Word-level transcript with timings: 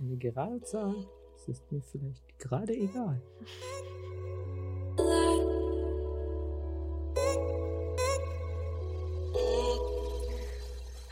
eine 0.00 0.16
gerade 0.16 0.60
Zahl. 0.62 0.94
Es 1.36 1.48
ist 1.48 1.70
mir 1.70 1.80
vielleicht 1.82 2.38
gerade 2.38 2.72
egal. 2.72 3.20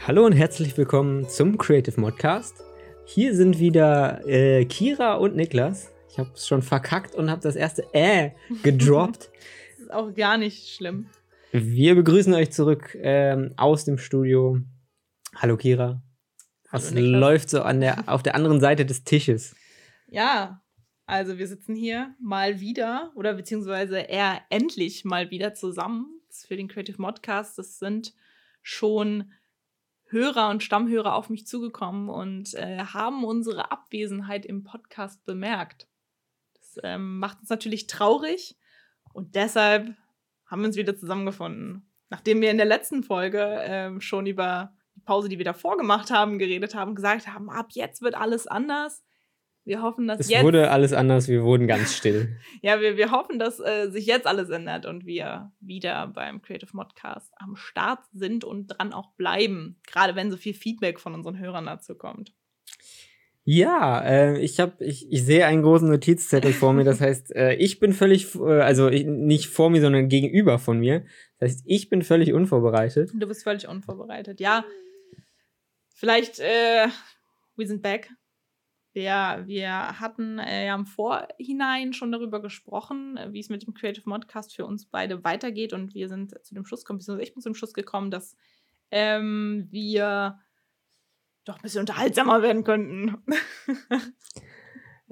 Hallo 0.06 0.26
und 0.26 0.32
herzlich 0.32 0.76
willkommen 0.76 1.28
zum 1.28 1.58
Creative 1.58 2.00
Modcast. 2.00 2.56
Hier 3.04 3.34
sind 3.36 3.58
wieder 3.58 4.26
äh, 4.26 4.64
Kira 4.64 5.14
und 5.14 5.36
Niklas. 5.36 5.92
Ich 6.08 6.18
habe 6.18 6.30
es 6.34 6.46
schon 6.46 6.62
verkackt 6.62 7.14
und 7.14 7.30
habe 7.30 7.40
das 7.40 7.56
erste 7.56 7.84
Äh 7.92 8.30
gedroppt. 8.62 9.30
das 9.70 9.84
ist 9.84 9.92
auch 9.92 10.12
gar 10.14 10.38
nicht 10.38 10.74
schlimm. 10.74 11.06
Wir 11.52 11.94
begrüßen 11.94 12.34
euch 12.34 12.50
zurück 12.50 12.96
ähm, 13.00 13.52
aus 13.56 13.84
dem 13.84 13.98
Studio. 13.98 14.58
Hallo 15.36 15.56
Kira. 15.56 16.02
Was 16.72 16.90
Hallo 16.90 17.18
läuft 17.18 17.50
so 17.50 17.60
an 17.60 17.80
der, 17.80 18.08
auf 18.08 18.22
der 18.22 18.34
anderen 18.34 18.58
Seite 18.58 18.86
des 18.86 19.04
Tisches? 19.04 19.54
Ja, 20.06 20.62
also 21.04 21.36
wir 21.36 21.46
sitzen 21.46 21.76
hier 21.76 22.14
mal 22.18 22.60
wieder 22.60 23.12
oder 23.14 23.34
beziehungsweise 23.34 23.98
eher 23.98 24.40
endlich 24.48 25.04
mal 25.04 25.30
wieder 25.30 25.52
zusammen 25.52 26.06
für 26.30 26.56
den 26.56 26.68
Creative 26.68 27.00
Modcast. 27.00 27.58
Das 27.58 27.78
sind 27.78 28.14
schon 28.62 29.32
Hörer 30.06 30.48
und 30.48 30.62
Stammhörer 30.62 31.14
auf 31.14 31.28
mich 31.28 31.46
zugekommen 31.46 32.08
und 32.08 32.54
äh, 32.54 32.78
haben 32.78 33.22
unsere 33.22 33.70
Abwesenheit 33.70 34.46
im 34.46 34.64
Podcast 34.64 35.26
bemerkt. 35.26 35.88
Das 36.54 36.80
ähm, 36.82 37.18
macht 37.18 37.40
uns 37.40 37.50
natürlich 37.50 37.86
traurig 37.86 38.56
und 39.12 39.34
deshalb 39.34 39.94
haben 40.46 40.62
wir 40.62 40.68
uns 40.68 40.76
wieder 40.76 40.96
zusammengefunden. 40.96 41.86
Nachdem 42.08 42.40
wir 42.40 42.50
in 42.50 42.56
der 42.56 42.66
letzten 42.66 43.02
Folge 43.02 43.58
ähm, 43.60 44.00
schon 44.00 44.24
über 44.24 44.74
Pause, 45.04 45.28
die 45.28 45.38
wir 45.38 45.44
davor 45.44 45.76
gemacht 45.76 46.10
haben, 46.10 46.38
geredet 46.38 46.74
haben, 46.74 46.94
gesagt 46.94 47.26
haben, 47.26 47.50
ab 47.50 47.68
jetzt 47.70 48.02
wird 48.02 48.14
alles 48.14 48.46
anders. 48.46 49.02
Wir 49.64 49.80
hoffen, 49.80 50.08
dass 50.08 50.18
es 50.18 50.28
jetzt. 50.28 50.40
Es 50.40 50.44
wurde 50.44 50.70
alles 50.70 50.92
anders, 50.92 51.28
wir 51.28 51.44
wurden 51.44 51.68
ganz 51.68 51.94
still. 51.94 52.36
ja, 52.62 52.80
wir, 52.80 52.96
wir 52.96 53.12
hoffen, 53.12 53.38
dass 53.38 53.60
äh, 53.60 53.90
sich 53.90 54.06
jetzt 54.06 54.26
alles 54.26 54.48
ändert 54.48 54.86
und 54.86 55.06
wir 55.06 55.52
wieder 55.60 56.08
beim 56.08 56.42
Creative 56.42 56.70
Modcast 56.76 57.32
am 57.36 57.54
Start 57.54 58.00
sind 58.12 58.44
und 58.44 58.66
dran 58.66 58.92
auch 58.92 59.12
bleiben. 59.12 59.78
Gerade 59.86 60.16
wenn 60.16 60.32
so 60.32 60.36
viel 60.36 60.54
Feedback 60.54 60.98
von 60.98 61.14
unseren 61.14 61.38
Hörern 61.38 61.66
dazu 61.66 61.94
kommt. 61.94 62.32
Ja, 63.44 64.00
äh, 64.04 64.38
ich 64.38 64.60
habe, 64.60 64.84
ich, 64.84 65.10
ich 65.10 65.24
sehe 65.24 65.46
einen 65.46 65.62
großen 65.62 65.88
Notizzettel 65.88 66.52
vor 66.52 66.72
mir. 66.72 66.84
Das 66.84 67.00
heißt, 67.00 67.34
äh, 67.34 67.54
ich 67.54 67.80
bin 67.80 67.92
völlig, 67.92 68.34
äh, 68.36 68.60
also 68.60 68.88
ich, 68.88 69.04
nicht 69.04 69.48
vor 69.48 69.70
mir, 69.70 69.80
sondern 69.80 70.08
gegenüber 70.08 70.58
von 70.58 70.78
mir. 70.78 71.04
Das 71.38 71.50
heißt, 71.50 71.64
ich 71.66 71.88
bin 71.88 72.02
völlig 72.02 72.32
unvorbereitet. 72.32 73.10
Du 73.14 73.26
bist 73.26 73.42
völlig 73.42 73.68
unvorbereitet. 73.68 74.40
Ja, 74.40 74.64
vielleicht, 75.94 76.38
äh, 76.38 76.88
we 77.56 77.66
sind 77.66 77.82
back. 77.82 78.10
Wir, 78.94 79.42
wir 79.46 80.00
hatten 80.00 80.38
äh, 80.38 80.66
ja 80.66 80.74
im 80.74 80.84
Vorhinein 80.84 81.94
schon 81.94 82.12
darüber 82.12 82.42
gesprochen, 82.42 83.18
wie 83.30 83.40
es 83.40 83.48
mit 83.48 83.66
dem 83.66 83.72
Creative 83.72 84.06
Modcast 84.06 84.54
für 84.54 84.66
uns 84.66 84.84
beide 84.84 85.24
weitergeht. 85.24 85.72
Und 85.72 85.94
wir 85.94 86.08
sind 86.08 86.34
zu 86.44 86.54
dem 86.54 86.66
Schluss 86.66 86.84
gekommen, 86.84 86.98
beziehungsweise 86.98 87.26
ich 87.26 87.34
bin 87.34 87.42
zu 87.42 87.48
dem 87.48 87.54
Schluss 87.54 87.72
gekommen, 87.72 88.10
dass 88.10 88.36
ähm, 88.90 89.66
wir 89.70 90.38
doch 91.44 91.56
ein 91.56 91.62
bisschen 91.62 91.80
unterhaltsamer 91.80 92.42
werden 92.42 92.64
könnten. 92.64 93.24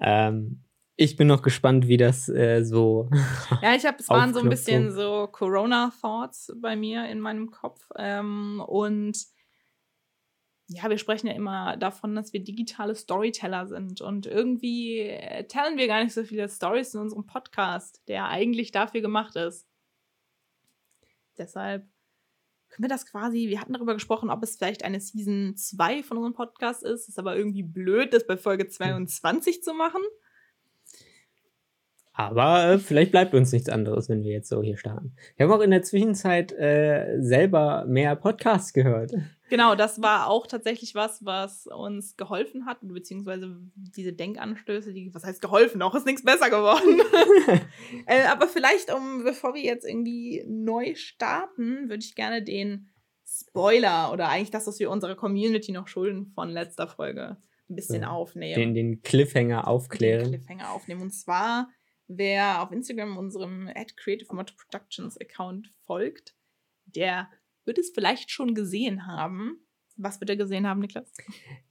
ähm, 0.00 0.62
ich 0.96 1.16
bin 1.16 1.28
noch 1.28 1.40
gespannt, 1.40 1.88
wie 1.88 1.96
das 1.96 2.28
äh, 2.28 2.62
so. 2.62 3.08
ja, 3.62 3.74
ich 3.74 3.86
habe, 3.86 3.96
es 3.98 4.08
waren 4.10 4.34
so 4.34 4.40
ein 4.40 4.50
bisschen 4.50 4.92
so 4.92 5.26
Corona-Thoughts 5.32 6.52
bei 6.60 6.76
mir 6.76 7.08
in 7.08 7.20
meinem 7.20 7.50
Kopf. 7.50 7.80
Ähm, 7.96 8.62
und 8.66 9.16
ja, 10.72 10.88
wir 10.88 10.98
sprechen 10.98 11.26
ja 11.26 11.32
immer 11.32 11.76
davon, 11.76 12.14
dass 12.14 12.32
wir 12.32 12.44
digitale 12.44 12.94
Storyteller 12.94 13.66
sind. 13.66 14.00
Und 14.00 14.26
irgendwie 14.26 15.18
teilen 15.48 15.78
wir 15.78 15.88
gar 15.88 16.04
nicht 16.04 16.12
so 16.12 16.22
viele 16.22 16.48
Stories 16.48 16.94
in 16.94 17.00
unserem 17.00 17.26
Podcast, 17.26 18.02
der 18.06 18.28
eigentlich 18.28 18.70
dafür 18.70 19.00
gemacht 19.00 19.34
ist. 19.34 19.66
Deshalb 21.36 21.88
können 22.68 22.84
wir 22.84 22.88
das 22.88 23.04
quasi, 23.06 23.48
wir 23.48 23.60
hatten 23.60 23.72
darüber 23.72 23.94
gesprochen, 23.94 24.30
ob 24.30 24.44
es 24.44 24.56
vielleicht 24.56 24.84
eine 24.84 25.00
Season 25.00 25.56
2 25.56 26.04
von 26.04 26.18
unserem 26.18 26.34
Podcast 26.34 26.84
ist. 26.84 27.08
Ist 27.08 27.18
aber 27.18 27.36
irgendwie 27.36 27.64
blöd, 27.64 28.14
das 28.14 28.24
bei 28.24 28.36
Folge 28.36 28.68
22 28.68 29.56
hm. 29.56 29.62
zu 29.62 29.74
machen. 29.74 30.02
Aber 32.12 32.64
äh, 32.64 32.78
vielleicht 32.78 33.12
bleibt 33.12 33.34
uns 33.34 33.52
nichts 33.52 33.68
anderes, 33.68 34.08
wenn 34.08 34.22
wir 34.22 34.32
jetzt 34.32 34.48
so 34.48 34.62
hier 34.62 34.76
starten. 34.76 35.14
Wir 35.36 35.46
haben 35.46 35.52
auch 35.52 35.62
in 35.62 35.70
der 35.70 35.82
Zwischenzeit 35.82 36.52
äh, 36.52 37.18
selber 37.20 37.84
mehr 37.86 38.16
Podcasts 38.16 38.72
gehört. 38.72 39.12
Genau, 39.48 39.74
das 39.74 40.00
war 40.00 40.28
auch 40.28 40.46
tatsächlich 40.46 40.94
was, 40.94 41.24
was 41.24 41.66
uns 41.66 42.16
geholfen 42.16 42.66
hat, 42.66 42.78
beziehungsweise 42.82 43.56
diese 43.74 44.12
Denkanstöße, 44.12 44.92
die, 44.92 45.12
was 45.12 45.24
heißt 45.24 45.42
geholfen? 45.42 45.82
Auch 45.82 45.94
ist 45.94 46.06
nichts 46.06 46.24
besser 46.24 46.50
geworden. 46.50 47.00
äh, 48.06 48.26
aber 48.28 48.46
vielleicht, 48.46 48.92
um, 48.94 49.24
bevor 49.24 49.54
wir 49.54 49.62
jetzt 49.62 49.84
irgendwie 49.84 50.44
neu 50.46 50.94
starten, 50.94 51.88
würde 51.88 52.04
ich 52.04 52.14
gerne 52.14 52.44
den 52.44 52.90
Spoiler 53.26 54.12
oder 54.12 54.28
eigentlich 54.28 54.50
das, 54.50 54.66
was 54.66 54.78
wir 54.78 54.90
unserer 54.90 55.16
Community 55.16 55.72
noch 55.72 55.88
schulden 55.88 56.32
von 56.34 56.50
letzter 56.50 56.86
Folge, 56.86 57.36
ein 57.68 57.76
bisschen 57.76 58.02
ja, 58.02 58.10
aufnehmen. 58.10 58.54
Den, 58.54 58.74
den 58.74 59.02
Cliffhanger 59.02 59.66
aufklären. 59.66 60.30
Den 60.30 60.40
Cliffhanger 60.40 60.72
aufnehmen. 60.72 61.02
Und 61.02 61.12
zwar, 61.12 61.68
wer 62.10 62.62
auf 62.62 62.72
Instagram 62.72 63.16
unserem 63.16 63.68
at 63.74 63.96
Creative 63.96 64.34
Mod 64.34 64.54
Productions 64.56 65.16
Account 65.20 65.70
folgt, 65.86 66.34
der 66.84 67.28
wird 67.64 67.78
es 67.78 67.90
vielleicht 67.94 68.30
schon 68.30 68.54
gesehen 68.54 69.06
haben. 69.06 69.58
Was 69.96 70.20
wird 70.20 70.30
er 70.30 70.36
gesehen 70.36 70.66
haben, 70.66 70.80
Niklas? 70.80 71.12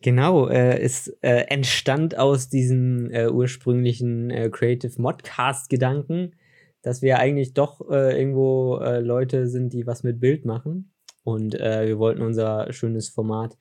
Genau, 0.01 0.47
äh, 0.47 0.79
es 0.79 1.07
äh, 1.21 1.45
entstand 1.47 2.17
aus 2.17 2.47
diesem 2.47 3.09
äh, 3.11 3.27
ursprünglichen 3.27 4.29
äh, 4.29 4.49
Creative 4.49 5.01
Modcast-Gedanken, 5.01 6.35
dass 6.81 7.01
wir 7.01 7.19
eigentlich 7.19 7.53
doch 7.53 7.81
äh, 7.89 8.17
irgendwo 8.17 8.77
äh, 8.77 8.99
Leute 8.99 9.47
sind, 9.47 9.73
die 9.73 9.85
was 9.87 10.03
mit 10.03 10.19
Bild 10.19 10.45
machen. 10.45 10.93
Und 11.23 11.53
wir 11.53 11.99
wollten 11.99 12.23
unser 12.23 12.73
schönes 12.73 13.09
Format 13.09 13.55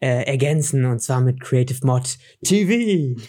ergänzen 0.00 0.86
und 0.86 0.98
zwar 0.98 1.20
mit 1.20 1.40
Creative 1.40 1.86
Mod 1.86 2.18
TV. 2.42 3.20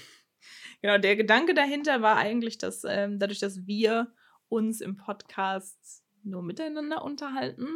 Genau, 0.83 0.97
der 0.97 1.15
Gedanke 1.15 1.53
dahinter 1.53 2.01
war 2.01 2.17
eigentlich, 2.17 2.57
dass 2.57 2.83
ähm, 2.83 3.17
dadurch, 3.17 3.39
dass 3.39 3.65
wir 3.65 4.11
uns 4.49 4.81
im 4.81 4.97
Podcast 4.97 6.03
nur 6.23 6.43
miteinander 6.43 7.05
unterhalten, 7.05 7.67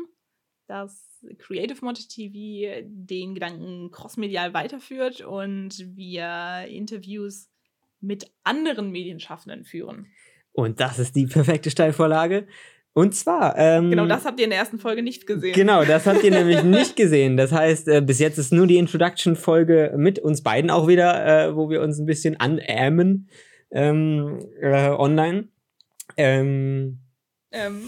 dass 0.68 1.26
Creative 1.38 1.84
Mod 1.86 2.10
TV 2.10 2.86
den 2.86 3.34
Gedanken 3.34 3.92
crossmedial 3.92 4.54
weiterführt 4.54 5.22
und 5.22 5.96
wir 5.96 6.66
Interviews 6.68 7.50
mit 8.02 8.30
anderen 8.44 8.92
Medienschaffenden 8.92 9.64
führen. 9.64 10.08
Und 10.52 10.82
das 10.82 11.00
ist 11.00 11.16
die 11.16 11.28
perfekte 11.28 11.72
Steilvorlage. 11.72 12.46
Und 12.98 13.14
zwar. 13.14 13.56
Ähm, 13.60 13.92
genau, 13.92 14.08
das 14.08 14.26
habt 14.26 14.40
ihr 14.40 14.46
in 14.46 14.50
der 14.50 14.58
ersten 14.58 14.80
Folge 14.80 15.04
nicht 15.04 15.28
gesehen. 15.28 15.54
Genau, 15.54 15.86
das 15.86 16.08
habt 16.08 16.24
ihr 16.24 16.32
nämlich 16.32 16.64
nicht 16.64 16.96
gesehen. 16.96 17.38
Das 17.38 17.52
heißt, 17.52 17.88
äh, 17.90 18.02
bis 18.02 18.18
jetzt 18.18 18.40
ist 18.40 18.52
nur 18.52 18.66
die 18.66 18.78
Introduction-Folge 18.78 19.94
mit 19.96 20.18
uns 20.18 20.42
beiden 20.42 20.72
auch 20.72 20.88
wieder, 20.88 21.46
äh, 21.46 21.56
wo 21.56 21.70
wir 21.70 21.84
uns 21.84 22.00
ein 22.00 22.08
bisschen 22.08 22.40
anämen 22.40 23.30
ähm, 23.70 24.40
äh, 24.60 24.90
online. 24.90 25.50
Ähm, 26.18 27.02
ähm. 27.52 27.82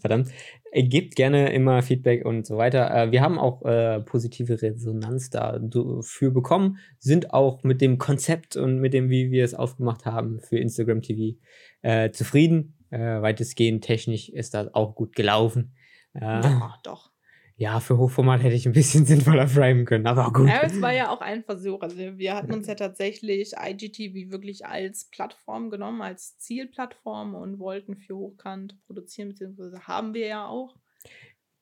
Verdammt. 0.00 0.30
Gebt 0.72 1.16
gerne 1.16 1.52
immer 1.52 1.82
Feedback 1.82 2.24
und 2.24 2.46
so 2.46 2.56
weiter. 2.56 2.90
Äh, 2.94 3.12
wir 3.12 3.20
haben 3.20 3.38
auch 3.38 3.62
äh, 3.66 4.00
positive 4.00 4.62
Resonanz 4.62 5.28
dafür 5.28 6.30
bekommen, 6.30 6.78
sind 6.98 7.34
auch 7.34 7.62
mit 7.62 7.82
dem 7.82 7.98
Konzept 7.98 8.56
und 8.56 8.80
mit 8.80 8.94
dem, 8.94 9.10
wie 9.10 9.30
wir 9.30 9.44
es 9.44 9.52
aufgemacht 9.52 10.06
haben 10.06 10.40
für 10.40 10.56
Instagram 10.56 11.02
TV 11.02 11.36
äh, 11.82 12.10
zufrieden. 12.10 12.73
Äh, 12.90 13.22
weitestgehend 13.22 13.84
technisch 13.84 14.28
ist 14.28 14.54
das 14.54 14.72
auch 14.74 14.94
gut 14.94 15.14
gelaufen. 15.14 15.74
Äh, 16.14 16.20
ja, 16.20 16.78
doch 16.82 17.14
ja, 17.56 17.78
für 17.78 17.98
Hochformat 17.98 18.42
hätte 18.42 18.56
ich 18.56 18.66
ein 18.66 18.72
bisschen 18.72 19.06
sinnvoller 19.06 19.46
framen 19.46 19.84
können, 19.84 20.06
aber 20.06 20.32
gut. 20.32 20.48
Ja, 20.48 20.62
es 20.62 20.80
war 20.80 20.92
ja 20.92 21.10
auch 21.10 21.20
ein 21.20 21.44
Versuch. 21.44 21.80
Also 21.82 21.96
wir 21.96 22.34
hatten 22.34 22.52
uns 22.52 22.66
ja 22.66 22.74
tatsächlich 22.74 23.52
IGTV 23.56 24.32
wirklich 24.32 24.66
als 24.66 25.08
Plattform 25.10 25.70
genommen, 25.70 26.02
als 26.02 26.36
Zielplattform 26.38 27.34
und 27.34 27.58
wollten 27.58 27.96
für 27.96 28.16
Hochkant 28.16 28.76
produzieren, 28.86 29.28
beziehungsweise 29.28 29.86
haben 29.86 30.14
wir 30.14 30.26
ja 30.26 30.46
auch. 30.46 30.74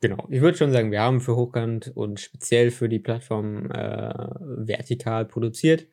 Genau, 0.01 0.27
ich 0.31 0.41
würde 0.41 0.59
schon 0.59 0.73
sagen, 0.73 0.91
wir 0.91 1.01
haben 1.01 1.21
für 1.21 1.37
Hochkant 1.37 1.93
und 1.95 2.19
speziell 2.19 2.71
für 2.71 2.89
die 2.89 2.99
Plattform 2.99 3.71
äh, 3.71 4.15
vertikal 4.67 5.27
produziert. 5.27 5.87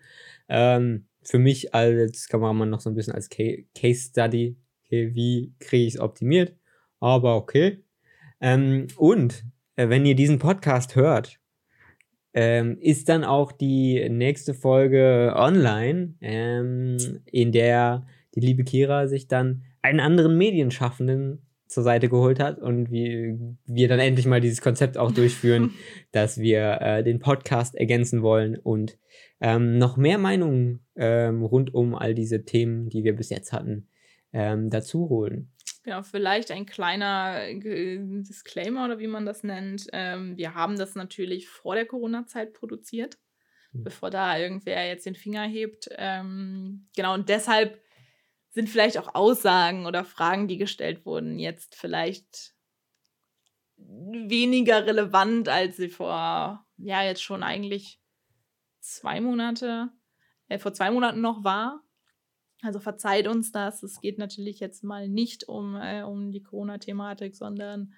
Ähm, 0.48 1.08
für 1.22 1.38
mich 1.38 1.76
als 1.76 2.28
Kameramann 2.28 2.72
noch 2.72 2.80
so 2.80 2.90
ein 2.90 2.96
bisschen 2.96 3.14
als 3.14 3.30
Case 3.30 4.10
Study, 4.10 4.58
okay, 4.90 5.14
wie 5.14 5.54
kriege 5.60 5.86
ich 5.86 5.96
es 5.96 6.00
optimiert, 6.00 6.56
aber 7.00 7.36
okay. 7.36 7.84
Ähm, 8.42 8.88
und 8.98 9.46
äh, 9.76 9.90
wenn 9.90 10.06
ihr 10.06 10.16
diesen 10.16 10.40
Podcast 10.40 10.96
hört, 10.96 11.40
ähm, 12.34 12.78
ist 12.80 13.10
dann 13.10 13.24
auch 13.24 13.52
die 13.52 14.08
nächste 14.10 14.54
Folge 14.54 15.34
online, 15.36 16.16
ähm, 16.22 16.98
in 17.26 17.52
der 17.52 18.06
die 18.36 18.40
liebe 18.40 18.64
Kira 18.64 19.08
sich 19.08 19.28
dann 19.28 19.64
einen 19.82 20.00
anderen 20.00 20.38
Medienschaffenden 20.38 21.46
zur 21.68 21.84
Seite 21.84 22.10
geholt 22.10 22.40
hat 22.40 22.60
und 22.60 22.92
wie 22.92 23.38
wir 23.66 23.88
dann 23.88 24.00
endlich 24.00 24.26
mal 24.26 24.42
dieses 24.42 24.62
Konzept 24.62 24.98
auch 24.98 25.12
durchführen, 25.12 25.72
dass 26.12 26.40
wir 26.40 26.82
äh, 26.82 27.04
den 27.04 27.20
Podcast 27.20 27.76
ergänzen 27.76 28.24
wollen 28.24 28.58
und 28.58 28.98
ähm, 29.40 29.78
noch 29.78 29.98
mehr 29.98 30.18
Meinungen 30.18 30.80
ähm, 30.96 31.44
rund 31.44 31.74
um 31.74 31.96
all 31.96 32.16
diese 32.16 32.44
Themen, 32.44 32.90
die 32.90 33.04
wir 33.04 33.16
bis 33.16 33.30
jetzt 33.30 33.54
hatten, 33.54 33.88
ähm, 34.34 34.70
dazu 34.70 35.10
holen. 35.10 35.52
Genau, 35.84 36.04
vielleicht 36.04 36.52
ein 36.52 36.66
kleiner 36.66 37.48
äh, 37.48 37.98
Disclaimer 38.00 38.86
oder 38.86 39.00
wie 39.00 39.08
man 39.08 39.26
das 39.26 39.44
nennt. 39.44 39.88
Ähm, 39.94 40.38
wir 40.38 40.54
haben 40.54 40.78
das 40.78 40.96
natürlich 40.96 41.48
vor 41.48 41.76
der 41.76 41.86
Corona-Zeit 41.86 42.54
produziert, 42.54 43.18
mhm. 43.72 43.84
bevor 43.86 44.10
da 44.10 44.38
irgendwer 44.38 44.88
jetzt 44.88 45.06
den 45.06 45.16
Finger 45.16 45.44
hebt. 45.44 45.90
Ähm, 45.98 46.90
genau, 46.96 47.14
und 47.14 47.30
deshalb 47.30 47.82
sind 48.50 48.70
vielleicht 48.70 48.98
auch 48.98 49.16
Aussagen 49.16 49.86
oder 49.86 50.04
Fragen, 50.04 50.48
die 50.48 50.58
gestellt 50.58 51.06
wurden, 51.06 51.40
jetzt 51.40 51.76
vielleicht 51.76 52.54
weniger 53.78 54.86
relevant, 54.86 55.48
als 55.48 55.78
sie 55.78 55.90
vor, 55.90 56.66
ja, 56.78 57.04
jetzt 57.04 57.24
schon 57.24 57.44
eigentlich 57.44 58.02
zwei 58.80 59.22
Monate, 59.22 59.90
äh, 60.50 60.60
vor 60.60 60.74
zwei 60.74 60.92
Monaten 60.92 61.22
noch 61.22 61.44
war. 61.44 61.82
Also 62.62 62.80
verzeiht 62.80 63.28
uns 63.28 63.52
das. 63.52 63.84
Es 63.84 64.02
geht 64.02 64.18
natürlich 64.18 64.60
jetzt 64.60 64.84
mal 64.84 65.08
nicht 65.08 65.48
um, 65.48 65.76
äh, 65.76 66.04
um 66.04 66.32
die 66.32 66.44
Corona-Thematik, 66.44 67.36
sondern 67.36 67.94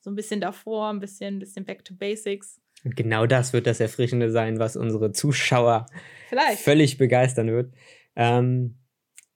so 0.00 0.10
ein 0.10 0.14
bisschen 0.14 0.40
davor, 0.40 0.90
ein 0.90 1.00
bisschen, 1.00 1.36
ein 1.36 1.38
bisschen 1.40 1.64
back 1.64 1.84
to 1.84 1.94
basics. 1.94 2.60
Und 2.84 2.94
genau 2.94 3.26
das 3.26 3.52
wird 3.52 3.66
das 3.66 3.80
Erfrischende 3.80 4.30
sein, 4.30 4.58
was 4.58 4.76
unsere 4.76 5.10
Zuschauer 5.12 5.86
Vielleicht. 6.28 6.60
völlig 6.60 6.98
begeistern 6.98 7.48
wird. 7.48 7.74
Ähm, 8.14 8.76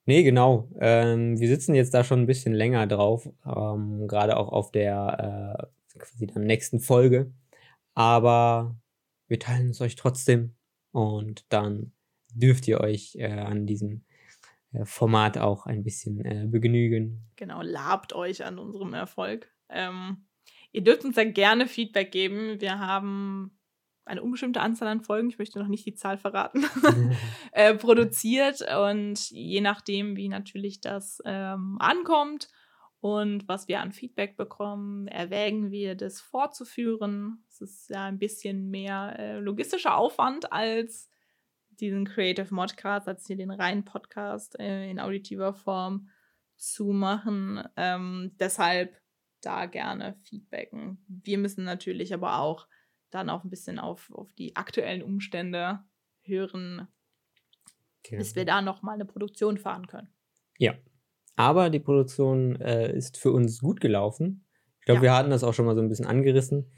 nee, 0.06 0.22
genau. 0.22 0.70
Ähm, 0.80 1.40
wir 1.40 1.48
sitzen 1.48 1.74
jetzt 1.74 1.92
da 1.92 2.04
schon 2.04 2.20
ein 2.20 2.26
bisschen 2.26 2.52
länger 2.52 2.86
drauf, 2.86 3.28
ähm, 3.44 4.06
gerade 4.06 4.36
auch 4.36 4.52
auf 4.52 4.70
der 4.70 5.66
äh, 5.94 5.98
quasi 5.98 6.26
der 6.26 6.42
nächsten 6.42 6.78
Folge. 6.78 7.32
Aber 7.94 8.76
wir 9.26 9.40
teilen 9.40 9.70
es 9.70 9.80
euch 9.80 9.96
trotzdem 9.96 10.54
und 10.92 11.44
dann 11.48 11.92
dürft 12.32 12.68
ihr 12.68 12.80
euch 12.80 13.16
äh, 13.16 13.32
an 13.32 13.66
diesem 13.66 14.04
Format 14.84 15.38
auch 15.38 15.66
ein 15.66 15.82
bisschen 15.82 16.24
äh, 16.24 16.46
begnügen. 16.46 17.28
Genau, 17.36 17.60
labt 17.62 18.12
euch 18.12 18.44
an 18.44 18.58
unserem 18.58 18.94
Erfolg. 18.94 19.50
Ähm, 19.68 20.26
ihr 20.72 20.84
dürft 20.84 21.04
uns 21.04 21.16
da 21.16 21.24
gerne 21.24 21.66
Feedback 21.66 22.12
geben. 22.12 22.60
Wir 22.60 22.78
haben 22.78 23.58
eine 24.04 24.22
unbestimmte 24.22 24.60
Anzahl 24.60 24.88
an 24.88 25.02
Folgen, 25.02 25.28
ich 25.28 25.38
möchte 25.38 25.58
noch 25.58 25.68
nicht 25.68 25.86
die 25.86 25.94
Zahl 25.94 26.18
verraten, 26.18 26.64
äh, 27.52 27.74
produziert. 27.74 28.62
Und 28.76 29.30
je 29.30 29.60
nachdem, 29.60 30.16
wie 30.16 30.28
natürlich 30.28 30.80
das 30.80 31.20
ähm, 31.24 31.76
ankommt 31.80 32.48
und 33.00 33.48
was 33.48 33.66
wir 33.66 33.80
an 33.80 33.92
Feedback 33.92 34.36
bekommen, 34.36 35.08
erwägen 35.08 35.70
wir 35.70 35.94
das 35.94 36.20
fortzuführen. 36.20 37.44
Es 37.48 37.60
ist 37.60 37.90
ja 37.90 38.04
ein 38.04 38.18
bisschen 38.18 38.70
mehr 38.70 39.16
äh, 39.18 39.38
logistischer 39.38 39.96
Aufwand 39.96 40.52
als 40.52 41.09
diesen 41.80 42.04
Creative 42.04 42.54
Modcast, 42.54 43.08
als 43.08 43.26
hier 43.26 43.36
den 43.36 43.50
reinen 43.50 43.84
Podcast 43.84 44.58
äh, 44.58 44.90
in 44.90 45.00
auditiver 45.00 45.54
Form 45.54 46.08
zu 46.56 46.92
machen. 46.92 47.62
Ähm, 47.76 48.32
deshalb 48.38 49.00
da 49.40 49.66
gerne 49.66 50.16
feedbacken. 50.22 50.98
Wir 51.08 51.38
müssen 51.38 51.64
natürlich 51.64 52.12
aber 52.12 52.38
auch 52.38 52.68
dann 53.10 53.30
auch 53.30 53.44
ein 53.44 53.50
bisschen 53.50 53.78
auf, 53.78 54.10
auf 54.12 54.32
die 54.34 54.56
aktuellen 54.56 55.02
Umstände 55.02 55.80
hören, 56.22 56.86
okay. 58.04 58.18
bis 58.18 58.36
wir 58.36 58.44
da 58.44 58.62
nochmal 58.62 58.94
eine 58.94 59.06
Produktion 59.06 59.58
fahren 59.58 59.86
können. 59.86 60.08
Ja, 60.58 60.74
aber 61.36 61.70
die 61.70 61.80
Produktion 61.80 62.60
äh, 62.60 62.94
ist 62.94 63.16
für 63.16 63.32
uns 63.32 63.60
gut 63.60 63.80
gelaufen. 63.80 64.44
Ich 64.80 64.84
glaube, 64.84 64.98
ja. 64.98 65.02
wir 65.02 65.14
hatten 65.14 65.30
das 65.30 65.44
auch 65.44 65.54
schon 65.54 65.66
mal 65.66 65.74
so 65.74 65.82
ein 65.82 65.88
bisschen 65.88 66.06
angerissen. 66.06 66.70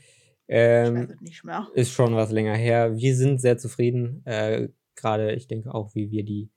Ähm, 0.48 1.16
nicht 1.20 1.44
mehr. 1.44 1.68
Ist 1.74 1.92
schon 1.92 2.14
was 2.14 2.30
länger 2.30 2.54
her. 2.54 2.96
Wir 2.96 3.16
sind 3.16 3.40
sehr 3.40 3.58
zufrieden. 3.58 4.24
Äh, 4.26 4.68
Gerade, 4.96 5.32
ich 5.32 5.46
denke 5.46 5.74
auch, 5.74 5.94
wie 5.94 6.10
wir 6.10 6.24
die, 6.24 6.50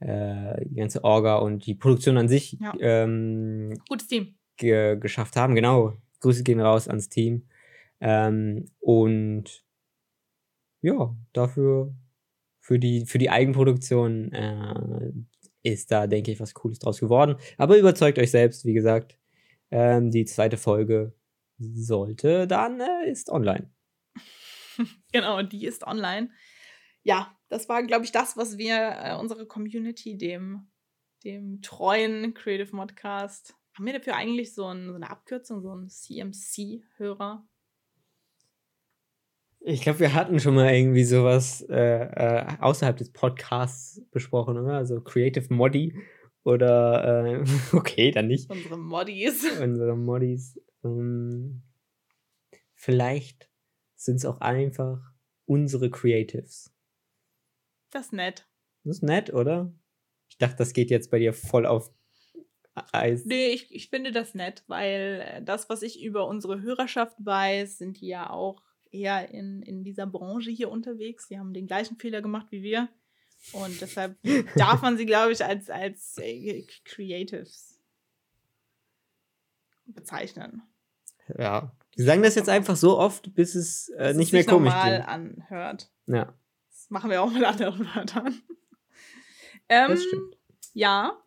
äh, 0.00 0.64
die 0.66 0.76
ganze 0.76 1.04
Orga 1.04 1.36
und 1.36 1.66
die 1.66 1.74
Produktion 1.74 2.16
an 2.16 2.28
sich 2.28 2.58
ja. 2.60 2.74
ähm, 2.80 3.74
Gutes 3.88 4.08
Team. 4.08 4.34
Ge 4.56 4.96
geschafft 4.98 5.36
haben. 5.36 5.54
Genau. 5.54 5.96
Grüße 6.20 6.42
gehen 6.42 6.60
raus 6.60 6.88
ans 6.88 7.08
Team. 7.08 7.48
Ähm, 8.00 8.70
und 8.80 9.64
ja, 10.80 11.14
dafür, 11.32 11.94
für 12.60 12.78
die, 12.78 13.06
für 13.06 13.18
die 13.18 13.30
Eigenproduktion 13.30 14.32
äh, 14.32 15.12
ist 15.62 15.90
da, 15.90 16.06
denke 16.06 16.30
ich, 16.30 16.40
was 16.40 16.54
Cooles 16.54 16.78
draus 16.78 17.00
geworden. 17.00 17.36
Aber 17.56 17.76
überzeugt 17.78 18.18
euch 18.18 18.30
selbst, 18.30 18.64
wie 18.64 18.74
gesagt. 18.74 19.18
Ähm, 19.70 20.10
die 20.10 20.24
zweite 20.24 20.56
Folge 20.56 21.14
sollte 21.58 22.46
dann, 22.46 22.80
äh, 22.80 23.10
ist 23.10 23.30
online. 23.30 23.70
genau, 25.12 25.42
die 25.42 25.66
ist 25.66 25.86
online. 25.86 26.30
Ja, 27.02 27.33
das 27.54 27.68
war, 27.68 27.84
glaube 27.84 28.04
ich, 28.04 28.10
das, 28.10 28.36
was 28.36 28.58
wir 28.58 28.96
äh, 29.00 29.16
unsere 29.16 29.46
Community, 29.46 30.18
dem, 30.18 30.66
dem 31.22 31.62
treuen 31.62 32.34
Creative 32.34 32.74
Modcast, 32.74 33.54
haben 33.74 33.86
wir 33.86 33.92
dafür 33.92 34.16
eigentlich 34.16 34.54
so, 34.54 34.66
ein, 34.66 34.88
so 34.88 34.94
eine 34.94 35.08
Abkürzung, 35.08 35.62
so 35.62 35.72
ein 35.72 35.88
CMC-Hörer? 35.88 37.46
Ich 39.60 39.82
glaube, 39.82 40.00
wir 40.00 40.14
hatten 40.14 40.40
schon 40.40 40.56
mal 40.56 40.74
irgendwie 40.74 41.04
sowas 41.04 41.64
äh, 41.70 41.76
äh, 41.76 42.46
außerhalb 42.58 42.96
des 42.96 43.12
Podcasts 43.12 44.02
besprochen, 44.10 44.58
oder? 44.58 44.74
Also 44.74 45.00
Creative 45.00 45.54
Modi 45.54 45.96
oder 46.42 47.24
äh, 47.24 47.44
okay, 47.72 48.10
dann 48.10 48.26
nicht. 48.26 48.50
Unsere 48.50 48.76
Moddies. 48.76 49.44
Unsere 49.60 49.96
Moddies. 49.96 50.60
Ähm, 50.82 51.62
vielleicht 52.74 53.48
sind 53.94 54.16
es 54.16 54.24
auch 54.24 54.40
einfach 54.40 55.12
unsere 55.46 55.88
Creatives. 55.88 56.73
Das 57.94 58.06
ist 58.06 58.12
nett. 58.12 58.48
Das 58.82 58.96
ist 58.96 59.02
nett, 59.04 59.32
oder? 59.32 59.72
Ich 60.28 60.36
dachte, 60.36 60.56
das 60.56 60.72
geht 60.72 60.90
jetzt 60.90 61.12
bei 61.12 61.20
dir 61.20 61.32
voll 61.32 61.64
auf 61.64 61.92
Eis. 62.90 63.24
Nee, 63.24 63.50
ich, 63.50 63.72
ich 63.72 63.88
finde 63.88 64.10
das 64.10 64.34
nett, 64.34 64.64
weil 64.66 65.22
äh, 65.24 65.42
das, 65.44 65.68
was 65.70 65.82
ich 65.82 66.02
über 66.02 66.26
unsere 66.26 66.60
Hörerschaft 66.60 67.16
weiß, 67.24 67.78
sind 67.78 68.00
die 68.00 68.08
ja 68.08 68.30
auch 68.30 68.60
eher 68.90 69.30
in, 69.30 69.62
in 69.62 69.84
dieser 69.84 70.08
Branche 70.08 70.50
hier 70.50 70.72
unterwegs. 70.72 71.28
Die 71.28 71.38
haben 71.38 71.54
den 71.54 71.68
gleichen 71.68 71.96
Fehler 71.96 72.20
gemacht 72.20 72.48
wie 72.50 72.64
wir. 72.64 72.88
Und 73.52 73.80
deshalb 73.80 74.18
darf 74.56 74.82
man 74.82 74.96
sie, 74.96 75.06
glaube 75.06 75.30
ich, 75.30 75.44
als, 75.44 75.70
als 75.70 76.18
äh, 76.18 76.66
Creatives 76.84 77.80
bezeichnen. 79.86 80.62
Ja. 81.38 81.76
Wir 81.94 82.06
sagen 82.06 82.24
das 82.24 82.34
jetzt 82.34 82.48
einfach 82.48 82.74
so 82.74 82.98
oft, 82.98 83.34
bis 83.34 83.54
es 83.54 83.88
äh, 83.90 84.14
nicht 84.14 84.32
mehr 84.32 84.44
komisch 84.44 84.72
normal 84.72 85.02
anhört. 85.02 85.92
Ja. 86.06 86.34
Das 86.84 86.90
machen 86.90 87.08
wir 87.08 87.22
auch 87.22 87.30
mit 87.30 87.42
anderen 87.42 87.86
Wörtern. 87.94 88.42
ähm, 89.70 89.88
das. 89.88 90.04
Ja. 90.74 91.18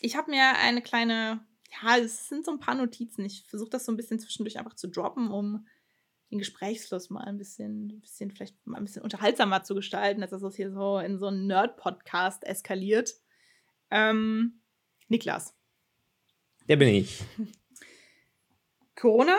Ich 0.00 0.16
habe 0.16 0.30
mir 0.30 0.56
eine 0.56 0.80
kleine, 0.80 1.44
ja, 1.70 1.98
es 1.98 2.26
sind 2.26 2.46
so 2.46 2.50
ein 2.52 2.58
paar 2.58 2.76
Notizen. 2.76 3.26
Ich 3.26 3.44
versuche 3.46 3.68
das 3.68 3.84
so 3.84 3.92
ein 3.92 3.96
bisschen 3.98 4.18
zwischendurch 4.18 4.58
einfach 4.58 4.72
zu 4.72 4.88
droppen, 4.88 5.30
um 5.30 5.66
den 6.30 6.38
Gesprächsfluss 6.38 7.10
mal 7.10 7.24
ein 7.24 7.36
bisschen, 7.36 7.88
ein 7.88 8.00
bisschen, 8.00 8.30
vielleicht 8.30 8.66
mal 8.66 8.78
ein 8.78 8.84
bisschen 8.84 9.02
unterhaltsamer 9.02 9.64
zu 9.64 9.74
gestalten, 9.74 10.22
als 10.22 10.30
dass 10.30 10.42
es 10.42 10.56
hier 10.56 10.72
so 10.72 10.98
in 10.98 11.18
so 11.18 11.26
einen 11.26 11.46
Nerd-Podcast 11.46 12.42
eskaliert. 12.44 13.12
Ähm, 13.90 14.62
Niklas. 15.08 15.54
Der 16.70 16.76
bin 16.76 16.88
ich. 16.88 17.22
Corona 18.96 19.38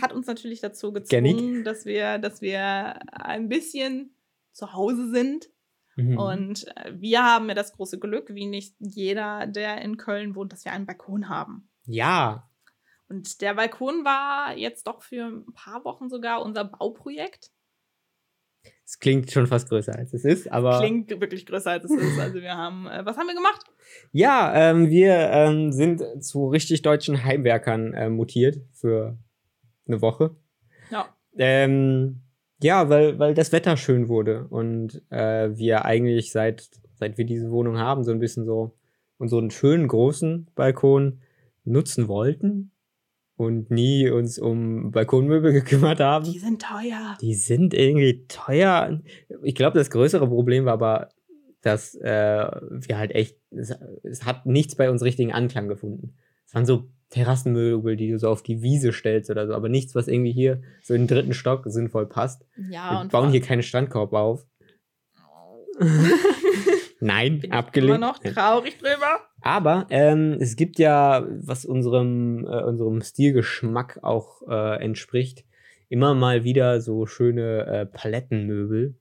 hat 0.00 0.12
uns 0.12 0.26
natürlich 0.26 0.60
dazu 0.60 0.92
gezwungen, 0.92 1.64
dass 1.64 1.84
wir, 1.84 2.18
dass 2.18 2.40
wir 2.40 2.98
ein 3.12 3.48
bisschen 3.48 4.14
zu 4.52 4.72
Hause 4.72 5.10
sind. 5.10 5.48
Mhm. 5.96 6.18
Und 6.18 6.66
äh, 6.76 6.92
wir 6.94 7.24
haben 7.24 7.48
ja 7.48 7.54
das 7.54 7.72
große 7.72 7.98
Glück, 7.98 8.34
wie 8.34 8.46
nicht 8.46 8.76
jeder, 8.78 9.46
der 9.46 9.80
in 9.82 9.96
Köln 9.96 10.34
wohnt, 10.34 10.52
dass 10.52 10.64
wir 10.64 10.72
einen 10.72 10.86
Balkon 10.86 11.28
haben. 11.28 11.68
Ja. 11.86 12.48
Und 13.08 13.40
der 13.40 13.54
Balkon 13.54 14.04
war 14.04 14.56
jetzt 14.56 14.86
doch 14.86 15.02
für 15.02 15.26
ein 15.26 15.52
paar 15.54 15.84
Wochen 15.84 16.08
sogar 16.08 16.42
unser 16.42 16.64
Bauprojekt. 16.64 17.50
Es 18.84 18.98
klingt 18.98 19.30
schon 19.30 19.46
fast 19.46 19.68
größer 19.68 19.94
als 19.94 20.14
es 20.14 20.24
ist, 20.24 20.50
aber. 20.50 20.78
Klingt 20.78 21.10
wirklich 21.20 21.46
größer 21.46 21.72
als 21.72 21.84
es 21.84 21.90
ist. 21.90 22.18
Also 22.18 22.40
wir 22.40 22.56
haben, 22.56 22.86
äh, 22.86 23.04
was 23.04 23.16
haben 23.16 23.26
wir 23.26 23.34
gemacht? 23.34 23.64
Ja, 24.12 24.52
ähm, 24.54 24.88
wir 24.88 25.14
ähm, 25.30 25.72
sind 25.72 26.02
zu 26.22 26.48
richtig 26.48 26.82
deutschen 26.82 27.24
Heimwerkern 27.24 27.94
äh, 27.94 28.08
mutiert 28.08 28.58
für 28.72 29.18
eine 29.88 30.02
Woche. 30.02 30.36
Ja. 30.90 31.06
Ähm, 31.36 32.20
ja, 32.62 32.88
weil, 32.88 33.18
weil 33.18 33.34
das 33.34 33.52
Wetter 33.52 33.76
schön 33.76 34.08
wurde 34.08 34.46
und 34.48 35.02
äh, 35.10 35.56
wir 35.56 35.84
eigentlich 35.84 36.32
seit, 36.32 36.68
seit 36.94 37.18
wir 37.18 37.24
diese 37.24 37.50
Wohnung 37.50 37.78
haben, 37.78 38.04
so 38.04 38.10
ein 38.10 38.18
bisschen 38.18 38.44
so 38.44 38.76
unseren 39.18 39.50
schönen 39.50 39.88
großen 39.88 40.48
Balkon 40.54 41.20
nutzen 41.64 42.08
wollten 42.08 42.72
und 43.36 43.70
nie 43.70 44.10
uns 44.10 44.38
um 44.38 44.90
Balkonmöbel 44.90 45.52
gekümmert 45.54 46.00
haben. 46.00 46.24
Die 46.24 46.38
sind 46.38 46.60
teuer. 46.60 47.16
Die 47.20 47.34
sind 47.34 47.72
irgendwie 47.72 48.26
teuer. 48.26 49.00
Ich 49.42 49.54
glaube, 49.54 49.78
das 49.78 49.90
größere 49.90 50.26
Problem 50.26 50.64
war 50.64 50.74
aber, 50.74 51.08
dass 51.62 51.94
äh, 51.94 52.50
wir 52.70 52.98
halt 52.98 53.12
echt, 53.12 53.36
es, 53.50 53.74
es, 54.02 54.24
hat 54.24 54.46
nichts 54.46 54.74
bei 54.74 54.90
uns 54.90 55.02
richtigen 55.02 55.32
Anklang 55.32 55.68
gefunden. 55.68 56.14
Es 56.46 56.54
waren 56.54 56.66
so 56.66 56.88
Terrassenmöbel, 57.10 57.96
die 57.96 58.10
du 58.10 58.18
so 58.18 58.28
auf 58.28 58.42
die 58.42 58.62
Wiese 58.62 58.92
stellst 58.92 59.30
oder 59.30 59.46
so, 59.46 59.54
aber 59.54 59.68
nichts, 59.68 59.94
was 59.94 60.08
irgendwie 60.08 60.32
hier 60.32 60.60
so 60.82 60.94
in 60.94 61.02
den 61.02 61.08
dritten 61.08 61.34
Stock 61.34 61.62
sinnvoll 61.66 62.06
passt. 62.06 62.44
Ja, 62.70 62.92
Wir 62.92 63.00
und 63.00 63.12
bauen 63.12 63.30
hier 63.30 63.40
keine 63.40 63.62
Strandkorb 63.62 64.12
auf. 64.12 64.46
Nein, 67.00 67.40
bin 67.40 67.50
ich 67.50 67.52
abgelehnt. 67.52 67.96
immer 67.96 68.06
noch 68.08 68.18
traurig 68.18 68.78
drüber. 68.78 69.20
Aber 69.40 69.86
ähm, 69.90 70.36
es 70.40 70.56
gibt 70.56 70.78
ja, 70.78 71.26
was 71.28 71.64
unserem, 71.64 72.44
äh, 72.44 72.62
unserem 72.64 73.00
Stilgeschmack 73.00 74.00
auch 74.02 74.42
äh, 74.48 74.82
entspricht, 74.82 75.44
immer 75.88 76.14
mal 76.14 76.44
wieder 76.44 76.80
so 76.80 77.06
schöne 77.06 77.66
äh, 77.66 77.86
Palettenmöbel. 77.86 78.96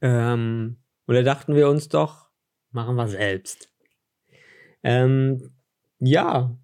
Ähm, 0.00 0.76
und 1.06 1.14
da 1.14 1.22
dachten 1.22 1.54
wir 1.54 1.68
uns 1.68 1.88
doch, 1.88 2.28
machen 2.72 2.96
wir 2.96 3.08
selbst. 3.08 3.70
Ähm, 4.82 5.52
ja, 6.00 6.56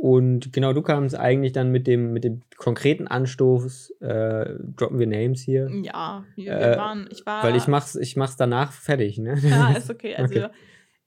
und 0.00 0.50
genau 0.52 0.72
du 0.72 0.80
kamst 0.80 1.14
eigentlich 1.14 1.52
dann 1.52 1.70
mit 1.70 1.86
dem, 1.86 2.12
mit 2.14 2.24
dem 2.24 2.40
konkreten 2.56 3.06
Anstoß, 3.06 3.90
äh, 4.00 4.54
droppen 4.76 4.98
wir 4.98 5.06
Names 5.06 5.42
hier, 5.42 5.68
Ja, 5.82 6.24
wir, 6.36 6.52
Äh, 6.52 6.76
waren, 6.78 7.06
ich 7.10 7.26
war. 7.26 7.44
weil 7.44 7.54
ich 7.56 7.66
mach's, 7.68 7.96
ich 7.96 8.16
mach's 8.16 8.36
danach 8.36 8.72
fertig, 8.72 9.18
ne? 9.18 9.38
Ja, 9.42 9.72
ist 9.72 9.90
okay. 9.90 10.14
Also, 10.16 10.34
Okay. 10.34 10.48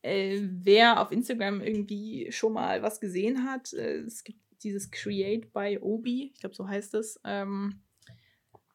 Äh, 0.06 0.42
wer 0.62 1.00
auf 1.02 1.12
Instagram 1.12 1.62
irgendwie 1.62 2.28
schon 2.32 2.54
mal 2.54 2.84
was 2.84 3.00
gesehen 3.00 3.46
hat, 3.50 3.72
äh, 3.74 4.00
es 4.02 4.24
gibt 4.24 4.38
dieses 4.62 4.92
Create 4.92 5.52
by 5.54 5.80
Obi, 5.82 6.32
ich 6.34 6.40
glaube, 6.42 6.56
so 6.56 6.68
heißt 6.68 6.94
es, 6.96 7.20
ähm, 7.24 7.82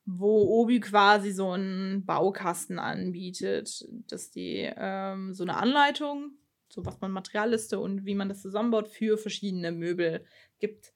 wo 0.04 0.62
Obi 0.62 0.80
quasi 0.80 1.30
so 1.32 1.50
einen 1.50 2.04
Baukasten 2.06 2.78
anbietet, 2.78 3.86
dass 4.10 4.30
die 4.30 4.68
ähm, 4.74 5.34
so 5.34 5.44
eine 5.44 5.56
Anleitung, 5.58 6.32
so 6.70 6.84
was 6.84 7.00
man 7.00 7.10
Materialliste 7.10 7.78
und 7.78 8.04
wie 8.04 8.14
man 8.14 8.28
das 8.28 8.42
zusammenbaut 8.42 8.88
für 8.88 9.18
verschiedene 9.18 9.72
Möbel 9.72 10.24
gibt. 10.58 10.92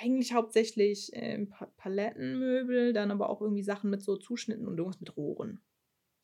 Eigentlich 0.00 0.32
hauptsächlich 0.32 1.10
pa 1.50 1.66
Palettenmöbel, 1.76 2.92
dann 2.92 3.10
aber 3.10 3.28
auch 3.30 3.40
irgendwie 3.42 3.62
Sachen 3.62 3.90
mit 3.90 4.02
so 4.02 4.16
Zuschnitten 4.16 4.66
und 4.66 4.78
irgendwas 4.78 5.00
mit 5.00 5.16
Rohren. 5.16 5.60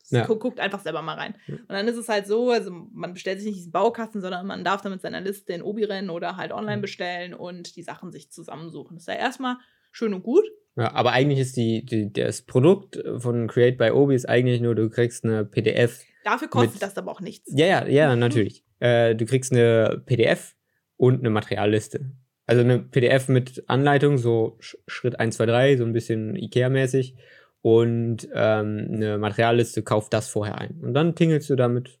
Ja. 0.09 0.25
Gu- 0.25 0.37
Guckt 0.37 0.59
einfach 0.59 0.79
selber 0.79 1.03
mal 1.03 1.13
rein. 1.17 1.35
Ja. 1.45 1.53
Und 1.55 1.69
dann 1.69 1.87
ist 1.87 1.95
es 1.97 2.09
halt 2.09 2.25
so, 2.25 2.49
also 2.49 2.71
man 2.71 3.13
bestellt 3.13 3.39
sich 3.39 3.47
nicht 3.49 3.59
diesen 3.59 3.71
Baukasten, 3.71 4.21
sondern 4.21 4.47
man 4.47 4.63
darf 4.63 4.81
dann 4.81 4.91
mit 4.91 5.01
seiner 5.01 5.21
Liste 5.21 5.53
in 5.53 5.61
Obi 5.61 5.83
rennen 5.83 6.09
oder 6.09 6.35
halt 6.35 6.51
online 6.51 6.77
Mhm. 6.77 6.81
bestellen 6.81 7.33
und 7.35 7.75
die 7.75 7.83
Sachen 7.83 8.11
sich 8.11 8.31
zusammensuchen. 8.31 8.95
Das 8.97 9.03
ist 9.03 9.07
ja 9.07 9.13
erstmal 9.19 9.57
schön 9.91 10.15
und 10.15 10.23
gut. 10.23 10.45
Ja, 10.75 10.93
aber 10.95 11.11
eigentlich 11.11 11.39
ist 11.39 11.55
die, 11.57 11.85
die, 11.85 12.11
das 12.11 12.41
Produkt 12.41 12.99
von 13.17 13.47
Create 13.47 13.77
by 13.77 13.91
Obi 13.91 14.15
ist 14.15 14.27
eigentlich 14.27 14.61
nur, 14.61 14.73
du 14.73 14.89
kriegst 14.89 15.23
eine 15.25 15.45
PDF. 15.45 16.01
Dafür 16.23 16.47
kostet 16.47 16.73
Mit- 16.75 16.81
das 16.81 16.97
aber 16.97 17.11
auch 17.11 17.21
nichts. 17.21 17.51
Ja, 17.55 17.67
ja, 17.67 17.85
ja, 17.87 18.15
natürlich. 18.15 18.63
Äh, 18.79 19.15
du 19.15 19.25
kriegst 19.25 19.51
eine 19.51 20.01
PDF 20.05 20.55
und 20.97 21.19
eine 21.19 21.29
Materialliste. 21.29 22.11
Also 22.45 22.61
eine 22.61 22.79
PDF 22.79 23.27
mit 23.27 23.63
Anleitung, 23.69 24.17
so 24.17 24.57
Sch- 24.59 24.77
Schritt 24.87 25.19
1, 25.19 25.35
2, 25.37 25.45
3, 25.45 25.77
so 25.77 25.85
ein 25.85 25.93
bisschen 25.93 26.35
Ikea-mäßig. 26.35 27.15
Und 27.61 28.27
ähm, 28.33 28.87
eine 28.93 29.17
Materialliste, 29.17 29.83
kauf 29.83 30.09
das 30.09 30.29
vorher 30.29 30.57
ein. 30.57 30.79
Und 30.81 30.93
dann 30.93 31.15
tingelst 31.15 31.49
du 31.49 31.55
damit 31.55 31.99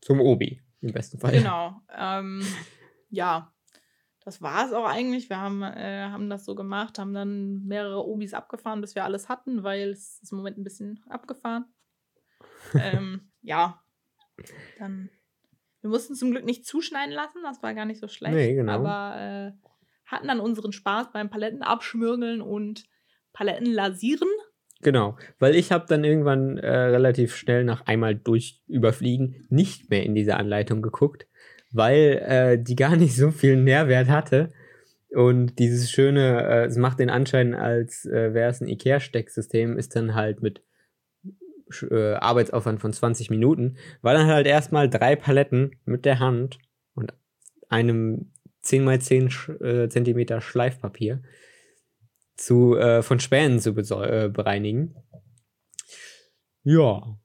zum 0.00 0.20
Obi, 0.20 0.60
im 0.80 0.92
besten 0.92 1.18
Fall. 1.18 1.32
Genau. 1.32 1.80
Ähm, 1.98 2.44
ja, 3.08 3.54
das 4.22 4.42
war 4.42 4.66
es 4.66 4.72
auch 4.74 4.84
eigentlich. 4.84 5.30
Wir 5.30 5.38
haben, 5.40 5.62
äh, 5.62 6.08
haben 6.10 6.28
das 6.28 6.44
so 6.44 6.54
gemacht, 6.54 6.98
haben 6.98 7.14
dann 7.14 7.64
mehrere 7.64 8.04
Obis 8.06 8.34
abgefahren, 8.34 8.82
bis 8.82 8.94
wir 8.94 9.04
alles 9.04 9.28
hatten, 9.30 9.62
weil 9.62 9.90
es 9.90 10.18
ist 10.22 10.32
im 10.32 10.38
Moment 10.38 10.58
ein 10.58 10.64
bisschen 10.64 11.00
abgefahren. 11.08 11.64
ähm, 12.74 13.30
ja, 13.40 13.80
dann. 14.78 15.08
Wir 15.86 15.90
mussten 15.90 16.16
zum 16.16 16.32
Glück 16.32 16.44
nicht 16.44 16.66
zuschneiden 16.66 17.14
lassen, 17.14 17.38
das 17.44 17.62
war 17.62 17.72
gar 17.72 17.84
nicht 17.84 18.00
so 18.00 18.08
schlecht. 18.08 18.34
Nee, 18.34 18.54
genau. 18.54 18.72
Aber 18.72 19.20
äh, 19.20 19.52
hatten 20.04 20.26
dann 20.26 20.40
unseren 20.40 20.72
Spaß 20.72 21.12
beim 21.12 21.30
Paletten 21.30 21.62
abschmürgeln 21.62 22.42
und 22.42 22.86
Paletten 23.32 23.72
lasieren. 23.72 24.28
Genau, 24.82 25.16
weil 25.38 25.54
ich 25.54 25.70
habe 25.70 25.86
dann 25.88 26.02
irgendwann 26.02 26.58
äh, 26.58 26.68
relativ 26.68 27.36
schnell 27.36 27.62
nach 27.62 27.86
einmal 27.86 28.16
durch 28.16 28.62
überfliegen 28.66 29.46
nicht 29.48 29.88
mehr 29.88 30.02
in 30.02 30.16
diese 30.16 30.36
Anleitung 30.36 30.82
geguckt, 30.82 31.28
weil 31.70 32.20
äh, 32.26 32.58
die 32.60 32.74
gar 32.74 32.96
nicht 32.96 33.14
so 33.14 33.30
viel 33.30 33.56
Nährwert 33.56 34.08
hatte. 34.08 34.52
Und 35.10 35.60
dieses 35.60 35.88
schöne, 35.88 36.42
äh, 36.48 36.64
es 36.64 36.76
macht 36.76 36.98
den 36.98 37.10
Anschein, 37.10 37.54
als 37.54 38.06
äh, 38.06 38.34
wäre 38.34 38.50
es 38.50 38.60
ein 38.60 38.68
IKEA-Stecksystem, 38.68 39.78
ist 39.78 39.94
dann 39.94 40.16
halt 40.16 40.42
mit 40.42 40.62
äh, 41.90 42.14
Arbeitsaufwand 42.14 42.80
von 42.80 42.92
20 42.92 43.30
Minuten, 43.30 43.76
war 44.02 44.14
dann 44.14 44.26
halt 44.26 44.46
erstmal 44.46 44.88
drei 44.88 45.16
Paletten 45.16 45.76
mit 45.84 46.04
der 46.04 46.18
Hand 46.18 46.58
und 46.94 47.12
einem 47.68 48.32
10x10 48.64 49.30
Sch 49.30 49.48
äh, 49.60 49.88
Zentimeter 49.88 50.40
Schleifpapier 50.40 51.22
zu, 52.36 52.76
äh, 52.76 53.02
von 53.02 53.20
Spänen 53.20 53.60
zu 53.60 53.70
äh, 53.70 54.28
bereinigen. 54.32 54.94
Ja, 56.62 57.16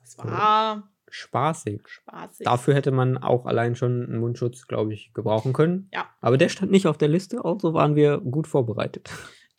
Das 0.00 0.18
war 0.18 0.90
spaßig. 1.08 1.82
spaßig. 1.86 2.44
Dafür 2.44 2.74
hätte 2.74 2.90
man 2.90 3.18
auch 3.18 3.46
allein 3.46 3.76
schon 3.76 4.04
einen 4.04 4.18
Mundschutz, 4.18 4.66
glaube 4.66 4.92
ich, 4.92 5.12
gebrauchen 5.14 5.52
können. 5.52 5.88
Ja. 5.92 6.08
Aber 6.20 6.36
der 6.38 6.48
stand 6.48 6.72
nicht 6.72 6.86
auf 6.86 6.98
der 6.98 7.08
Liste, 7.08 7.44
also 7.44 7.72
waren 7.72 7.94
wir 7.94 8.18
gut 8.18 8.46
vorbereitet. 8.48 9.10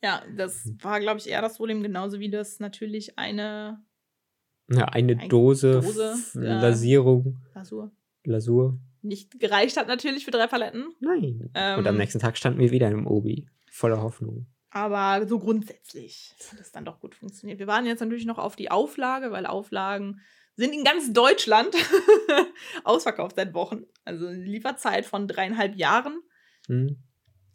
Ja, 0.04 0.22
das 0.38 0.70
war, 0.84 1.00
glaube 1.00 1.20
ich, 1.20 1.28
eher 1.30 1.42
das 1.42 1.58
Problem, 1.58 1.82
genauso 1.82 2.20
wie 2.20 2.30
das 2.30 2.60
natürlich 2.60 3.18
eine 3.18 3.82
Ja, 4.70 4.86
eine 4.86 5.18
Ein 5.20 5.30
Dose, 5.30 5.82
Dose. 5.82 6.16
Lasierung, 6.34 7.38
Lasur 7.54 7.92
Lasur. 8.24 8.80
nicht 9.02 9.40
gereicht 9.40 9.78
hat, 9.78 9.88
natürlich 9.88 10.26
für 10.26 10.32
drei 10.32 10.48
Paletten. 10.48 10.88
Nein. 11.00 11.52
Ähm, 11.54 11.80
Und 11.80 11.88
am 11.88 11.98
nächsten 11.98 12.20
Tag 12.20 12.38
standen 12.38 12.60
wir 12.60 12.72
wieder 12.72 12.90
im 12.90 13.06
Obi. 13.06 13.48
Voller 13.70 14.02
Hoffnung. 14.02 14.48
Aber 14.72 15.26
so 15.28 15.40
grundsätzlich 15.40 16.34
hat 16.52 16.60
es 16.60 16.72
dann 16.72 16.84
doch 16.86 17.00
gut 17.00 17.16
funktioniert. 17.16 17.60
Wir 17.60 17.68
waren 17.68 17.86
jetzt 17.86 18.00
natürlich 18.02 18.26
noch 18.26 18.40
auf 18.40 18.56
die 18.56 18.72
Auflage, 18.72 19.32
weil 19.32 19.46
Auflagen 19.46 20.20
sind 20.56 20.74
in 20.74 20.84
ganz 20.84 21.14
Deutschland 21.14 21.76
ausverkauft 22.84 23.36
seit 23.36 23.54
Wochen. 23.54 23.84
Also 24.04 24.28
eine 24.28 24.44
Lieferzeit 24.44 25.06
von 25.06 25.28
dreieinhalb 25.28 25.76
Jahren. 25.76 26.20
Hm. 26.68 26.98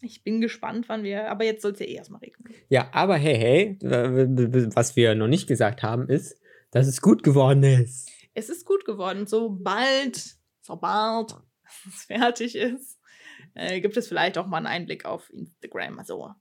Ich 0.03 0.23
bin 0.23 0.41
gespannt, 0.41 0.89
wann 0.89 1.03
wir. 1.03 1.31
Aber 1.31 1.45
jetzt 1.45 1.63
soll 1.63 1.73
es 1.73 1.81
ja 1.81 1.87
eh 1.87 1.95
erstmal 1.95 2.21
regnen. 2.21 2.55
Ja, 2.69 2.89
aber 2.93 3.17
hey, 3.17 3.37
hey, 3.37 3.79
was 4.75 4.97
wir 4.97 5.15
noch 5.15 5.29
nicht 5.29 5.47
gesagt 5.47 5.83
haben, 5.83 6.09
ist, 6.09 6.41
dass 6.71 6.87
es 6.87 7.01
gut 7.01 7.23
geworden 7.23 7.63
ist. 7.63 8.11
Es 8.35 8.49
ist 8.49 8.65
gut 8.65 8.85
geworden. 8.85 9.27
Sobald, 9.27 10.37
sobald 10.61 11.35
es 11.89 12.05
fertig 12.05 12.57
ist, 12.57 12.99
äh, 13.55 13.81
gibt 13.81 13.97
es 13.97 14.09
vielleicht 14.09 14.39
auch 14.39 14.47
mal 14.47 14.59
einen 14.59 14.67
Einblick 14.67 15.05
auf 15.05 15.31
Instagram. 15.31 15.99
Also 15.99 16.33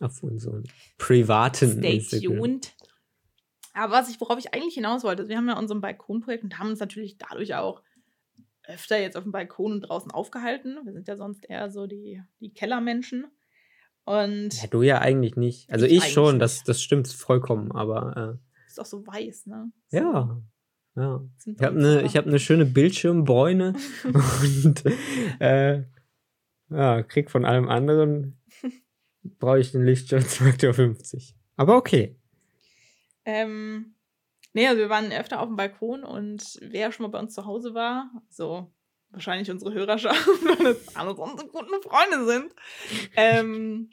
Auf 0.00 0.22
unseren 0.22 0.64
privaten 0.98 1.78
Stay 1.78 1.96
Instagram. 1.96 2.38
tuned. 2.38 2.74
Aber 3.74 3.92
was 3.92 4.08
ich, 4.08 4.20
worauf 4.20 4.38
ich 4.38 4.54
eigentlich 4.54 4.74
hinaus 4.74 5.02
wollte, 5.02 5.28
wir 5.28 5.36
haben 5.36 5.48
ja 5.48 5.58
unser 5.58 5.74
Balkonprojekt 5.74 6.44
und 6.44 6.58
haben 6.58 6.70
uns 6.70 6.80
natürlich 6.80 7.18
dadurch 7.18 7.54
auch 7.56 7.82
öfter 8.66 8.98
jetzt 8.98 9.16
auf 9.16 9.24
dem 9.24 9.32
Balkon 9.32 9.72
und 9.72 9.80
draußen 9.82 10.10
aufgehalten. 10.10 10.78
Wir 10.84 10.92
sind 10.92 11.08
ja 11.08 11.16
sonst 11.16 11.44
eher 11.44 11.70
so 11.70 11.86
die, 11.86 12.22
die 12.40 12.52
Kellermenschen. 12.52 13.26
Und 14.04 14.54
Ja, 14.62 14.68
du 14.68 14.82
ja 14.82 14.98
eigentlich 15.00 15.36
nicht. 15.36 15.70
Also 15.70 15.86
Ich 15.86 15.98
ich, 15.98 16.12
schon, 16.12 16.38
das, 16.38 16.62
das 16.62 16.82
stimmt 16.82 17.08
vollkommen, 17.08 17.72
aber 17.72 18.38
ist 18.74 18.80
auch 18.80 18.86
so 18.86 19.06
weiß, 19.06 19.46
ne? 19.46 19.72
So, 19.88 19.96
ja. 19.96 20.42
ja. 20.96 21.24
Ich 21.44 21.62
habe 21.62 21.78
eine 21.78 22.08
hab 22.08 22.26
ne 22.26 22.38
schöne 22.38 22.66
Bildschirmbräune 22.66 23.74
und 24.04 24.82
äh, 25.40 25.84
ja, 26.70 27.02
krieg 27.02 27.30
von 27.30 27.44
allem 27.44 27.68
anderen 27.68 28.40
brauche 29.38 29.60
ich 29.60 29.72
den 29.72 29.84
Lichtschutzfaktor 29.84 30.74
50. 30.74 31.36
Aber 31.56 31.76
okay. 31.76 32.16
Ähm, 33.24 33.94
nee, 34.52 34.66
also 34.66 34.80
wir 34.80 34.90
waren 34.90 35.12
öfter 35.12 35.40
auf 35.40 35.48
dem 35.48 35.56
Balkon 35.56 36.04
und 36.04 36.58
wer 36.60 36.90
schon 36.90 37.04
mal 37.04 37.10
bei 37.10 37.20
uns 37.20 37.34
zu 37.34 37.46
Hause 37.46 37.74
war, 37.74 38.10
so 38.28 38.72
wahrscheinlich 39.10 39.50
unsere 39.50 39.72
Hörerschaft, 39.72 40.26
weil 40.44 40.74
das 40.74 40.96
alles 40.96 41.18
unsere 41.18 41.48
guten 41.48 41.82
Freunde 41.82 42.26
sind, 42.26 42.54
ähm, 43.16 43.90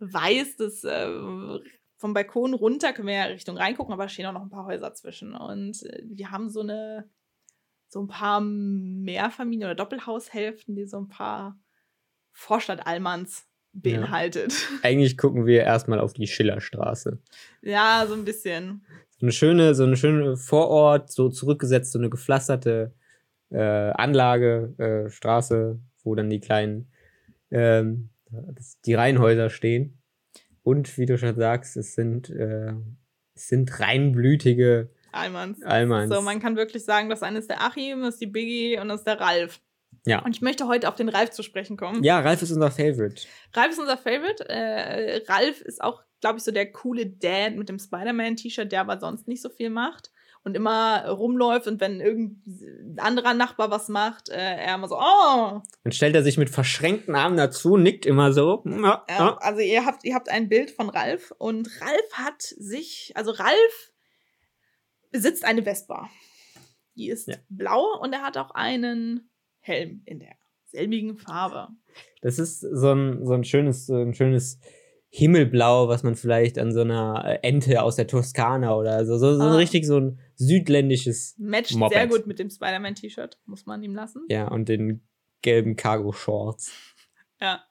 weiß, 0.00 0.56
dass 0.56 0.84
äh, 0.84 1.60
vom 1.96 2.12
Balkon 2.14 2.54
runter 2.54 2.92
können 2.92 3.08
wir 3.08 3.14
ja 3.14 3.24
Richtung 3.24 3.56
reingucken, 3.56 3.92
aber 3.92 4.08
stehen 4.08 4.26
auch 4.26 4.32
noch 4.32 4.42
ein 4.42 4.50
paar 4.50 4.66
Häuser 4.66 4.92
zwischen. 4.94 5.34
Und 5.34 5.82
äh, 5.84 6.02
wir 6.04 6.30
haben 6.30 6.50
so 6.50 6.60
eine, 6.60 7.08
so 7.88 8.00
ein 8.00 8.08
paar 8.08 8.40
Mehrfamilien- 8.40 9.64
oder 9.64 9.74
Doppelhaushälften, 9.74 10.76
die 10.76 10.86
so 10.86 10.98
ein 10.98 11.08
paar 11.08 11.58
Vorstadt-Almans 12.32 13.46
beinhaltet. 13.72 14.54
Eigentlich 14.82 15.16
gucken 15.16 15.46
wir 15.46 15.62
erstmal 15.62 16.00
auf 16.00 16.12
die 16.12 16.26
Schillerstraße. 16.26 17.18
Ja. 17.62 18.04
so 18.06 18.14
ein 18.14 18.24
bisschen. 18.24 18.84
So 19.18 19.26
eine 19.26 19.32
schöne, 19.32 19.74
so 19.74 19.84
eine 19.84 19.96
schöne 19.96 20.36
Vorort, 20.36 21.10
so 21.10 21.30
zurückgesetzt, 21.30 21.92
so 21.92 21.98
eine 21.98 22.10
gepflasterte 22.10 22.92
äh, 23.50 23.58
Anlage, 23.58 24.74
äh, 24.78 25.10
Straße, 25.10 25.78
wo 26.02 26.14
dann 26.14 26.28
die 26.28 26.40
kleinen, 26.40 26.90
ähm, 27.50 28.10
die 28.84 28.94
Reihenhäuser 28.94 29.48
stehen. 29.48 29.95
Und 30.66 30.98
wie 30.98 31.06
du 31.06 31.16
schon 31.16 31.36
sagst, 31.36 31.76
es 31.76 31.94
sind, 31.94 32.28
äh, 32.28 32.72
es 33.34 33.46
sind 33.46 33.78
reinblütige 33.78 34.90
Almans. 35.12 35.62
Almans. 35.62 36.12
So, 36.12 36.20
man 36.22 36.40
kann 36.40 36.56
wirklich 36.56 36.84
sagen, 36.84 37.08
das 37.08 37.22
eine 37.22 37.38
ist 37.38 37.48
der 37.48 37.62
Achim, 37.62 38.00
das 38.00 38.14
ist 38.14 38.20
die 38.20 38.26
Biggie 38.26 38.76
und 38.80 38.88
das 38.88 39.02
ist 39.02 39.06
der 39.06 39.20
Ralf. 39.20 39.60
Ja. 40.06 40.24
Und 40.24 40.34
ich 40.34 40.42
möchte 40.42 40.66
heute 40.66 40.88
auf 40.88 40.96
den 40.96 41.08
Ralf 41.08 41.30
zu 41.30 41.44
sprechen 41.44 41.76
kommen. 41.76 42.02
Ja, 42.02 42.18
Ralf 42.18 42.42
ist 42.42 42.50
unser 42.50 42.72
Favorite. 42.72 43.28
Ralf 43.54 43.70
ist 43.70 43.78
unser 43.78 43.96
Favorite. 43.96 44.48
Äh, 44.48 45.22
Ralf 45.28 45.60
ist 45.60 45.80
auch, 45.80 46.02
glaube 46.20 46.38
ich, 46.38 46.42
so 46.42 46.50
der 46.50 46.72
coole 46.72 47.06
Dad 47.06 47.54
mit 47.54 47.68
dem 47.68 47.78
Spider-Man-T-Shirt, 47.78 48.72
der 48.72 48.80
aber 48.80 48.98
sonst 48.98 49.28
nicht 49.28 49.42
so 49.42 49.50
viel 49.50 49.70
macht 49.70 50.10
und 50.46 50.54
immer 50.54 51.04
rumläuft 51.08 51.66
und 51.66 51.80
wenn 51.80 52.00
irgendein 52.00 52.98
anderer 53.00 53.34
Nachbar 53.34 53.68
was 53.68 53.88
macht, 53.88 54.28
äh, 54.28 54.34
er 54.36 54.76
immer 54.76 54.86
so, 54.86 54.96
oh. 54.96 55.60
Dann 55.82 55.92
stellt 55.92 56.14
er 56.14 56.22
sich 56.22 56.38
mit 56.38 56.50
verschränkten 56.50 57.16
Armen 57.16 57.36
dazu, 57.36 57.76
nickt 57.76 58.06
immer 58.06 58.32
so. 58.32 58.62
Ja, 58.64 58.76
Ja, 58.78 59.04
ja. 59.08 59.36
also 59.38 59.60
ihr 59.60 59.84
habt, 59.84 60.04
ihr 60.04 60.14
habt 60.14 60.28
ein 60.28 60.48
Bild 60.48 60.70
von 60.70 60.88
Ralf 60.88 61.34
und 61.38 61.68
Ralf 61.80 62.12
hat 62.12 62.42
sich, 62.42 63.10
also 63.16 63.32
Ralf 63.32 63.92
besitzt 65.10 65.44
eine 65.44 65.64
Vespa. 65.64 66.08
Die 66.94 67.08
ist 67.10 67.26
Ja. 67.26 67.34
blau 67.48 67.98
und 68.00 68.12
er 68.12 68.22
hat 68.22 68.38
auch 68.38 68.52
einen 68.52 69.28
Helm 69.58 70.02
in 70.04 70.20
der 70.20 70.36
selbigen 70.66 71.16
Farbe. 71.16 71.74
Das 72.22 72.38
ist 72.38 72.60
so 72.60 72.92
ein, 72.92 73.26
so 73.26 73.32
ein 73.32 73.42
schönes, 73.42 73.86
so 73.86 73.96
ein 73.96 74.14
schönes 74.14 74.60
Himmelblau, 75.18 75.88
was 75.88 76.02
man 76.02 76.14
vielleicht 76.14 76.58
an 76.58 76.72
so 76.74 76.82
einer 76.82 77.24
äh, 77.24 77.38
Ente 77.48 77.82
aus 77.82 77.96
der 77.96 78.06
Toskana 78.06 78.76
oder 78.76 79.06
so, 79.06 79.16
so, 79.16 79.34
so 79.34 79.42
Ah. 79.42 79.56
richtig 79.56 79.86
so 79.86 79.98
ein 79.98 80.18
südländisches. 80.34 81.34
Matcht 81.38 81.74
Moped. 81.74 81.96
sehr 81.96 82.06
gut 82.06 82.26
mit 82.26 82.38
dem 82.38 82.50
Spider-Man-T-Shirt, 82.50 83.38
muss 83.46 83.64
man 83.64 83.82
ihm 83.82 83.94
lassen. 83.94 84.26
Ja, 84.28 84.48
und 84.48 84.68
den 84.68 85.00
gelben 85.40 85.74
Cargo-Shorts. 85.76 86.70
Ja. 87.40 87.62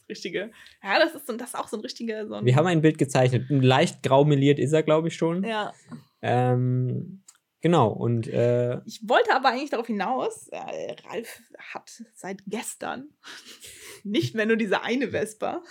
Das 0.00 0.08
Richtige. 0.08 0.50
Ja, 0.82 0.98
das 0.98 1.14
ist, 1.14 1.28
das 1.28 1.50
ist 1.50 1.54
auch 1.54 1.68
so 1.68 1.76
ein 1.76 1.82
richtiger. 1.82 2.26
So 2.26 2.34
ein, 2.34 2.44
Wir 2.44 2.56
haben 2.56 2.66
ein 2.66 2.80
Bild 2.82 2.98
gezeichnet. 2.98 3.44
Leicht 3.48 4.02
grau 4.02 4.24
meliert 4.24 4.58
ist 4.58 4.72
er, 4.72 4.82
glaube 4.82 5.06
ich, 5.06 5.14
schon. 5.14 5.44
Ja. 5.44 5.72
Ähm, 6.20 7.22
genau, 7.60 7.90
und 7.92 8.26
äh, 8.26 8.80
Ich 8.86 9.02
wollte 9.08 9.32
aber 9.36 9.50
eigentlich 9.50 9.70
darauf 9.70 9.86
hinaus, 9.86 10.48
äh, 10.48 10.96
Ralf 11.08 11.42
hat 11.72 12.02
seit 12.16 12.42
gestern 12.48 13.10
nicht 14.02 14.34
mehr 14.34 14.46
nur 14.46 14.56
diese 14.56 14.82
eine 14.82 15.10
Vespa, 15.12 15.62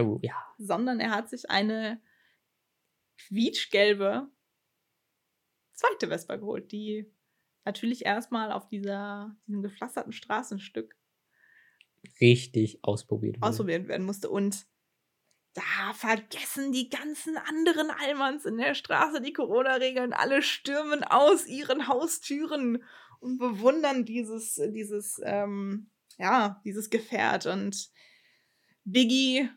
oh, 0.00 0.18
ja. 0.22 0.34
sondern 0.58 1.00
er 1.00 1.10
hat 1.10 1.28
sich 1.28 1.50
eine 1.50 2.00
quietschgelbe 3.28 4.28
zweite 5.72 6.08
Vespa 6.08 6.36
geholt, 6.36 6.72
die 6.72 7.12
natürlich 7.64 8.04
erstmal 8.04 8.52
auf 8.52 8.68
dieser, 8.68 9.36
diesem 9.46 9.62
gepflasterten 9.62 10.12
Straßenstück 10.12 10.96
richtig 12.20 12.78
ausprobiert. 12.82 13.38
ausprobiert 13.40 13.88
werden 13.88 14.06
musste. 14.06 14.30
Und 14.30 14.66
da 15.54 15.92
vergessen 15.94 16.72
die 16.72 16.88
ganzen 16.88 17.36
anderen 17.36 17.90
Almans 17.90 18.44
in 18.44 18.58
der 18.58 18.74
Straße 18.74 19.20
die 19.20 19.32
Corona-Regeln. 19.32 20.12
Alle 20.12 20.42
stürmen 20.42 21.02
aus 21.02 21.46
ihren 21.46 21.88
Haustüren 21.88 22.84
und 23.20 23.38
bewundern 23.38 24.04
dieses, 24.04 24.60
dieses, 24.72 25.20
ähm, 25.24 25.90
ja, 26.18 26.60
dieses 26.64 26.90
Gefährt. 26.90 27.46
Und 27.46 27.90
Biggie 28.84 29.48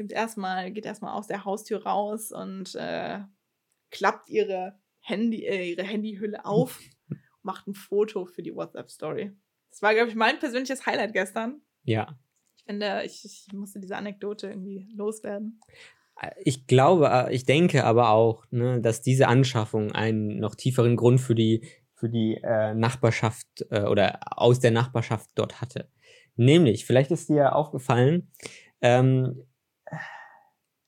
gibt 0.00 0.12
erstmal, 0.12 0.70
geht 0.70 0.86
erstmal 0.86 1.12
aus 1.12 1.26
der 1.26 1.44
Haustür 1.44 1.84
raus 1.84 2.32
und 2.32 2.74
äh, 2.74 3.18
klappt 3.90 4.30
ihre 4.30 4.78
Handy, 5.00 5.44
äh, 5.44 5.72
ihre 5.72 5.82
Handyhülle 5.82 6.46
auf, 6.46 6.80
macht 7.42 7.66
ein 7.66 7.74
Foto 7.74 8.24
für 8.24 8.42
die 8.42 8.54
WhatsApp-Story. 8.54 9.32
Das 9.68 9.82
war, 9.82 9.92
glaube 9.92 10.08
ich, 10.08 10.14
mein 10.14 10.38
persönliches 10.38 10.86
Highlight 10.86 11.12
gestern. 11.12 11.60
Ja. 11.82 12.18
Ich 12.56 12.64
finde, 12.64 13.02
ich, 13.04 13.26
ich 13.26 13.52
musste 13.52 13.78
diese 13.78 13.94
Anekdote 13.94 14.48
irgendwie 14.48 14.88
loswerden. 14.96 15.60
Ich 16.44 16.66
glaube, 16.66 17.10
äh, 17.10 17.34
ich 17.34 17.44
denke 17.44 17.84
aber 17.84 18.08
auch, 18.08 18.46
ne, 18.50 18.80
dass 18.80 19.02
diese 19.02 19.28
Anschaffung 19.28 19.92
einen 19.92 20.38
noch 20.38 20.54
tieferen 20.54 20.96
Grund 20.96 21.20
für 21.20 21.34
die, 21.34 21.62
für 21.92 22.08
die 22.08 22.40
äh, 22.42 22.72
Nachbarschaft 22.72 23.66
äh, 23.68 23.82
oder 23.82 24.20
aus 24.34 24.60
der 24.60 24.70
Nachbarschaft 24.70 25.28
dort 25.34 25.60
hatte. 25.60 25.90
Nämlich, 26.36 26.86
vielleicht 26.86 27.10
ist 27.10 27.28
dir 27.28 27.54
aufgefallen, 27.54 28.32
ähm, 28.80 29.44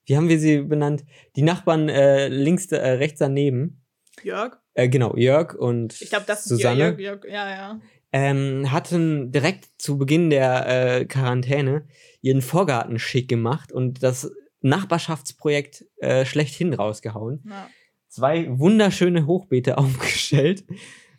wie 0.07 0.17
haben 0.17 0.29
wir 0.29 0.39
sie 0.39 0.63
benannt? 0.63 1.05
Die 1.37 1.43
Nachbarn 1.43 1.89
äh, 1.89 2.29
links, 2.29 2.67
äh, 2.73 2.77
rechts 2.77 3.19
daneben, 3.21 3.83
Jörg? 4.23 4.59
äh, 4.75 4.89
genau, 4.89 5.17
Jörg 5.17 5.55
und 5.55 6.01
Ich 6.01 6.11
glaube, 6.11 6.25
das 6.27 6.41
ist 6.41 6.49
Susanne. 6.49 6.79
Jörg, 6.79 6.99
Jörg, 6.99 7.25
ja, 7.25 7.51
ja. 7.51 7.81
ähm, 8.13 8.71
hatten 8.73 9.31
direkt 9.33 9.69
zu 9.79 9.99
Beginn 9.99 10.31
der 10.31 10.67
äh, 11.01 11.05
Quarantäne 11.05 11.87
ihren 12.21 12.43
Vorgarten 12.43 12.99
schick 12.99 13.29
gemacht 13.29 13.73
und 13.73 14.03
das 14.03 14.31
Nachbarschaftsprojekt 14.61 15.85
äh, 15.99 16.25
schlechthin 16.25 16.75
rausgehauen. 16.75 17.43
ja. 17.49 17.69
Zwei 18.09 18.47
wunderschöne 18.59 19.27
Hochbeete 19.27 19.79
aufgestellt 19.79 20.65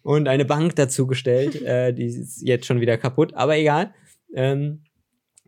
und 0.04 0.28
eine 0.28 0.46
Bank 0.46 0.76
dazu 0.76 1.08
gestellt. 1.08 1.60
äh, 1.62 1.94
die 1.94 2.06
ist 2.06 2.42
jetzt 2.42 2.68
schon 2.68 2.82
wieder 2.82 2.98
kaputt, 2.98 3.34
aber 3.34 3.58
egal. 3.58 3.96
Ähm, 4.36 4.84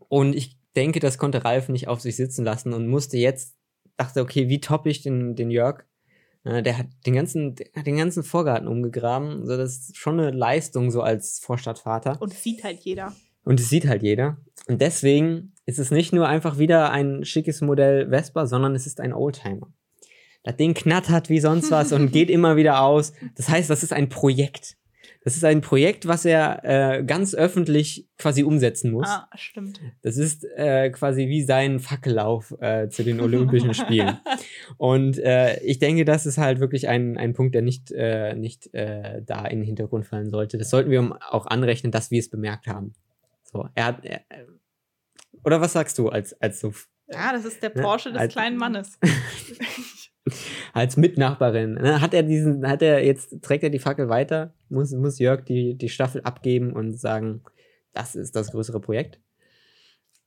und 0.08 0.34
ich 0.34 0.55
denke, 0.76 1.00
das 1.00 1.18
konnte 1.18 1.44
Ralf 1.44 1.68
nicht 1.68 1.88
auf 1.88 2.00
sich 2.00 2.16
sitzen 2.16 2.44
lassen 2.44 2.72
und 2.72 2.86
musste 2.86 3.16
jetzt, 3.16 3.56
dachte, 3.96 4.20
okay, 4.20 4.48
wie 4.48 4.60
toppe 4.60 4.90
ich 4.90 5.02
den, 5.02 5.34
den 5.34 5.50
Jörg? 5.50 5.84
Äh, 6.44 6.62
der 6.62 6.78
hat 6.78 6.86
den 7.06 7.14
ganzen, 7.14 7.56
hat 7.74 7.86
den 7.86 7.96
ganzen 7.96 8.22
Vorgarten 8.22 8.68
umgegraben. 8.68 9.46
So, 9.46 9.56
das 9.56 9.78
ist 9.78 9.96
schon 9.96 10.20
eine 10.20 10.30
Leistung, 10.30 10.90
so 10.90 11.02
als 11.02 11.40
Vorstadtvater. 11.40 12.20
Und 12.20 12.32
es 12.32 12.42
sieht 12.42 12.62
halt 12.62 12.80
jeder. 12.80 13.14
Und 13.44 13.60
es 13.60 13.68
sieht 13.68 13.86
halt 13.86 14.02
jeder. 14.02 14.38
Und 14.66 14.80
deswegen 14.80 15.52
ist 15.66 15.78
es 15.78 15.90
nicht 15.90 16.12
nur 16.12 16.28
einfach 16.28 16.58
wieder 16.58 16.90
ein 16.90 17.24
schickes 17.24 17.60
Modell 17.60 18.08
Vespa, 18.10 18.46
sondern 18.46 18.74
es 18.74 18.86
ist 18.86 19.00
ein 19.00 19.12
Oldtimer. 19.12 19.72
Das 20.42 20.56
Ding 20.56 20.74
knattert 20.74 21.28
wie 21.28 21.40
sonst 21.40 21.70
was 21.70 21.92
und 21.92 22.12
geht 22.12 22.30
immer 22.30 22.56
wieder 22.56 22.80
aus. 22.80 23.12
Das 23.34 23.48
heißt, 23.48 23.68
das 23.68 23.82
ist 23.82 23.92
ein 23.92 24.08
Projekt. 24.08 24.76
Das 25.26 25.34
ist 25.36 25.42
ein 25.44 25.60
Projekt, 25.60 26.06
was 26.06 26.24
er 26.24 26.60
äh, 26.62 27.02
ganz 27.02 27.34
öffentlich 27.34 28.06
quasi 28.16 28.44
umsetzen 28.44 28.92
muss. 28.92 29.08
Ah, 29.08 29.28
stimmt. 29.34 29.80
Das 30.02 30.18
ist 30.18 30.44
äh, 30.56 30.88
quasi 30.90 31.26
wie 31.26 31.42
sein 31.42 31.80
Fackellauf 31.80 32.54
äh, 32.60 32.88
zu 32.90 33.02
den 33.02 33.18
Olympischen 33.20 33.74
Spielen. 33.74 34.18
Und 34.76 35.18
äh, 35.18 35.58
ich 35.64 35.80
denke, 35.80 36.04
das 36.04 36.26
ist 36.26 36.38
halt 36.38 36.60
wirklich 36.60 36.86
ein, 36.86 37.18
ein 37.18 37.32
Punkt, 37.32 37.56
der 37.56 37.62
nicht, 37.62 37.90
äh, 37.90 38.36
nicht 38.36 38.72
äh, 38.72 39.20
da 39.26 39.44
in 39.46 39.58
den 39.58 39.66
Hintergrund 39.66 40.06
fallen 40.06 40.30
sollte. 40.30 40.58
Das 40.58 40.70
sollten 40.70 40.92
wir 40.92 41.18
auch 41.28 41.46
anrechnen, 41.46 41.90
dass 41.90 42.12
wir 42.12 42.20
es 42.20 42.30
bemerkt 42.30 42.68
haben. 42.68 42.92
So, 43.42 43.68
er 43.74 43.84
hat. 43.84 44.04
Er, 44.04 44.18
äh, 44.28 44.44
oder 45.42 45.60
was 45.60 45.72
sagst 45.72 45.98
du 45.98 46.08
als, 46.08 46.40
als 46.40 46.60
so 46.60 46.72
ja, 47.08 47.32
das 47.32 47.44
ist 47.44 47.62
der 47.64 47.72
Ne, 47.74 47.82
Porsche 47.82 48.10
des 48.12 48.20
als- 48.20 48.32
kleinen 48.32 48.56
Mannes. 48.58 48.96
als 50.72 50.96
Mitnachbarin? 50.96 51.74
Ne? 51.74 52.00
Hat 52.00 52.14
er 52.14 52.22
diesen, 52.22 52.66
hat 52.68 52.82
er 52.82 53.04
jetzt, 53.04 53.42
trägt 53.42 53.62
er 53.64 53.70
die 53.70 53.78
Fackel 53.78 54.08
weiter? 54.08 54.52
Muss, 54.68 54.92
muss 54.92 55.18
Jörg 55.18 55.44
die, 55.44 55.74
die 55.76 55.88
Staffel 55.88 56.22
abgeben 56.22 56.72
und 56.72 56.98
sagen, 56.98 57.42
das 57.92 58.14
ist 58.14 58.34
das 58.36 58.50
größere 58.52 58.80
Projekt? 58.80 59.20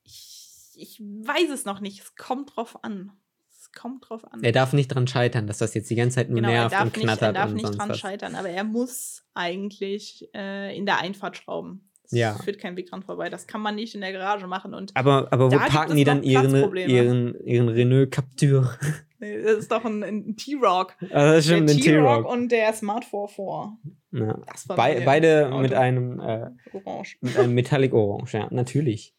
ich, 0.04 0.70
ich 0.76 1.00
weiß 1.00 1.50
es 1.52 1.64
noch 1.64 1.80
nicht. 1.80 2.00
Es 2.00 2.14
kommt 2.16 2.56
drauf 2.56 2.82
an. 2.82 3.12
Es 3.50 3.70
kommt 3.72 4.08
drauf 4.08 4.24
an. 4.32 4.42
Er 4.42 4.52
darf 4.52 4.72
nicht 4.72 4.88
dran 4.88 5.06
scheitern, 5.06 5.46
dass 5.46 5.58
das 5.58 5.74
jetzt 5.74 5.90
die 5.90 5.94
ganze 5.94 6.16
Zeit 6.16 6.30
nur 6.30 6.36
genau, 6.40 6.48
er 6.50 6.68
nervt 6.68 6.74
und 6.80 6.84
nicht, 6.86 6.96
er 6.96 7.02
knattert 7.02 7.36
darf 7.36 7.50
und 7.50 7.56
nicht 7.56 7.78
dran 7.78 7.88
was. 7.90 7.98
scheitern, 7.98 8.34
aber 8.34 8.48
er 8.48 8.64
muss 8.64 9.22
eigentlich 9.34 10.28
äh, 10.34 10.76
in 10.76 10.86
der 10.86 10.98
Einfahrt 11.00 11.36
schrauben. 11.36 11.90
Es 12.04 12.12
Ja. 12.12 12.34
führt 12.42 12.58
kein 12.58 12.76
Weg 12.76 12.88
dran 12.90 13.02
vorbei. 13.02 13.28
Das 13.28 13.46
kann 13.46 13.60
man 13.60 13.74
nicht 13.76 13.94
in 13.94 14.00
der 14.00 14.12
Garage 14.12 14.46
machen. 14.46 14.74
Und 14.74 14.96
Aber, 14.96 15.28
aber 15.32 15.52
wo 15.52 15.56
parken 15.56 15.96
die 15.96 16.04
dann 16.04 16.22
ihren, 16.22 16.54
ihren, 16.74 17.34
ihren 17.44 17.68
Renault 17.68 18.10
Captur? 18.10 18.74
Nee, 19.20 19.42
das 19.42 19.58
ist 19.58 19.70
doch 19.70 19.84
ein, 19.84 20.02
ein 20.02 20.36
T-Rock. 20.36 20.96
Also 21.00 21.14
das 21.14 21.38
ist 21.38 21.50
schon 21.50 21.66
Der 21.66 21.76
ein 21.76 21.80
T-Rock 21.80 22.26
und 22.26 22.48
der 22.50 22.72
Smart 22.72 23.04
4.4. 23.04 23.72
Ja. 24.12 24.38
Das 24.52 24.68
war 24.68 24.76
mir 24.76 25.04
beide 25.04 25.48
Auto. 25.48 25.58
mit 25.60 25.74
einem, 25.74 26.20
äh, 26.20 26.50
Orange. 26.72 27.18
mit 27.20 27.36
einem 27.38 27.54
Metallic 27.54 27.92
Orange, 27.92 28.34
ja, 28.34 28.48
natürlich. 28.50 29.14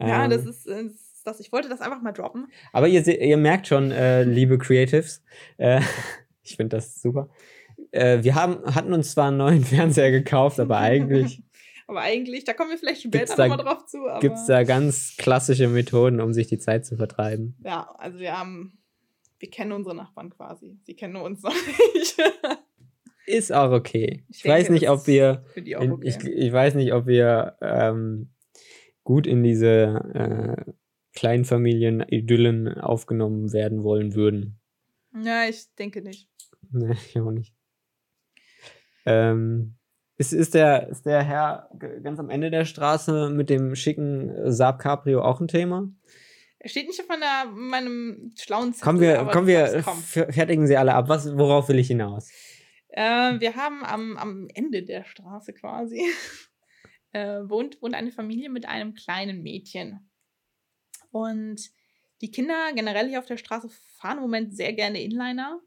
Ja, 0.00 0.24
Ähm, 0.24 0.30
das 0.30 0.44
ist, 0.44 0.66
äh, 0.66 0.84
das 0.84 0.92
ist 0.92 1.26
das. 1.26 1.40
Ich 1.40 1.52
wollte 1.52 1.68
das 1.68 1.80
einfach 1.80 2.02
mal 2.02 2.12
droppen. 2.12 2.48
Aber 2.72 2.88
ihr, 2.88 3.06
ihr 3.06 3.36
merkt 3.36 3.66
schon, 3.66 3.90
äh, 3.90 4.24
liebe 4.24 4.58
Creatives, 4.58 5.22
äh, 5.56 5.80
ich 6.42 6.56
finde 6.56 6.76
das 6.76 7.00
super. 7.00 7.28
Äh, 7.90 8.22
wir 8.22 8.34
haben, 8.34 8.74
hatten 8.74 8.92
uns 8.92 9.12
zwar 9.12 9.28
einen 9.28 9.38
neuen 9.38 9.64
Fernseher 9.64 10.10
gekauft, 10.10 10.60
aber 10.60 10.78
eigentlich 10.78 11.42
aber 11.86 12.00
eigentlich, 12.00 12.44
da 12.44 12.52
kommen 12.52 12.70
wir 12.70 12.78
vielleicht 12.78 13.02
später 13.02 13.36
nochmal 13.36 13.64
drauf 13.64 13.86
zu. 13.86 13.98
Gibt 14.20 14.36
es 14.36 14.46
da 14.46 14.62
ganz 14.64 15.16
klassische 15.18 15.68
Methoden, 15.68 16.20
um 16.20 16.32
sich 16.32 16.46
die 16.46 16.58
Zeit 16.58 16.86
zu 16.86 16.96
vertreiben. 16.96 17.56
Ja, 17.64 17.94
also 17.98 18.18
wir 18.18 18.38
haben, 18.38 18.78
wir 19.44 19.50
kennen 19.50 19.72
unsere 19.72 19.94
Nachbarn 19.94 20.30
quasi. 20.30 20.78
Sie 20.84 20.96
kennen 20.96 21.16
uns 21.16 21.42
noch 21.42 21.52
nicht. 21.94 22.16
Ist 23.26 23.52
auch 23.52 23.72
okay. 23.72 24.24
Ich, 24.30 24.36
Ich 24.36 24.42
denke, 24.42 24.58
weiß 24.58 24.70
nicht, 24.70 24.88
ob 24.88 25.06
wir, 25.06 25.44
in, 25.54 25.92
okay. 25.92 26.08
ich, 26.08 26.24
ich 26.24 26.50
weiß 26.50 26.74
nicht, 26.76 26.94
ob 26.94 27.06
wir 27.06 27.58
ähm, 27.60 28.32
gut 29.02 29.26
in 29.26 29.42
diese 29.42 30.64
äh, 30.66 30.72
Kleinfamilien-Idyllen 31.12 32.78
aufgenommen 32.80 33.52
werden 33.52 33.82
wollen 33.82 34.14
würden. 34.14 34.58
ja, 35.12 35.44
ich 35.46 35.74
denke 35.74 36.00
nicht. 36.00 36.26
Ne, 36.70 36.96
ich 37.08 37.20
auch 37.20 37.30
nicht. 37.30 37.54
Ähm, 39.04 39.74
ist, 40.16 40.32
ist, 40.32 40.54
der, 40.54 40.88
ist 40.88 41.04
der 41.04 41.22
Herr 41.22 41.68
ganz 42.02 42.18
am 42.18 42.30
Ende 42.30 42.50
der 42.50 42.64
Straße 42.64 43.28
mit 43.28 43.50
dem 43.50 43.74
schicken 43.74 44.30
äh, 44.30 44.50
Saab 44.50 44.78
Cabrio 44.78 45.22
auch 45.22 45.42
ein 45.42 45.48
Thema? 45.48 45.92
Steht 46.66 46.88
nicht 46.88 47.00
auf 47.00 47.08
meiner, 47.08 47.44
meinem 47.46 48.32
schlauen 48.38 48.72
Zettel. 48.72 48.84
Kommen 48.84 49.00
wir, 49.00 49.24
kommen 49.26 49.46
wir, 49.46 49.82
fertigen 49.82 50.66
Sie 50.66 50.76
alle 50.76 50.94
ab. 50.94 51.08
Was, 51.08 51.36
worauf 51.36 51.68
will 51.68 51.78
ich 51.78 51.88
hinaus? 51.88 52.30
Äh, 52.88 53.40
wir 53.40 53.56
haben 53.56 53.84
am, 53.84 54.16
am 54.16 54.48
Ende 54.54 54.82
der 54.82 55.04
Straße 55.04 55.52
quasi 55.52 56.02
äh, 57.12 57.40
wohnt, 57.48 57.82
wohnt 57.82 57.94
eine 57.94 58.12
Familie 58.12 58.50
mit 58.50 58.66
einem 58.66 58.94
kleinen 58.94 59.42
Mädchen. 59.42 60.10
Und 61.10 61.70
die 62.20 62.30
Kinder 62.30 62.72
generell 62.74 63.08
hier 63.08 63.18
auf 63.18 63.26
der 63.26 63.36
Straße 63.36 63.68
fahren 63.98 64.18
im 64.18 64.22
Moment 64.22 64.56
sehr 64.56 64.72
gerne 64.72 65.02
Inliner 65.02 65.60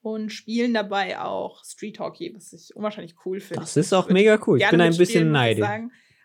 und 0.00 0.30
spielen 0.30 0.72
dabei 0.72 1.20
auch 1.20 1.64
Street 1.64 1.98
Hockey, 1.98 2.32
was 2.34 2.52
ich 2.52 2.74
unwahrscheinlich 2.74 3.14
cool 3.24 3.40
finde. 3.40 3.60
Das 3.60 3.76
ist 3.76 3.92
auch 3.92 4.08
mega 4.08 4.38
cool. 4.46 4.60
Ich 4.60 4.70
bin 4.70 4.80
ein 4.80 4.96
bisschen 4.96 5.30
neidisch. 5.30 5.68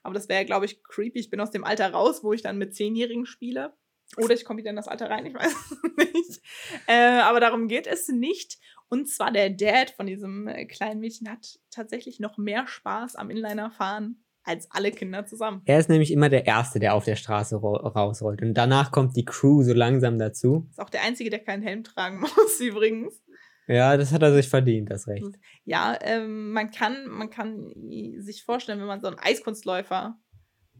Aber 0.04 0.13
das 0.13 0.30
wäre, 0.30 0.45
glaube 0.45 0.65
ich, 0.65 0.84
creepy. 0.84 1.19
Ich 1.19 1.30
bin 1.32 1.39
aus 1.39 1.49
dem 1.49 1.63
Alter 1.63 1.91
raus, 1.91 2.23
wo 2.23 2.32
ich 2.32 2.43
dann 2.43 2.60
mit 2.60 2.75
Zehnjährigen 2.75 3.25
spiele. 3.25 3.73
Oder 4.17 4.34
ich 4.34 4.45
komme 4.45 4.60
wieder 4.60 4.69
in 4.69 4.75
das 4.75 4.88
Alter 4.88 5.10
rein, 5.10 5.25
ich 5.25 5.34
weiß 5.34 5.78
nicht. 5.97 6.41
Äh, 6.88 7.19
aber 7.21 7.39
darum 7.39 7.67
geht 7.67 7.88
es 7.88 8.08
nicht. 8.08 8.58
Und 8.88 9.10
zwar 9.10 9.32
der 9.32 9.49
Dad 9.49 9.91
von 9.91 10.06
diesem 10.06 10.47
äh, 10.47 10.65
kleinen 10.65 10.99
Mädchen 10.99 11.30
hat 11.30 11.60
tatsächlich 11.71 12.19
noch 12.19 12.38
mehr 12.38 12.67
Spaß 12.67 13.15
am 13.15 13.30
Inliner-Fahren 13.30 14.23
als 14.43 14.69
alle 14.71 14.91
Kinder 14.91 15.25
zusammen. 15.25 15.62
Er 15.65 15.80
ist 15.80 15.89
nämlich 15.89 16.12
immer 16.12 16.30
der 16.30 16.45
Erste, 16.45 16.80
der 16.80 16.93
auf 16.93 17.04
der 17.04 17.15
Straße 17.15 17.56
rausrollt. 17.56 18.41
Und 18.41 18.54
danach 18.54 18.91
kommt 18.91 19.15
die 19.15 19.25
Crew 19.25 19.63
so 19.63 19.73
langsam 19.73 20.19
dazu. 20.19 20.67
Ist 20.69 20.80
auch 20.80 20.89
der 20.89 21.01
Einzige, 21.01 21.32
der 21.32 21.39
keinen 21.39 21.63
Helm 21.63 21.84
tragen 21.84 22.19
muss, 22.21 22.60
übrigens. 22.60 23.21
Ja, 23.67 23.97
das 23.97 24.12
hat 24.12 24.21
er 24.21 24.32
sich 24.34 24.47
verdient, 24.47 24.91
das 24.91 25.08
Recht. 25.08 25.25
Ja, 25.63 25.97
ähm, 26.01 26.51
man, 26.51 26.69
kann, 26.69 27.08
man 27.08 27.32
kann 27.32 27.73
sich 28.19 28.43
vorstellen, 28.43 28.80
wenn 28.80 28.86
man 28.86 29.01
so 29.01 29.08
einen 29.08 29.17
Eiskunstläufer 29.17 30.19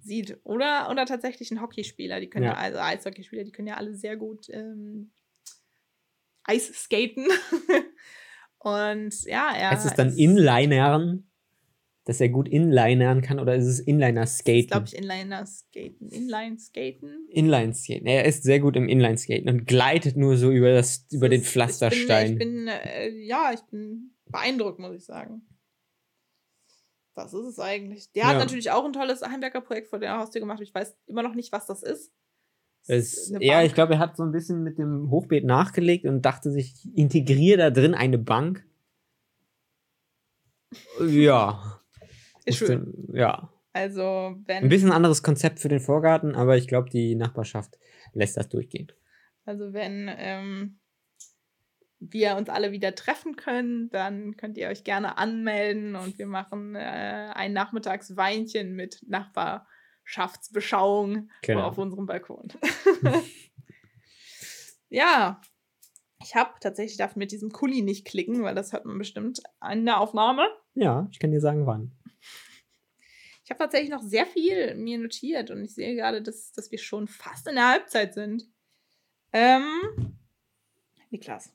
sieht 0.06 0.40
oder, 0.44 0.90
oder 0.90 1.06
tatsächlich 1.06 1.52
einen 1.52 1.62
Hockeyspieler, 1.62 2.20
die 2.20 2.30
können 2.30 2.46
ja, 2.46 2.52
ja 2.52 2.58
also 2.58 2.80
Eishockeyspieler, 2.80 3.44
die 3.44 3.52
können 3.52 3.68
ja 3.68 3.76
alle 3.76 3.96
sehr 3.96 4.18
gut 4.18 4.48
ähm, 4.50 5.12
Eis 6.44 6.68
skaten. 6.68 7.28
Und 8.60 9.24
ja, 9.26 9.54
er. 9.56 9.74
Ist 9.74 9.86
es 9.86 9.94
dann 9.94 10.16
Inlinern? 10.16 11.28
dass 12.06 12.22
er 12.22 12.30
gut 12.30 12.48
inlinern 12.48 13.22
kann 13.22 13.40
oder 13.40 13.56
ist 13.56 13.66
es 13.66 13.80
Inliner 13.80 14.28
Skaten? 14.28 14.68
glaube 14.68 14.86
ich 14.86 14.96
Inliner 14.96 15.46
Skaten. 15.46 16.10
Inline 16.10 16.58
Skaten? 16.60 17.28
Inline 17.30 17.74
Skaten. 17.74 18.06
Er 18.06 18.26
ist 18.26 18.44
sehr 18.44 18.60
gut 18.60 18.76
im 18.76 18.88
Inline 18.88 19.18
Skaten 19.18 19.50
und 19.50 19.66
gleitet 19.66 20.16
nur 20.16 20.38
so 20.38 20.52
über 20.52 20.72
das 20.72 21.08
über 21.12 21.30
das 21.30 21.40
den 21.40 21.44
Pflasterstein. 21.44 22.34
Ich 22.34 22.38
bin, 22.38 22.50
ich 22.50 22.66
bin 22.66 22.68
äh, 22.68 23.10
ja, 23.26 23.52
ich 23.54 23.62
bin 23.72 24.12
beeindruckt, 24.28 24.80
muss 24.80 24.96
ich 24.96 25.04
sagen. 25.04 25.42
Das 27.16 27.34
ist 27.34 27.46
es 27.46 27.60
eigentlich. 27.60 28.12
Der 28.12 28.24
ja. 28.24 28.30
hat 28.30 28.38
natürlich 28.38 28.72
auch 28.72 28.84
ein 28.84 28.94
tolles 28.94 29.22
Heimwerkerprojekt 29.22 29.88
vor 29.88 30.00
der 30.00 30.18
Haustür 30.20 30.42
gemacht. 30.42 30.62
Ich 30.62 30.76
weiß 30.76 30.96
immer 31.08 31.24
noch 31.24 31.34
nicht, 31.34 31.52
was 31.52 31.66
das 31.66 31.82
ist. 31.82 32.12
Es, 32.88 33.34
ja, 33.40 33.64
ich 33.64 33.74
glaube, 33.74 33.94
er 33.94 34.00
hat 34.00 34.16
so 34.16 34.24
ein 34.24 34.32
bisschen 34.32 34.62
mit 34.62 34.78
dem 34.78 35.10
Hochbeet 35.10 35.44
nachgelegt 35.44 36.06
und 36.06 36.22
dachte 36.22 36.52
sich, 36.52 36.76
ich 36.76 36.98
integriere 36.98 37.58
da 37.58 37.70
drin 37.72 37.96
eine 37.96 38.20
Bank. 38.20 38.64
Ja. 41.00 41.82
Ist 42.46 42.60
schön. 42.60 42.94
ja. 43.14 43.50
Also, 43.74 44.36
wenn. 44.46 44.64
Ein 44.64 44.70
bisschen 44.70 44.92
anderes 44.92 45.24
Konzept 45.24 45.60
für 45.60 45.68
den 45.68 45.80
Vorgarten, 45.80 46.36
aber 46.36 46.58
ich 46.58 46.68
glaube, 46.68 46.90
die 46.90 47.16
Nachbarschaft 47.16 47.80
lässt 48.14 48.38
das 48.38 48.50
durchgehen. 48.50 48.92
Also, 49.46 49.74
wenn 49.74 50.10
ähm, 50.16 50.80
wir 52.12 52.36
uns 52.36 52.50
alle 52.50 52.72
wieder 52.72 52.96
treffen 52.96 53.36
können, 53.36 53.90
dann 53.90 54.38
könnt 54.38 54.58
ihr 54.58 54.70
euch 54.70 54.84
gerne 54.84 55.18
anmelden 55.18 55.96
und 55.96 56.18
wir 56.18 56.28
machen 56.28 56.76
äh, 56.76 57.32
ein 57.34 57.54
Nachmittagsweinchen 57.54 58.76
mit 58.76 59.02
Nachbarschaftsbeschauung 59.08 61.30
genau. 61.42 61.68
auf 61.68 61.78
unserem 61.78 62.06
Balkon. 62.06 62.50
ja, 64.90 65.42
ich 66.22 66.36
habe 66.36 66.52
tatsächlich 66.60 66.98
darf 66.98 67.16
mit 67.16 67.32
diesem 67.32 67.52
Kuli 67.52 67.82
nicht 67.82 68.06
klicken, 68.06 68.44
weil 68.44 68.56
das 68.56 68.74
hört 68.74 68.86
man 68.86 68.98
bestimmt 68.98 69.42
an 69.60 69.86
der 69.86 70.00
Aufnahme. 70.00 70.48
Ja, 70.74 71.08
ich 71.12 71.20
kann 71.20 71.32
dir 71.32 71.42
sagen, 71.42 71.66
wann. 71.66 71.92
Ich 73.44 73.52
habe 73.52 73.60
tatsächlich 73.60 73.92
noch 73.92 74.02
sehr 74.02 74.26
viel 74.26 74.74
mir 74.74 74.98
notiert 74.98 75.52
und 75.52 75.64
ich 75.64 75.76
sehe 75.76 75.96
gerade, 75.96 76.24
dass, 76.24 76.52
dass 76.52 76.72
wir 76.72 76.80
schon 76.80 77.08
fast 77.08 77.48
in 77.48 77.56
der 77.56 77.70
Halbzeit 77.70 78.16
sind. 78.16 78.50
Ähm, 79.32 80.18
Niklas. 81.12 81.54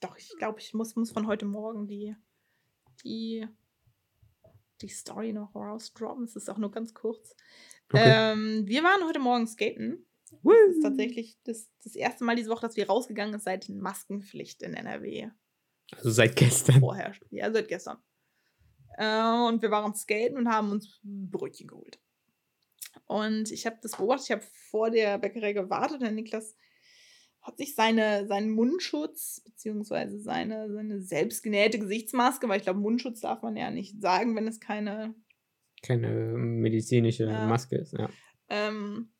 Doch, 0.00 0.16
ich 0.16 0.32
glaube, 0.38 0.60
ich 0.60 0.74
muss, 0.74 0.94
muss 0.96 1.10
von 1.10 1.26
heute 1.26 1.44
Morgen 1.44 1.86
die, 1.86 2.14
die, 3.04 3.46
die 4.80 4.88
Story 4.88 5.32
noch 5.32 5.54
rausdroppen. 5.54 6.24
Es 6.24 6.36
ist 6.36 6.48
auch 6.48 6.58
nur 6.58 6.70
ganz 6.70 6.94
kurz. 6.94 7.34
Okay. 7.90 8.02
Ähm, 8.04 8.66
wir 8.66 8.82
waren 8.82 9.06
heute 9.06 9.18
Morgen 9.18 9.46
skaten. 9.46 10.04
Das 10.30 10.76
ist 10.76 10.82
tatsächlich 10.82 11.38
das, 11.44 11.70
das 11.82 11.94
erste 11.94 12.24
Mal 12.24 12.36
diese 12.36 12.50
Woche, 12.50 12.60
dass 12.60 12.76
wir 12.76 12.86
rausgegangen 12.86 13.32
sind 13.32 13.42
seit 13.42 13.68
Maskenpflicht 13.68 14.62
in 14.62 14.74
NRW. 14.74 15.30
Also 15.92 16.10
seit 16.10 16.36
gestern. 16.36 16.80
Vorher. 16.80 17.14
Ja, 17.30 17.50
seit 17.50 17.68
gestern. 17.68 17.98
Äh, 18.98 19.48
und 19.48 19.62
wir 19.62 19.70
waren 19.70 19.94
skaten 19.94 20.36
und 20.36 20.48
haben 20.48 20.70
uns 20.70 21.00
Brötchen 21.02 21.66
geholt. 21.66 21.98
Und 23.06 23.50
ich 23.50 23.64
habe 23.64 23.78
das 23.80 23.92
beobachtet, 23.92 24.26
ich 24.26 24.32
habe 24.32 24.44
vor 24.70 24.90
der 24.90 25.18
Bäckerei 25.18 25.52
gewartet. 25.52 26.02
Der 26.02 26.10
Niklas 26.10 26.56
hat 27.48 27.58
sich 27.58 27.74
seine, 27.74 28.26
seinen 28.26 28.50
Mundschutz 28.50 29.42
beziehungsweise 29.44 30.20
seine, 30.20 30.72
seine 30.72 31.00
selbstgenähte 31.00 31.78
Gesichtsmaske, 31.78 32.48
weil 32.48 32.58
ich 32.58 32.64
glaube, 32.64 32.80
Mundschutz 32.80 33.20
darf 33.20 33.42
man 33.42 33.56
ja 33.56 33.70
nicht 33.70 34.00
sagen, 34.00 34.36
wenn 34.36 34.46
es 34.46 34.60
keine 34.60 35.14
keine 35.82 36.08
medizinische 36.08 37.24
ja. 37.24 37.46
Maske 37.46 37.76
ist, 37.76 37.92
ja. 37.92 38.08
Ähm, 38.48 39.12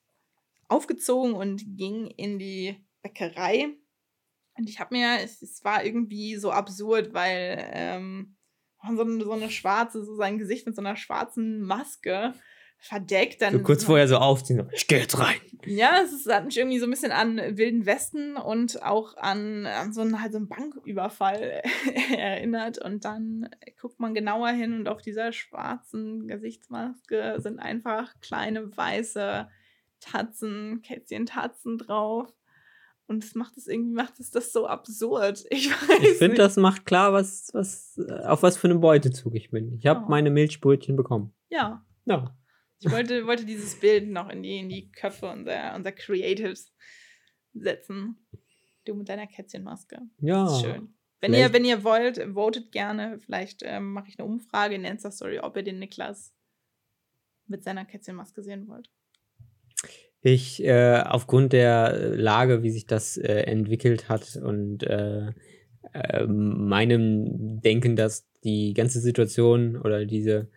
aufgezogen 0.69 1.35
und 1.35 1.77
ging 1.77 2.07
in 2.07 2.39
die 2.39 2.77
Bäckerei. 3.03 3.69
Und 4.57 4.69
ich 4.69 4.81
habe 4.81 4.97
mir, 4.97 5.21
es, 5.23 5.41
es, 5.43 5.65
war 5.65 5.85
irgendwie 5.85 6.37
so 6.37 6.51
absurd, 6.51 7.15
weil 7.15 7.71
ähm, 7.73 8.37
so 8.97 9.03
eine, 9.03 9.25
so 9.25 9.33
eine 9.33 9.51
schwarze, 9.51 10.05
so 10.05 10.17
sein 10.17 10.39
Gesicht 10.39 10.67
mit 10.67 10.75
so 10.75 10.83
einer 10.83 10.97
schwarzen 10.97 11.63
Maske 11.63 12.35
verdeckt. 12.79 13.43
Dann 13.43 13.53
so 13.53 13.61
kurz 13.61 13.85
vorher 13.85 14.09
so 14.09 14.17
aufziehen, 14.17 14.69
ich 14.73 14.87
gehe 14.87 15.01
jetzt 15.01 15.19
rein. 15.19 15.37
Ja, 15.67 16.01
es 16.03 16.13
ist, 16.13 16.33
hat 16.33 16.47
mich 16.47 16.57
irgendwie 16.57 16.79
so 16.79 16.87
ein 16.87 16.91
bisschen 16.91 17.13
an 17.13 17.37
Wilden 17.37 17.85
Westen 17.85 18.37
und 18.37 18.83
auch 18.83 19.17
an, 19.17 19.67
an 19.67 19.93
so 19.93 20.01
einen, 20.01 20.23
halt 20.23 20.33
so 20.33 20.39
einen 20.39 20.49
Banküberfall 20.49 21.63
erinnert. 22.17 22.79
Und 22.79 23.05
dann 23.05 23.49
guckt 23.81 24.01
man 24.01 24.15
genauer 24.15 24.51
hin 24.51 24.75
und 24.75 24.89
auf 24.89 25.03
dieser 25.03 25.33
schwarzen 25.33 26.29
Gesichtsmaske 26.29 27.37
sind 27.39 27.59
einfach 27.59 28.15
kleine 28.21 28.77
weiße 28.77 29.49
Tatzen, 30.01 30.81
Kätzchen-Tatzen 30.83 31.79
drauf. 31.79 32.33
Und 33.09 33.25
es 33.25 33.35
macht 33.35 33.57
es 33.57 33.67
irgendwie, 33.67 33.95
macht 33.95 34.21
es 34.21 34.31
das 34.31 34.53
so 34.53 34.67
absurd. 34.67 35.45
Ich 35.51 35.71
weiß 35.89 35.99
Ich 36.03 36.19
finde, 36.19 36.37
das 36.37 36.57
macht 36.57 36.87
klar, 36.87 37.13
was, 37.13 37.49
was, 37.55 37.99
auf 38.25 38.43
was 38.43 38.57
für 38.57 38.69
eine 38.69 38.79
Beutezug 38.79 39.35
ich 39.35 39.51
bin. 39.51 39.75
Ich 39.79 39.87
habe 39.87 40.05
oh. 40.05 40.09
meine 40.09 40.31
Milchbrötchen 40.31 40.95
bekommen. 40.95 41.33
Ja. 41.49 41.85
Ja. 42.05 42.38
Ich 42.81 42.91
wollte, 42.91 43.27
wollte 43.27 43.45
dieses 43.45 43.79
Bild 43.81 44.09
noch 44.09 44.29
in 44.29 44.43
die, 44.43 44.59
in 44.59 44.69
die 44.69 44.91
Köpfe 44.91 45.27
unserer, 45.27 45.75
unserer 45.75 45.95
Creatives 45.95 46.73
setzen. 47.53 48.29
Du 48.85 48.95
mit 48.95 49.09
deiner 49.09 49.27
Kätzchenmaske. 49.27 50.01
Ja. 50.21 50.45
Das 50.45 50.53
ist 50.55 50.63
schön. 50.63 50.95
Wenn 51.21 51.35
ihr, 51.35 51.53
wenn 51.53 51.65
ihr 51.65 51.83
wollt, 51.83 52.19
votet 52.33 52.71
gerne. 52.71 53.19
Vielleicht 53.25 53.63
ähm, 53.65 53.93
mache 53.93 54.09
ich 54.09 54.19
eine 54.19 54.29
Umfrage 54.29 54.77
in 54.77 54.83
der 54.83 54.93
Insta-Story, 54.93 55.41
ob 55.41 55.57
ihr 55.57 55.65
den 55.65 55.81
Niklas 55.81 56.33
mit 57.47 57.65
seiner 57.65 57.85
Kätzchenmaske 57.85 58.43
sehen 58.43 58.69
wollt 58.69 58.89
ich 60.21 60.65
äh, 60.65 61.03
aufgrund 61.05 61.53
der 61.53 62.17
Lage, 62.17 62.63
wie 62.63 62.71
sich 62.71 62.87
das 62.87 63.17
äh, 63.17 63.43
entwickelt 63.43 64.09
hat 64.09 64.37
und 64.37 64.83
äh, 64.83 65.29
äh, 65.93 66.27
meinem 66.27 67.61
Denken, 67.61 67.97
dass 67.97 68.29
die 68.45 68.75
ganze 68.75 69.01
Situation 69.01 69.77
oder 69.77 70.07
diese 70.07 70.51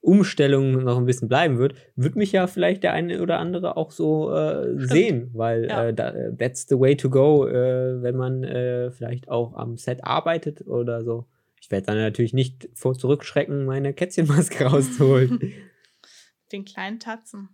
Umstellung 0.00 0.84
noch 0.84 0.96
ein 0.96 1.06
bisschen 1.06 1.28
bleiben 1.28 1.58
wird, 1.58 1.74
wird 1.96 2.16
mich 2.16 2.32
ja 2.32 2.46
vielleicht 2.46 2.82
der 2.82 2.92
eine 2.92 3.20
oder 3.20 3.38
andere 3.38 3.76
auch 3.76 3.90
so 3.90 4.32
äh, 4.32 4.74
sehen, 4.76 5.30
weil 5.34 5.66
ja. 5.66 5.88
äh, 5.88 5.94
da, 5.94 6.12
that's 6.38 6.66
the 6.68 6.78
way 6.78 6.96
to 6.96 7.10
go, 7.10 7.46
äh, 7.46 8.00
wenn 8.00 8.16
man 8.16 8.44
äh, 8.44 8.90
vielleicht 8.90 9.28
auch 9.28 9.54
am 9.54 9.76
Set 9.76 10.04
arbeitet 10.04 10.66
oder 10.66 11.02
so. 11.02 11.26
Ich 11.60 11.70
werde 11.70 11.86
dann 11.86 11.98
natürlich 11.98 12.32
nicht 12.32 12.68
vor 12.74 12.94
zurückschrecken, 12.94 13.64
meine 13.64 13.92
Kätzchenmaske 13.92 14.64
rauszuholen. 14.70 15.52
Den 16.52 16.64
kleinen 16.64 17.00
Tatzen. 17.00 17.48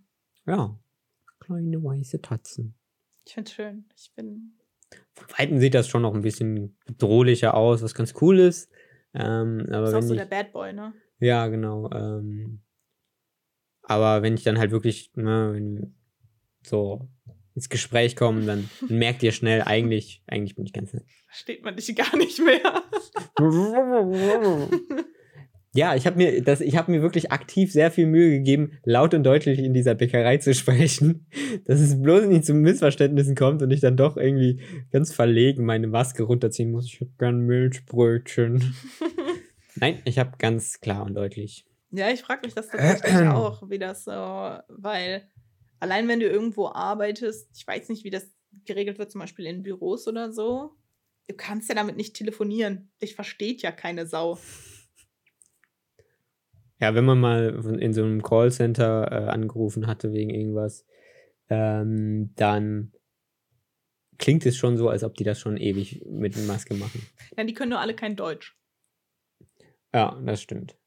Ja, 0.45 0.77
kleine 1.39 1.83
weiße 1.83 2.21
Tatzen. 2.21 2.75
Ich 3.25 3.33
finde 3.33 3.51
schön. 3.51 3.85
Ich 3.97 4.13
bin. 4.15 4.53
Von 5.13 5.27
Weitem 5.37 5.59
sieht 5.59 5.73
das 5.73 5.87
schon 5.87 6.03
noch 6.03 6.13
ein 6.13 6.21
bisschen 6.21 6.77
bedrohlicher 6.85 7.55
aus, 7.55 7.81
was 7.81 7.95
ganz 7.95 8.13
cool 8.21 8.39
ist. 8.39 8.71
Ähm, 9.13 9.65
aber 9.71 9.87
ist 9.87 9.93
auch 9.95 10.01
so 10.01 10.13
ich, 10.13 10.19
der 10.19 10.27
Bad 10.27 10.51
Boy, 10.51 10.73
ne? 10.73 10.93
Ja, 11.25 11.47
genau. 11.47 11.89
Ähm, 11.91 12.61
aber 13.81 14.21
wenn 14.21 14.35
ich 14.35 14.43
dann 14.43 14.59
halt 14.59 14.69
wirklich 14.69 15.11
ne, 15.15 15.91
so 16.61 17.09
ins 17.55 17.69
Gespräch 17.69 18.15
komme, 18.15 18.45
dann 18.45 18.69
merkt 18.89 19.23
ihr 19.23 19.31
schnell, 19.31 19.63
eigentlich, 19.63 20.21
eigentlich 20.27 20.55
bin 20.55 20.65
ich 20.65 20.73
ganz 20.73 20.93
nett. 20.93 21.05
Versteht 21.25 21.63
man 21.63 21.75
dich 21.75 21.95
gar 21.95 22.15
nicht 22.15 22.39
mehr. 22.39 22.83
Ja, 25.77 25.93
ich 25.93 26.07
habe 26.07 26.15
mir 26.15 26.41
das, 26.41 26.61
ich 26.61 26.77
habe 26.77 26.89
mir 26.89 27.01
wirklich 27.01 27.33
aktiv 27.33 27.69
sehr 27.69 27.91
viel 27.91 28.05
Mühe 28.05 28.29
gegeben, 28.31 28.79
laut 28.85 29.13
und 29.13 29.23
deutlich 29.25 29.59
in 29.59 29.73
dieser 29.73 29.93
Bäckerei 29.93 30.37
zu 30.37 30.53
sprechen, 30.53 31.27
dass 31.65 31.81
es 31.81 32.01
bloß 32.01 32.27
nicht 32.27 32.45
zu 32.45 32.53
Missverständnissen 32.53 33.35
kommt 33.35 33.61
und 33.61 33.71
ich 33.71 33.81
dann 33.81 33.97
doch 33.97 34.15
irgendwie 34.15 34.61
ganz 34.93 35.11
verlegen 35.13 35.65
meine 35.65 35.87
Maske 35.87 36.23
runterziehen 36.23 36.71
muss. 36.71 36.85
Ich 36.85 37.01
hätte 37.01 37.11
gern 37.19 37.41
Milchbrötchen. 37.41 38.73
Nein, 39.75 40.01
ich 40.05 40.19
habe 40.19 40.37
ganz 40.37 40.79
klar 40.79 41.03
und 41.03 41.15
deutlich. 41.15 41.65
Ja, 41.91 42.09
ich 42.09 42.21
frage 42.21 42.45
mich 42.45 42.53
das 42.53 42.67
tatsächlich 42.67 43.27
auch, 43.29 43.69
wie 43.69 43.79
das 43.79 44.03
so, 44.05 44.11
weil 44.11 45.29
allein 45.79 46.07
wenn 46.07 46.19
du 46.19 46.27
irgendwo 46.27 46.67
arbeitest, 46.67 47.49
ich 47.55 47.67
weiß 47.67 47.89
nicht, 47.89 48.03
wie 48.03 48.09
das 48.09 48.33
geregelt 48.65 48.99
wird, 48.99 49.11
zum 49.11 49.21
Beispiel 49.21 49.45
in 49.45 49.63
Büros 49.63 50.07
oder 50.07 50.31
so, 50.31 50.75
du 51.27 51.35
kannst 51.35 51.69
ja 51.69 51.75
damit 51.75 51.97
nicht 51.97 52.15
telefonieren. 52.15 52.91
Dich 53.01 53.15
versteht 53.15 53.61
ja 53.61 53.71
keine 53.71 54.07
Sau. 54.07 54.39
Ja, 56.79 56.93
wenn 56.93 57.05
man 57.05 57.19
mal 57.19 57.77
in 57.79 57.93
so 57.93 58.03
einem 58.03 58.21
Callcenter 58.21 59.11
äh, 59.11 59.29
angerufen 59.29 59.87
hatte 59.87 60.11
wegen 60.11 60.29
irgendwas, 60.29 60.85
ähm, 61.49 62.33
dann 62.35 62.91
klingt 64.17 64.45
es 64.45 64.57
schon 64.57 64.77
so, 64.77 64.89
als 64.89 65.03
ob 65.03 65.15
die 65.15 65.23
das 65.23 65.39
schon 65.39 65.57
ewig 65.57 66.03
mit 66.05 66.35
Maske 66.47 66.73
machen. 66.73 67.05
Ja, 67.37 67.43
die 67.43 67.53
können 67.53 67.69
nur 67.69 67.79
alle 67.79 67.95
kein 67.95 68.15
Deutsch. 68.15 68.57
Ja, 69.95 70.19
das 70.25 70.41
stimmt. 70.41 70.77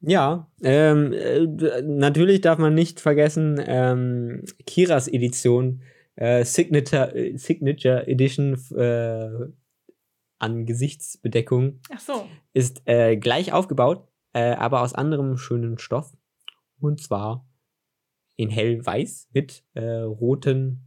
Ja, 0.00 0.52
ähm, 0.62 1.14
äh, 1.14 1.80
natürlich 1.80 2.42
darf 2.42 2.58
man 2.58 2.74
nicht 2.74 3.00
vergessen, 3.00 3.58
ähm, 3.64 4.44
Kiras 4.66 5.08
Edition, 5.08 5.82
äh, 6.16 6.44
Signature, 6.44 7.14
äh, 7.14 7.38
Signature 7.38 8.06
Edition 8.06 8.60
äh, 8.76 9.30
an 10.40 10.66
Gesichtsbedeckung 10.66 11.80
so. 11.98 12.28
ist 12.52 12.82
äh, 12.84 13.16
gleich 13.16 13.54
aufgebaut, 13.54 14.06
äh, 14.34 14.52
aber 14.52 14.82
aus 14.82 14.92
anderem 14.92 15.38
schönen 15.38 15.78
Stoff. 15.78 16.14
Und 16.80 17.00
zwar 17.00 17.48
in 18.36 18.50
hellweiß 18.50 19.30
mit 19.32 19.64
roten. 19.74 20.84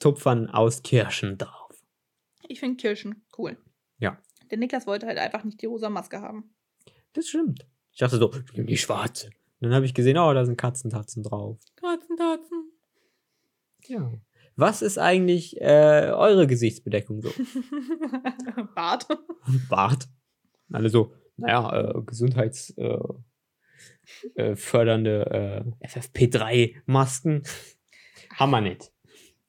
Tupfern 0.00 0.50
aus 0.50 0.82
Kirschen 0.82 1.38
drauf. 1.38 1.70
Ich 2.46 2.60
finde 2.60 2.76
Kirschen 2.76 3.24
cool. 3.38 3.56
Ja. 3.98 4.18
Der 4.50 4.58
Niklas 4.58 4.86
wollte 4.86 5.06
halt 5.06 5.18
einfach 5.18 5.44
nicht 5.44 5.60
die 5.60 5.66
rosa 5.66 5.90
Maske 5.90 6.20
haben. 6.20 6.54
Das 7.12 7.28
stimmt. 7.28 7.66
Ich 7.92 7.98
dachte 7.98 8.18
so, 8.18 8.32
ich 8.32 8.52
nehme 8.52 8.66
die 8.66 8.76
schwarze. 8.76 9.26
Und 9.26 9.68
dann 9.68 9.74
habe 9.74 9.86
ich 9.86 9.94
gesehen, 9.94 10.18
oh, 10.18 10.32
da 10.34 10.44
sind 10.44 10.58
Katzentatzen 10.58 11.22
drauf. 11.22 11.58
Katzentatzen. 11.76 12.70
Ja. 13.86 14.12
Was 14.56 14.82
ist 14.82 14.98
eigentlich 14.98 15.60
äh, 15.60 16.10
eure 16.14 16.46
Gesichtsbedeckung 16.46 17.22
so? 17.22 17.30
Bart. 18.74 19.06
Bart. 19.68 20.08
Alle 20.72 20.88
so, 20.88 21.14
naja, 21.36 21.90
äh, 21.90 22.02
gesundheitsfördernde 22.02 23.22
äh, 24.36 24.42
äh, 24.42 24.56
fördernde, 24.56 25.74
äh, 25.80 25.86
FFP3-Masken. 25.86 27.42
Haben 28.34 28.50
wir 28.50 28.60
nicht. 28.60 28.92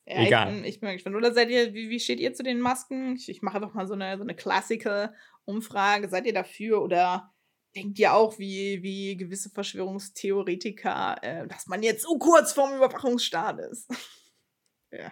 Ja, 0.09 0.21
Egal. 0.21 0.47
Ich 0.47 0.55
bin, 0.55 0.65
ich 0.65 0.79
bin 0.79 0.91
gespannt. 0.93 1.15
Oder 1.17 1.33
seid 1.33 1.49
ihr, 1.49 1.73
wie, 1.73 1.89
wie 1.89 1.99
steht 1.99 2.21
ihr 2.21 2.33
zu 2.33 2.41
den 2.41 2.61
Masken? 2.61 3.17
Ich, 3.17 3.27
ich 3.27 3.41
mache 3.41 3.57
einfach 3.57 3.73
mal 3.73 3.87
so 3.87 3.93
eine, 3.93 4.15
so 4.17 4.23
eine 4.23 4.35
Klassiker-Umfrage. 4.35 6.07
Seid 6.07 6.25
ihr 6.25 6.33
dafür 6.33 6.81
oder 6.81 7.33
denkt 7.75 7.99
ihr 7.99 8.13
auch, 8.13 8.39
wie, 8.39 8.81
wie 8.81 9.17
gewisse 9.17 9.49
Verschwörungstheoretiker, 9.49 11.17
äh, 11.21 11.47
dass 11.47 11.67
man 11.67 11.83
jetzt 11.83 12.03
so 12.03 12.17
kurz 12.17 12.53
vorm 12.53 12.73
Überwachungsstaat 12.77 13.59
ist? 13.59 13.89
ja. 14.91 15.11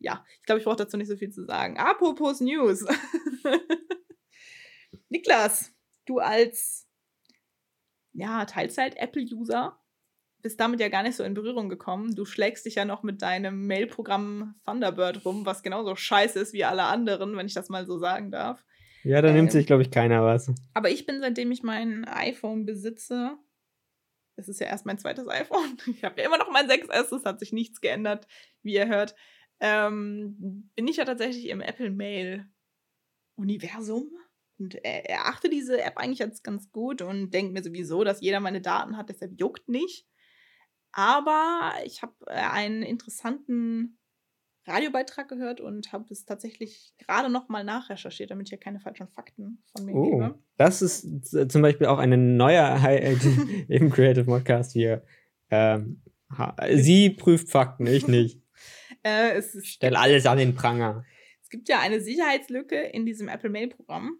ja, 0.00 0.26
ich 0.40 0.42
glaube, 0.42 0.58
ich 0.58 0.64
brauche 0.64 0.76
dazu 0.76 0.96
nicht 0.96 1.08
so 1.08 1.16
viel 1.16 1.30
zu 1.30 1.44
sagen. 1.44 1.78
Apropos 1.78 2.40
News. 2.40 2.84
Niklas, 5.08 5.72
du 6.04 6.18
als 6.18 6.88
ja, 8.12 8.44
Teilzeit-Apple-User 8.44 9.78
bist 10.42 10.58
damit 10.60 10.80
ja 10.80 10.88
gar 10.88 11.02
nicht 11.02 11.16
so 11.16 11.22
in 11.24 11.34
Berührung 11.34 11.68
gekommen. 11.68 12.14
Du 12.14 12.24
schlägst 12.24 12.66
dich 12.66 12.74
ja 12.74 12.84
noch 12.84 13.02
mit 13.02 13.22
deinem 13.22 13.66
Mail-Programm 13.66 14.54
Thunderbird 14.66 15.24
rum, 15.24 15.46
was 15.46 15.62
genauso 15.62 15.94
scheiße 15.96 16.38
ist 16.40 16.52
wie 16.52 16.64
alle 16.64 16.82
anderen, 16.84 17.36
wenn 17.36 17.46
ich 17.46 17.54
das 17.54 17.68
mal 17.68 17.86
so 17.86 17.98
sagen 17.98 18.30
darf. 18.30 18.64
Ja, 19.04 19.22
da 19.22 19.28
Ähm. 19.28 19.34
nimmt 19.34 19.52
sich, 19.52 19.66
glaube 19.66 19.82
ich, 19.82 19.90
keiner 19.90 20.22
was. 20.24 20.52
Aber 20.74 20.90
ich 20.90 21.06
bin, 21.06 21.20
seitdem 21.20 21.50
ich 21.52 21.62
mein 21.62 22.04
iPhone 22.06 22.66
besitze, 22.66 23.36
es 24.36 24.48
ist 24.48 24.60
ja 24.60 24.66
erst 24.66 24.86
mein 24.86 24.98
zweites 24.98 25.28
iPhone. 25.28 25.76
Ich 25.86 26.04
habe 26.04 26.20
ja 26.20 26.26
immer 26.26 26.38
noch 26.38 26.50
mein 26.50 26.68
6S, 26.68 27.14
es 27.16 27.24
hat 27.24 27.38
sich 27.40 27.52
nichts 27.52 27.80
geändert, 27.80 28.26
wie 28.62 28.74
ihr 28.74 28.88
hört. 28.88 29.14
Ähm, 29.60 30.70
bin 30.74 30.88
ich 30.88 30.96
ja 30.96 31.04
tatsächlich 31.04 31.48
im 31.50 31.60
Apple 31.60 31.90
Mail 31.90 32.46
Universum 33.36 34.10
und 34.58 34.74
er- 34.84 35.08
erachte 35.08 35.48
diese 35.48 35.80
App 35.82 35.98
eigentlich 35.98 36.22
als 36.22 36.42
ganz 36.42 36.70
gut 36.72 37.02
und 37.02 37.30
denke 37.30 37.52
mir 37.52 37.62
sowieso, 37.62 38.04
dass 38.04 38.20
jeder 38.20 38.40
meine 38.40 38.60
Daten 38.60 38.96
hat, 38.96 39.08
deshalb 39.08 39.38
juckt 39.38 39.68
nicht. 39.68 40.06
Aber 40.92 41.72
ich 41.84 42.02
habe 42.02 42.12
äh, 42.26 42.32
einen 42.34 42.82
interessanten 42.82 43.98
Radiobeitrag 44.66 45.28
gehört 45.28 45.60
und 45.60 45.92
habe 45.92 46.04
es 46.10 46.24
tatsächlich 46.24 46.94
gerade 46.98 47.28
noch 47.28 47.48
mal 47.48 47.64
nachrecherchiert, 47.64 48.30
damit 48.30 48.46
ich 48.48 48.52
ja 48.52 48.58
keine 48.58 48.78
falschen 48.78 49.08
Fakten 49.08 49.62
von 49.74 49.84
mir 49.86 49.94
Oh, 49.94 50.04
gebe. 50.18 50.38
das 50.56 50.82
ist 50.82 51.50
zum 51.50 51.62
Beispiel 51.62 51.88
auch 51.88 51.98
eine 51.98 52.16
neue 52.16 52.80
Highlight 52.80 53.24
im 53.68 53.90
Creative 53.90 54.24
Podcast 54.24 54.72
hier. 54.72 55.02
Ähm, 55.50 56.02
ha- 56.38 56.54
sie 56.76 57.10
prüft 57.10 57.50
Fakten, 57.50 57.86
ich 57.86 58.06
nicht. 58.08 58.40
Äh, 59.04 59.32
es, 59.32 59.56
ist, 59.56 59.66
Stell 59.66 59.96
alles 59.96 60.26
an 60.26 60.38
den 60.38 60.54
Pranger. 60.54 61.04
es 61.42 61.48
gibt 61.50 61.68
ja 61.68 61.80
eine 61.80 62.00
Sicherheitslücke 62.00 62.76
in 62.80 63.04
diesem 63.04 63.26
Apple 63.26 63.50
Mail-Programm. 63.50 64.16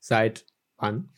Seit 0.00 0.46
wann? 0.78 1.12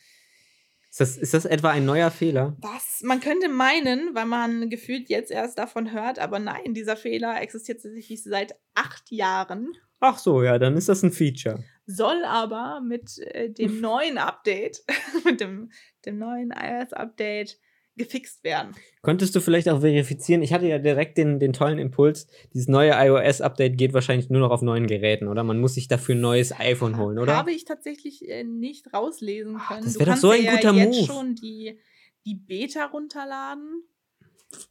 Ist 0.91 1.01
das, 1.01 1.17
ist 1.17 1.33
das 1.33 1.45
etwa 1.45 1.71
ein 1.71 1.85
neuer 1.85 2.11
Fehler? 2.11 2.57
Was 2.59 2.74
man 3.05 3.21
könnte 3.21 3.49
meinen, 3.49 4.15
weil 4.15 4.27
man 4.27 4.69
gefühlt 4.71 5.09
jetzt 5.09 5.31
erst 5.31 5.59
davon 5.59 5.93
hört, 5.93 6.19
aber 6.19 6.39
nein, 6.39 6.75
dieser 6.75 6.97
Fehler 6.97 7.41
existiert 7.41 7.83
tatsächlich 7.83 8.23
seit 8.23 8.55
acht 8.75 9.11
Jahren, 9.11 9.73
Ach 10.01 10.19
so, 10.19 10.43
ja, 10.43 10.59
dann 10.59 10.77
ist 10.77 10.89
das 10.91 11.03
ein 11.03 11.13
Feature. 11.13 11.65
soll 11.87 12.25
aber 12.27 12.83
mit 12.87 13.19
äh, 13.21 13.49
dem 13.51 13.81
neuen 13.81 14.19
Update, 14.19 14.83
mit 15.25 15.41
dem, 15.41 15.71
dem 16.05 16.19
neuen 16.19 16.51
iOS-Update 16.51 17.59
gefixt 17.97 18.43
werden. 18.45 18.75
Konntest 19.03 19.35
du 19.37 19.41
vielleicht 19.41 19.69
auch 19.69 19.81
verifizieren? 19.81 20.43
Ich 20.43 20.53
hatte 20.53 20.67
ja 20.67 20.79
direkt 20.79 21.17
den, 21.17 21.39
den 21.39 21.53
tollen 21.53 21.79
Impuls, 21.79 22.27
dieses 22.53 22.67
neue 22.69 22.91
iOS-Update 22.91 23.79
geht 23.79 23.95
wahrscheinlich 23.95 24.29
nur 24.31 24.41
noch 24.41 24.51
auf 24.51 24.63
neuen 24.63 24.89
Geräten, 24.89 25.29
oder? 25.29 25.45
Man 25.45 25.61
muss 25.61 25.75
sich 25.75 25.87
dafür 25.89 26.17
ein 26.17 26.21
neues 26.21 26.53
iPhone 26.59 26.99
holen, 26.99 27.19
oder? 27.19 27.37
Habe 27.37 27.53
ich 27.53 27.65
tatsächlich 27.65 28.29
äh, 28.29 28.43
nicht 28.45 28.93
rauslesen 28.93 29.57
Ah, 29.57 29.69
können. 29.69 29.85
das 29.85 29.93
Du 29.95 30.01
wär 30.01 30.07
doch 30.07 30.17
so 30.17 30.31
ein 30.31 30.43
ja 30.43 30.57
guter 30.57 30.73
jetzt 30.75 30.97
Move. 30.97 31.07
schon 31.07 31.35
die, 31.37 31.79
die 32.25 32.35
Beta 32.35 32.87
runterladen. 32.87 33.85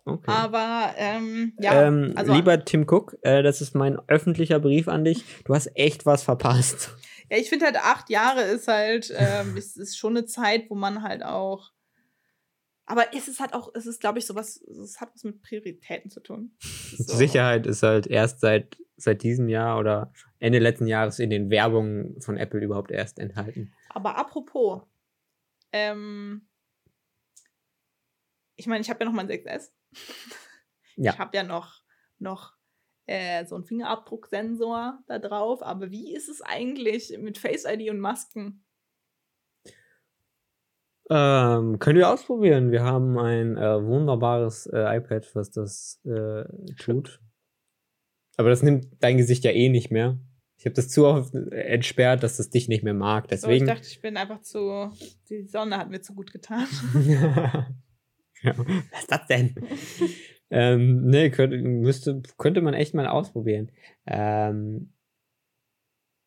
Okay. 0.06 0.32
Aber 0.32 0.94
ähm, 0.98 1.54
ja, 1.60 1.88
ähm, 1.88 2.14
also 2.16 2.34
lieber 2.34 2.64
Tim 2.64 2.86
Cook, 2.88 3.18
äh, 3.22 3.44
das 3.44 3.62
ist 3.62 3.76
mein 3.76 3.98
öffentlicher 4.08 4.60
Brief 4.60 4.88
an 4.88 5.04
dich. 5.04 5.24
Du 5.46 5.54
hast 5.54 5.72
echt 5.76 6.06
was 6.06 6.24
verpasst. 6.24 6.92
ja, 7.30 7.38
ich 7.38 7.50
finde 7.50 7.66
halt 7.66 7.78
acht 7.78 8.10
Jahre 8.10 8.42
ist 8.44 8.68
halt, 8.68 9.14
ähm, 9.16 9.56
es 9.58 9.76
ist 9.76 9.98
schon 9.98 10.18
eine 10.18 10.26
Zeit, 10.26 10.70
wo 10.70 10.76
man 10.76 11.04
halt 11.04 11.24
auch. 11.24 11.72
Aber 12.86 13.14
es 13.16 13.30
ist 13.30 13.40
halt 13.40 13.54
auch, 13.54 13.72
es 13.74 13.86
ist, 13.86 14.02
glaube 14.02 14.20
ich, 14.20 14.26
sowas, 14.26 14.62
es 14.62 15.00
hat 15.00 15.12
was 15.14 15.24
mit 15.24 15.42
Prioritäten 15.42 16.12
zu 16.12 16.20
tun. 16.20 16.52
So. 16.60 17.16
Sicherheit 17.16 17.66
ist 17.66 17.82
halt 17.82 18.08
erst 18.08 18.42
seit, 18.42 18.78
seit 18.98 19.24
diesem 19.24 19.48
Jahr 19.48 19.80
oder 19.80 20.12
Ende 20.40 20.60
letzten 20.60 20.88
Jahres 20.88 21.20
in 21.20 21.30
den 21.30 21.50
Werbungen 21.50 22.20
von 22.22 22.36
Apple 22.36 22.60
überhaupt 22.62 22.92
erst 22.92 23.20
enthalten. 23.20 23.74
Aber 23.90 24.18
apropos, 24.18 24.82
ähm, 25.72 26.50
ich 28.64 28.68
meine, 28.68 28.80
ich 28.80 28.90
habe 28.90 29.04
ja 29.04 29.06
noch 29.06 29.14
mein 29.14 29.28
6S. 29.28 29.72
Ja. 30.96 31.12
Ich 31.12 31.20
habe 31.20 31.36
ja 31.36 31.44
noch, 31.44 31.82
noch 32.18 32.54
äh, 33.08 33.44
so 33.44 33.56
einen 33.56 33.66
Fingerabdrucksensor 33.66 35.00
da 35.06 35.20
drauf. 35.20 35.62
Aber 35.62 35.92
wie 35.92 36.16
ist 36.16 36.30
es 36.30 36.42
eigentlich 36.42 37.18
mit 37.20 37.38
Face 37.38 37.66
ID 37.66 37.90
und 37.90 38.00
Masken? 38.00 38.64
Ähm, 41.10 41.78
können 41.80 41.98
wir 41.98 42.10
ausprobieren. 42.10 42.72
Wir 42.72 42.84
haben 42.84 43.20
ein 43.20 43.58
äh, 43.58 43.84
wunderbares 43.84 44.66
äh, 44.68 44.98
iPad, 44.98 45.30
was 45.36 45.52
das 45.52 46.00
äh, 46.06 46.46
tut. 46.76 47.20
Aber 48.38 48.50
das 48.50 48.64
nimmt 48.64 48.88
dein 49.02 49.18
Gesicht 49.18 49.44
ja 49.44 49.52
eh 49.52 49.68
nicht 49.68 49.92
mehr. 49.92 50.18
Ich 50.58 50.66
habe 50.66 50.76
das 50.76 50.88
zu 50.88 51.06
oft 51.06 51.36
entsperrt, 51.36 52.24
dass 52.24 52.38
das 52.38 52.50
dich 52.50 52.70
nicht 52.70 52.84
mehr 52.84 52.94
mag. 52.94 53.26
So, 53.26 53.36
ich 53.36 53.42
Deswegen. 53.42 53.66
dachte, 53.66 53.88
ich 53.88 54.00
bin 54.00 54.16
einfach 54.16 54.40
zu. 54.40 54.94
Die 55.30 55.44
Sonne 55.44 55.78
hat 55.78 55.90
mir 55.90 56.00
zu 56.00 56.16
gut 56.16 56.32
getan. 56.32 56.66
ja, 58.44 58.58
was 58.58 59.02
ist 59.02 59.12
das 59.12 59.28
denn? 59.28 59.56
ähm, 60.50 61.06
nee, 61.06 61.30
könnte, 61.30 61.58
müsste, 61.58 62.22
könnte 62.38 62.62
man 62.62 62.74
echt 62.74 62.94
mal 62.94 63.08
ausprobieren. 63.08 63.72
Ähm, 64.06 64.94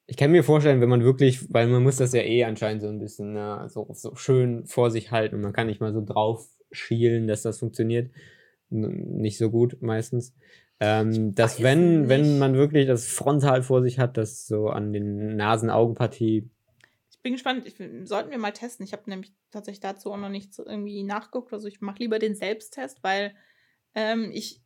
ich 0.07 0.17
kann 0.17 0.31
mir 0.31 0.45
vorstellen, 0.45 0.81
wenn 0.81 0.89
man 0.89 1.03
wirklich, 1.03 1.53
weil 1.53 1.67
man 1.67 1.83
muss 1.83 1.97
das 1.97 2.13
ja 2.13 2.23
eh 2.23 2.45
anscheinend 2.45 2.83
so 2.83 2.89
ein 2.89 3.01
bisschen 3.01 3.33
na, 3.33 3.69
so, 3.69 3.89
so 3.93 4.15
schön 4.15 4.65
vor 4.67 4.91
sich 4.91 5.11
halten 5.11 5.37
und 5.37 5.43
man 5.43 5.53
kann 5.53 5.67
nicht 5.67 5.81
mal 5.81 5.93
so 5.93 6.05
drauf 6.05 6.49
schielen, 6.71 7.27
dass 7.27 7.43
das 7.43 7.59
funktioniert. 7.59 8.11
Nicht 8.71 9.39
so 9.39 9.51
gut 9.51 9.79
meistens. 9.81 10.35
Ähm, 10.79 11.35
dass 11.35 11.63
wenn, 11.63 12.09
wenn 12.09 12.39
man 12.39 12.55
wirklich 12.55 12.87
das 12.87 13.07
frontal 13.07 13.63
vor 13.63 13.83
sich 13.83 13.99
hat, 13.99 14.17
das 14.17 14.47
so 14.47 14.69
an 14.69 14.93
den 14.93 15.37
Nasen-Augenpartie 15.37 16.51
bin 17.27 17.33
gespannt. 17.33 17.67
Ich, 17.67 17.75
sollten 18.09 18.31
wir 18.31 18.39
mal 18.39 18.53
testen. 18.53 18.87
Ich 18.87 18.93
habe 18.93 19.11
nämlich 19.11 19.35
tatsächlich 19.51 19.81
dazu 19.81 20.13
auch 20.13 20.17
noch 20.17 20.29
nicht 20.29 20.55
so 20.55 20.65
irgendwie 20.65 21.03
nachgeguckt. 21.03 21.53
Also 21.53 21.67
ich 21.67 21.81
mache 21.81 21.99
lieber 21.99 22.21
den 22.21 22.37
Selbsttest, 22.37 23.03
weil 23.03 23.35
ähm, 23.97 24.31
ich 24.33 24.63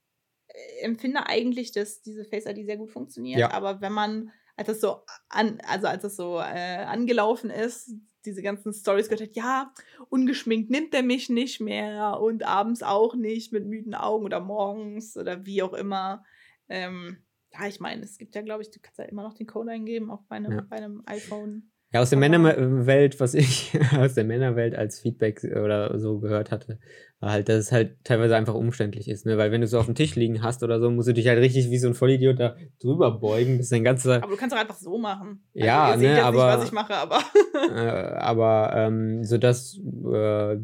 äh, 0.49 0.85
empfinde 0.85 1.27
eigentlich, 1.27 1.73
dass 1.73 2.03
diese 2.03 2.27
Face 2.27 2.45
ID 2.45 2.67
sehr 2.67 2.77
gut 2.77 2.91
funktioniert. 2.91 3.41
Ja. 3.41 3.53
Aber 3.53 3.81
wenn 3.81 3.95
man 3.95 4.31
als 4.57 4.67
das 4.67 4.83
so 4.83 5.01
an, 5.31 5.59
also 5.67 5.87
als 5.87 6.03
das 6.03 6.17
so 6.17 6.39
äh, 6.39 6.85
angelaufen 6.85 7.49
ist, 7.49 7.95
diese 8.27 8.43
ganzen 8.43 8.75
Stories 8.75 9.09
gehört 9.09 9.31
hat, 9.31 9.37
ja, 9.37 9.73
ungeschminkt 10.11 10.69
nimmt 10.69 10.93
er 10.93 11.03
mich 11.03 11.31
nicht 11.31 11.61
mehr 11.61 12.21
und 12.21 12.43
abends 12.43 12.83
auch 12.83 13.15
nicht 13.15 13.55
mit 13.55 13.65
müden 13.65 13.95
Augen 13.95 14.27
oder 14.27 14.41
morgens 14.41 15.17
oder 15.17 15.47
wie 15.47 15.63
auch 15.63 15.73
immer. 15.73 16.27
Ähm, 16.69 17.25
ja, 17.55 17.67
ich 17.67 17.81
meine, 17.81 18.03
es 18.03 18.19
gibt 18.19 18.35
ja, 18.35 18.43
glaube 18.43 18.61
ich, 18.61 18.71
du 18.71 18.81
kannst 18.81 18.99
ja 18.99 19.07
immer 19.07 19.23
noch 19.23 19.33
den 19.33 19.47
Code 19.47 19.71
eingeben, 19.71 20.11
auch 20.11 20.25
bei 20.25 20.37
einem, 20.37 20.53
ja. 20.53 20.61
bei 20.69 20.77
einem 20.77 21.03
iPhone. 21.07 21.71
Ja, 21.93 22.01
aus 22.01 22.11
der 22.11 22.19
Männerwelt, 22.19 23.19
was 23.19 23.35
ich 23.35 23.73
aus 23.99 24.15
der 24.15 24.25
Männerwelt 24.25 24.77
als 24.77 25.01
Feedback 25.01 25.43
oder 25.45 25.99
so 25.99 26.21
gehört 26.21 26.53
hatte, 26.53 26.79
war 27.19 27.33
halt, 27.33 27.49
dass 27.49 27.57
es 27.57 27.73
halt 27.73 28.05
teilweise 28.05 28.37
einfach 28.37 28.55
umständlich 28.55 29.09
ist, 29.09 29.27
ne? 29.27 29.37
Weil 29.39 29.51
wenn 29.51 29.61
du 29.61 29.67
so 29.67 29.79
auf 29.79 29.87
dem 29.87 29.97
Tisch 29.97 30.15
liegen 30.15 30.43
hast 30.43 30.63
oder 30.63 30.81
so, 30.81 30.91
musst 30.91 31.09
du 31.09 31.15
dich 31.15 31.27
halt 31.27 31.41
richtig 31.41 31.69
wie 31.71 31.79
so 31.79 31.89
ein 31.89 31.95
Vollidiot 31.95 32.39
da 32.39 32.57
drüber 32.81 33.11
beugen, 33.11 33.59
bis 33.59 33.71
dein 33.71 33.83
ganzer. 33.83 34.23
Aber 34.23 34.33
du 34.33 34.37
kannst 34.37 34.55
doch 34.55 34.61
einfach 34.61 34.77
so 34.77 34.99
machen. 34.99 35.43
Also 35.55 35.67
ja, 35.67 35.97
ne, 35.97 36.05
jetzt 36.05 36.23
aber. 36.23 36.47
Nicht, 36.47 36.59
was 36.59 36.65
ich 36.67 36.73
mache, 36.73 36.95
aber. 36.95 37.19
äh, 37.75 38.19
aber, 38.19 38.73
ähm, 38.75 39.25
so 39.25 39.37
dass 39.37 39.77
äh, 39.79 40.59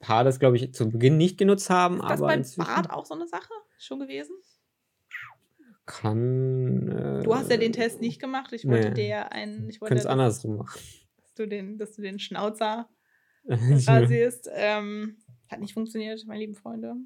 Paar 0.00 0.24
das, 0.24 0.38
glaube 0.38 0.56
ich, 0.56 0.74
zu 0.74 0.90
Beginn 0.90 1.16
nicht 1.16 1.38
genutzt 1.38 1.70
haben. 1.70 1.96
Ist 1.96 2.02
das 2.02 2.22
aber 2.22 2.26
beim 2.26 2.44
Bart 2.58 2.90
auch 2.90 3.06
so 3.06 3.14
eine 3.14 3.26
Sache 3.26 3.52
schon 3.78 4.00
gewesen? 4.00 4.36
Kann. 5.86 6.88
Äh, 6.88 7.22
du 7.22 7.34
hast 7.34 7.50
ja 7.50 7.56
den 7.56 7.72
Test 7.72 8.00
nicht 8.00 8.20
gemacht. 8.20 8.52
Ich 8.52 8.66
wollte 8.66 8.88
nee, 8.88 8.94
dir 8.94 9.06
ja 9.06 9.22
einen. 9.28 9.70
Ich 9.70 9.80
wollte 9.80 9.94
es 9.94 10.06
andersrum 10.06 10.56
machen. 10.56 10.80
Dass 11.16 11.34
du 11.34 11.46
den, 11.46 11.78
dass 11.78 11.92
du 11.92 12.02
den 12.02 12.18
Schnauzer 12.18 12.88
rasierst. 13.46 14.50
Ähm, 14.52 15.16
hat 15.48 15.60
nicht 15.60 15.74
funktioniert, 15.74 16.24
meine 16.26 16.40
lieben 16.40 16.54
Freunde. 16.54 16.96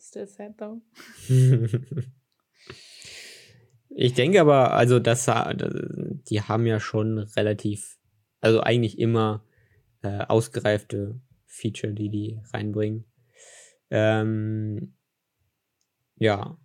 Still 0.00 0.26
sad 0.26 0.56
though. 0.58 0.80
ich 3.88 4.14
denke 4.14 4.40
aber, 4.40 4.74
also 4.74 4.98
das, 4.98 5.26
die 5.26 6.42
haben 6.42 6.66
ja 6.66 6.80
schon 6.80 7.18
relativ, 7.18 7.98
also 8.40 8.60
eigentlich 8.60 8.98
immer 8.98 9.44
äh, 10.02 10.24
ausgereifte 10.26 11.20
Feature, 11.46 11.92
die 11.92 12.08
die 12.08 12.40
reinbringen. 12.52 13.04
Ähm, 13.90 14.94
ja, 16.16 16.58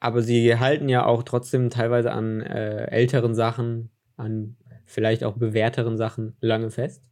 aber 0.00 0.22
sie 0.22 0.58
halten 0.58 0.88
ja 0.88 1.06
auch 1.06 1.22
trotzdem 1.22 1.70
teilweise 1.70 2.12
an 2.12 2.40
äh, 2.40 2.86
älteren 2.86 3.34
Sachen, 3.34 3.90
an 4.16 4.56
vielleicht 4.84 5.24
auch 5.24 5.36
bewährteren 5.36 5.96
Sachen 5.96 6.36
lange 6.40 6.70
fest. 6.70 7.02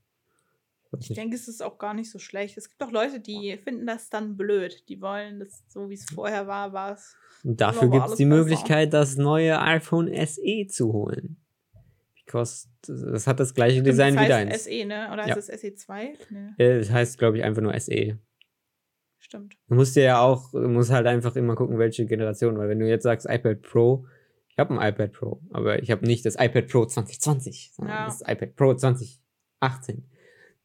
Ich 1.00 1.08
denke, 1.08 1.34
es 1.34 1.48
ist 1.48 1.62
auch 1.62 1.78
gar 1.78 1.94
nicht 1.94 2.10
so 2.10 2.18
schlecht. 2.18 2.56
Es 2.56 2.68
gibt 2.68 2.82
auch 2.82 2.92
Leute, 2.92 3.18
die 3.18 3.58
finden 3.62 3.86
das 3.86 4.10
dann 4.10 4.36
blöd. 4.36 4.88
Die 4.88 5.00
wollen 5.00 5.40
das 5.40 5.64
so, 5.68 5.90
wie 5.90 5.94
es 5.94 6.04
vorher 6.04 6.46
war, 6.46 6.72
war 6.72 6.92
es. 6.92 7.16
Dafür 7.42 7.90
gibt 7.90 8.06
es 8.06 8.14
die 8.14 8.24
besser. 8.24 8.36
Möglichkeit, 8.36 8.92
das 8.92 9.16
neue 9.16 9.60
iPhone 9.60 10.08
SE 10.26 10.66
zu 10.68 10.92
holen. 10.92 11.36
Because 12.24 12.68
das 12.86 13.26
hat 13.26 13.40
das 13.40 13.54
gleiche 13.54 13.80
Stimmt, 13.80 13.88
Design 13.88 14.14
das 14.14 14.22
heißt 14.22 14.28
wie 14.28 14.50
deins. 14.50 14.64
SE, 14.64 14.84
ne? 14.86 15.10
Oder 15.12 15.28
ja. 15.28 15.36
heißt 15.36 15.50
es 15.50 15.62
SE2? 15.62 16.14
Nee. 16.30 16.64
Es 16.64 16.90
heißt, 16.90 17.18
glaube 17.18 17.38
ich, 17.38 17.44
einfach 17.44 17.62
nur 17.62 17.78
SE. 17.78 18.18
Stimmt. 19.34 19.56
Du 19.68 19.74
musst 19.74 19.96
dir 19.96 20.04
ja 20.04 20.20
auch, 20.20 20.52
du 20.52 20.68
musst 20.68 20.92
halt 20.92 21.06
einfach 21.06 21.34
immer 21.34 21.56
gucken, 21.56 21.78
welche 21.78 22.06
Generation, 22.06 22.56
weil 22.56 22.68
wenn 22.68 22.78
du 22.78 22.88
jetzt 22.88 23.02
sagst 23.02 23.26
iPad 23.28 23.62
Pro, 23.62 24.06
ich 24.48 24.58
habe 24.58 24.78
ein 24.78 24.92
iPad 24.92 25.12
Pro, 25.12 25.40
aber 25.50 25.82
ich 25.82 25.90
habe 25.90 26.06
nicht 26.06 26.24
das 26.24 26.36
iPad 26.36 26.68
Pro 26.68 26.86
2020, 26.86 27.72
sondern 27.74 27.96
ja. 27.96 28.04
das 28.04 28.20
iPad 28.20 28.54
Pro 28.54 28.74
2018. 28.74 30.08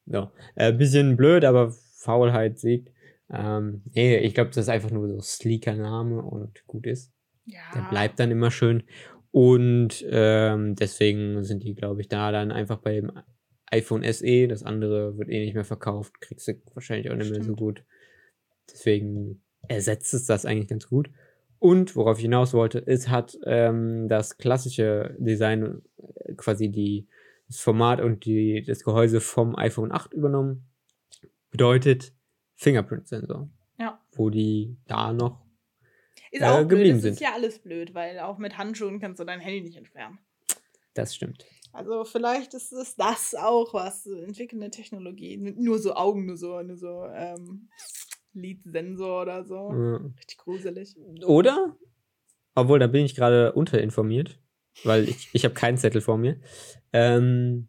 So, 0.05 0.29
äh, 0.55 0.71
bisschen 0.71 1.17
blöd, 1.17 1.45
aber 1.45 1.71
Faulheit 1.95 2.59
siegt. 2.59 2.91
Ähm, 3.31 3.81
nee, 3.93 4.17
ich 4.17 4.35
glaube, 4.35 4.49
das 4.49 4.57
ist 4.57 4.69
einfach 4.69 4.91
nur 4.91 5.07
so 5.07 5.19
sleeker 5.19 5.73
Name 5.75 6.21
und 6.21 6.65
gut 6.67 6.85
ist. 6.85 7.11
Ja. 7.45 7.59
Der 7.73 7.89
bleibt 7.89 8.19
dann 8.19 8.29
immer 8.29 8.51
schön. 8.51 8.83
Und 9.31 10.05
ähm, 10.09 10.75
deswegen 10.75 11.43
sind 11.43 11.63
die, 11.63 11.73
glaube 11.73 12.01
ich, 12.01 12.07
da 12.07 12.31
dann 12.31 12.51
einfach 12.51 12.77
bei 12.77 12.93
dem 12.93 13.11
iPhone 13.71 14.03
SE. 14.11 14.47
Das 14.47 14.63
andere 14.63 15.17
wird 15.17 15.29
eh 15.29 15.43
nicht 15.43 15.55
mehr 15.55 15.65
verkauft. 15.65 16.21
Kriegst 16.21 16.47
du 16.47 16.53
wahrscheinlich 16.73 17.09
auch 17.09 17.15
nicht 17.15 17.27
Stimmt. 17.27 17.39
mehr 17.39 17.47
so 17.47 17.55
gut. 17.55 17.83
Deswegen 18.71 19.41
ersetzt 19.67 20.13
es 20.13 20.25
das 20.25 20.45
eigentlich 20.45 20.69
ganz 20.69 20.87
gut. 20.87 21.09
Und 21.59 21.95
worauf 21.95 22.17
ich 22.17 22.23
hinaus 22.23 22.53
wollte, 22.53 22.81
es 22.85 23.09
hat 23.09 23.37
ähm, 23.45 24.07
das 24.07 24.37
klassische 24.37 25.15
Design, 25.19 25.81
äh, 25.97 26.33
quasi 26.35 26.69
die, 26.69 27.07
das 27.47 27.59
Format 27.59 27.99
und 27.99 28.25
die, 28.25 28.63
das 28.63 28.83
Gehäuse 28.83 29.19
vom 29.19 29.55
iPhone 29.57 29.91
8 29.91 30.13
übernommen. 30.13 30.69
Bedeutet 31.51 32.13
Fingerprint-Sensor. 32.55 33.49
Ja. 33.77 33.99
Wo 34.11 34.29
die 34.29 34.77
da 34.87 35.13
noch 35.13 35.49
ist 36.31 36.43
auch 36.43 36.61
äh, 36.61 36.65
geblieben 36.65 36.99
blöd. 36.99 37.11
Das 37.11 37.13
ist 37.13 37.21
ja 37.21 37.33
alles 37.33 37.59
blöd, 37.59 37.93
weil 37.93 38.19
auch 38.19 38.37
mit 38.37 38.57
Handschuhen 38.57 38.99
kannst 38.99 39.19
du 39.19 39.23
dein 39.23 39.39
Handy 39.39 39.61
nicht 39.61 39.77
entfernen. 39.77 40.19
Das 40.93 41.15
stimmt. 41.15 41.45
Also 41.71 42.03
vielleicht 42.03 42.53
ist 42.53 42.71
es 42.71 42.95
das 42.95 43.35
auch 43.35 43.73
was, 43.73 44.05
entwickelnde 44.05 44.71
Technologie. 44.71 45.37
Nur 45.37 45.79
so 45.79 45.93
Augen, 45.93 46.25
nur 46.25 46.37
so, 46.37 46.61
nur 46.61 46.77
so 46.77 47.05
ähm, 47.13 47.69
Lead-Sensor 48.33 49.21
oder 49.21 49.43
so. 49.45 49.71
Ja. 49.73 49.97
Richtig 50.17 50.37
gruselig. 50.37 50.95
Oder? 51.25 51.75
Obwohl, 52.55 52.79
da 52.79 52.87
bin 52.87 53.05
ich 53.05 53.15
gerade 53.15 53.53
unterinformiert, 53.53 54.39
weil 54.83 55.07
ich, 55.07 55.29
ich 55.33 55.45
habe 55.45 55.53
keinen 55.53 55.77
Zettel 55.77 56.01
vor 56.01 56.17
mir. 56.17 56.39
Ähm, 56.93 57.67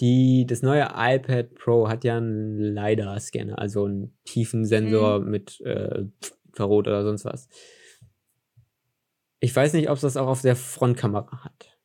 die, 0.00 0.46
das 0.46 0.62
neue 0.62 0.88
iPad 0.94 1.54
Pro 1.54 1.88
hat 1.88 2.04
ja 2.04 2.18
einen 2.18 2.58
LiDAR-Scanner, 2.58 3.58
also 3.58 3.84
einen 3.86 4.16
tiefen 4.24 4.64
Sensor 4.64 5.20
mhm. 5.20 5.30
mit 5.30 5.60
äh, 5.62 6.04
Infrarot 6.48 6.86
oder 6.86 7.02
sonst 7.02 7.24
was. 7.24 7.48
Ich 9.40 9.54
weiß 9.54 9.72
nicht, 9.74 9.88
ob 9.88 9.96
es 9.96 10.02
das 10.02 10.16
auch 10.16 10.28
auf 10.28 10.42
der 10.42 10.56
Frontkamera 10.56 11.44
hat. 11.44 11.75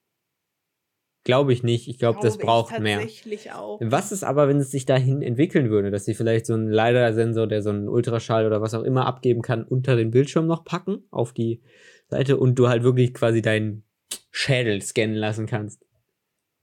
Glaube 1.31 1.53
ich 1.53 1.63
nicht. 1.63 1.87
Ich 1.87 1.97
glaube, 1.97 2.19
glaub, 2.19 2.25
das 2.25 2.37
braucht 2.37 2.77
mehr. 2.81 3.07
Auch. 3.53 3.79
Was 3.81 4.11
ist 4.11 4.25
aber, 4.25 4.49
wenn 4.49 4.57
es 4.57 4.69
sich 4.69 4.85
dahin 4.85 5.21
entwickeln 5.21 5.69
würde, 5.69 5.89
dass 5.89 6.03
sie 6.03 6.13
vielleicht 6.13 6.45
so 6.45 6.53
einen 6.55 6.69
LiDAR-Sensor, 6.69 7.47
der 7.47 7.61
so 7.61 7.69
einen 7.69 7.87
Ultraschall 7.87 8.45
oder 8.45 8.61
was 8.61 8.73
auch 8.73 8.83
immer 8.83 9.05
abgeben 9.05 9.41
kann, 9.41 9.63
unter 9.63 9.95
den 9.95 10.11
Bildschirm 10.11 10.45
noch 10.45 10.65
packen 10.65 11.05
auf 11.09 11.31
die 11.31 11.61
Seite 12.09 12.35
und 12.35 12.55
du 12.55 12.67
halt 12.67 12.83
wirklich 12.83 13.13
quasi 13.13 13.41
deinen 13.41 13.85
Schädel 14.29 14.81
scannen 14.81 15.15
lassen 15.15 15.45
kannst. 15.45 15.85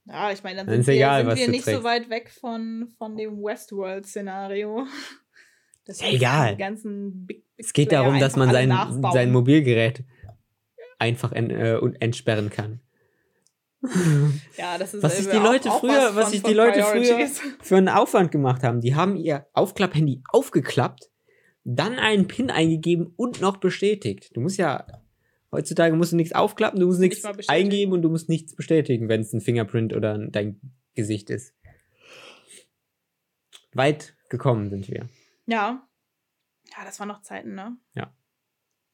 Ja, 0.05 0.31
ich 0.31 0.43
meine, 0.43 0.57
dann, 0.57 0.67
dann 0.67 0.83
sind, 0.83 0.93
egal, 0.93 1.25
wir, 1.25 1.35
sind 1.35 1.47
wir 1.47 1.49
nicht 1.49 1.63
trägst. 1.63 1.81
so 1.81 1.83
weit 1.83 2.11
weg 2.11 2.29
von, 2.29 2.89
von 2.99 3.17
dem 3.17 3.41
Westworld-Szenario. 3.41 4.85
Das 5.85 6.01
ist 6.01 6.13
egal. 6.13 6.55
Big, 6.55 7.25
Big 7.25 7.43
es 7.57 7.73
geht 7.73 7.91
darum, 7.91 8.19
dass 8.19 8.35
man 8.35 8.51
sein, 8.51 8.71
sein 9.11 9.31
Mobilgerät 9.31 10.03
einfach 10.99 11.31
en, 11.31 11.49
äh, 11.49 11.79
entsperren 11.99 12.51
kann. 12.51 12.81
Ja, 14.57 14.77
das 14.77 14.93
ist 14.93 15.03
was 15.03 15.17
sich 15.17 15.29
die 15.29 15.37
Leute 15.37 15.71
auch, 15.71 15.79
früher, 15.79 16.15
was 16.15 16.31
sich 16.31 16.43
die 16.43 16.53
Leute 16.53 16.83
früher 16.83 17.27
für 17.61 17.77
einen 17.77 17.89
Aufwand 17.89 18.31
gemacht 18.31 18.63
haben. 18.63 18.81
Die 18.81 18.95
haben 18.95 19.15
ihr 19.15 19.47
Aufklapphandy 19.53 20.21
aufgeklappt, 20.29 21.09
dann 21.63 21.97
einen 21.97 22.27
PIN 22.27 22.51
eingegeben 22.51 23.13
und 23.15 23.39
noch 23.41 23.57
bestätigt. 23.57 24.35
Du 24.35 24.41
musst 24.41 24.57
ja 24.57 24.85
heutzutage 25.51 25.95
musst 25.95 26.11
du 26.11 26.15
nichts 26.15 26.33
aufklappen, 26.33 26.79
du 26.79 26.87
musst 26.87 26.99
nichts 26.99 27.23
eingeben 27.47 27.93
und 27.93 28.01
du 28.01 28.09
musst 28.09 28.29
nichts 28.29 28.55
bestätigen, 28.55 29.09
wenn 29.09 29.21
es 29.21 29.33
ein 29.33 29.41
Fingerprint 29.41 29.93
oder 29.93 30.17
dein 30.17 30.59
Gesicht 30.95 31.29
ist. 31.29 31.53
Weit 33.73 34.15
gekommen 34.29 34.69
sind 34.69 34.89
wir. 34.89 35.07
Ja. 35.45 35.87
Ja, 36.71 36.85
das 36.85 36.99
waren 36.99 37.07
noch 37.07 37.21
Zeiten, 37.21 37.55
ne? 37.55 37.77
Ja. 37.95 38.13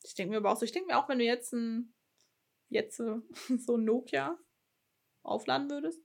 Ich 0.03 0.15
denke 0.15 0.31
mir 0.31 0.37
aber 0.37 0.51
auch 0.51 0.57
so, 0.57 0.65
ich 0.65 0.71
denke 0.71 0.87
mir 0.87 0.97
auch, 0.97 1.09
wenn 1.09 1.19
du 1.19 1.25
jetzt 1.25 1.53
ein 1.53 1.93
jetzt 2.69 2.97
so 2.97 3.21
ein 3.49 3.83
Nokia 3.83 4.37
aufladen 5.25 5.69
würdest? 5.69 6.01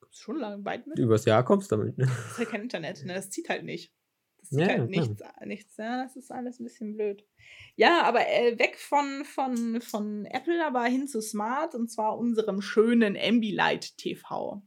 Kommst 0.00 0.20
schon 0.20 0.38
lange 0.38 0.64
weit 0.64 0.86
mit. 0.86 0.98
Übers 0.98 1.24
Jahr 1.24 1.44
kommst 1.44 1.70
du 1.70 1.76
damit, 1.76 1.98
ne? 1.98 2.06
Das 2.06 2.32
ist 2.32 2.38
halt 2.38 2.48
kein 2.48 2.62
Internet, 2.62 3.04
ne? 3.04 3.14
Das 3.14 3.30
zieht 3.30 3.48
halt 3.48 3.64
nicht. 3.64 3.92
Das 4.40 4.50
zieht 4.50 4.60
ja, 4.60 4.68
halt 4.68 4.90
nichts, 4.90 5.22
nichts, 5.44 5.76
ja, 5.76 6.04
das 6.04 6.14
ist 6.14 6.30
alles 6.30 6.60
ein 6.60 6.64
bisschen 6.64 6.94
blöd. 6.94 7.26
Ja, 7.74 8.02
aber 8.02 8.28
äh, 8.28 8.58
weg 8.58 8.78
von, 8.78 9.24
von, 9.24 9.80
von 9.80 10.24
Apple, 10.26 10.64
aber 10.64 10.84
hin 10.84 11.08
zu 11.08 11.20
Smart 11.20 11.74
und 11.74 11.90
zwar 11.90 12.16
unserem 12.16 12.60
schönen 12.60 13.16
Ambilight 13.16 13.96
TV. 13.98 14.62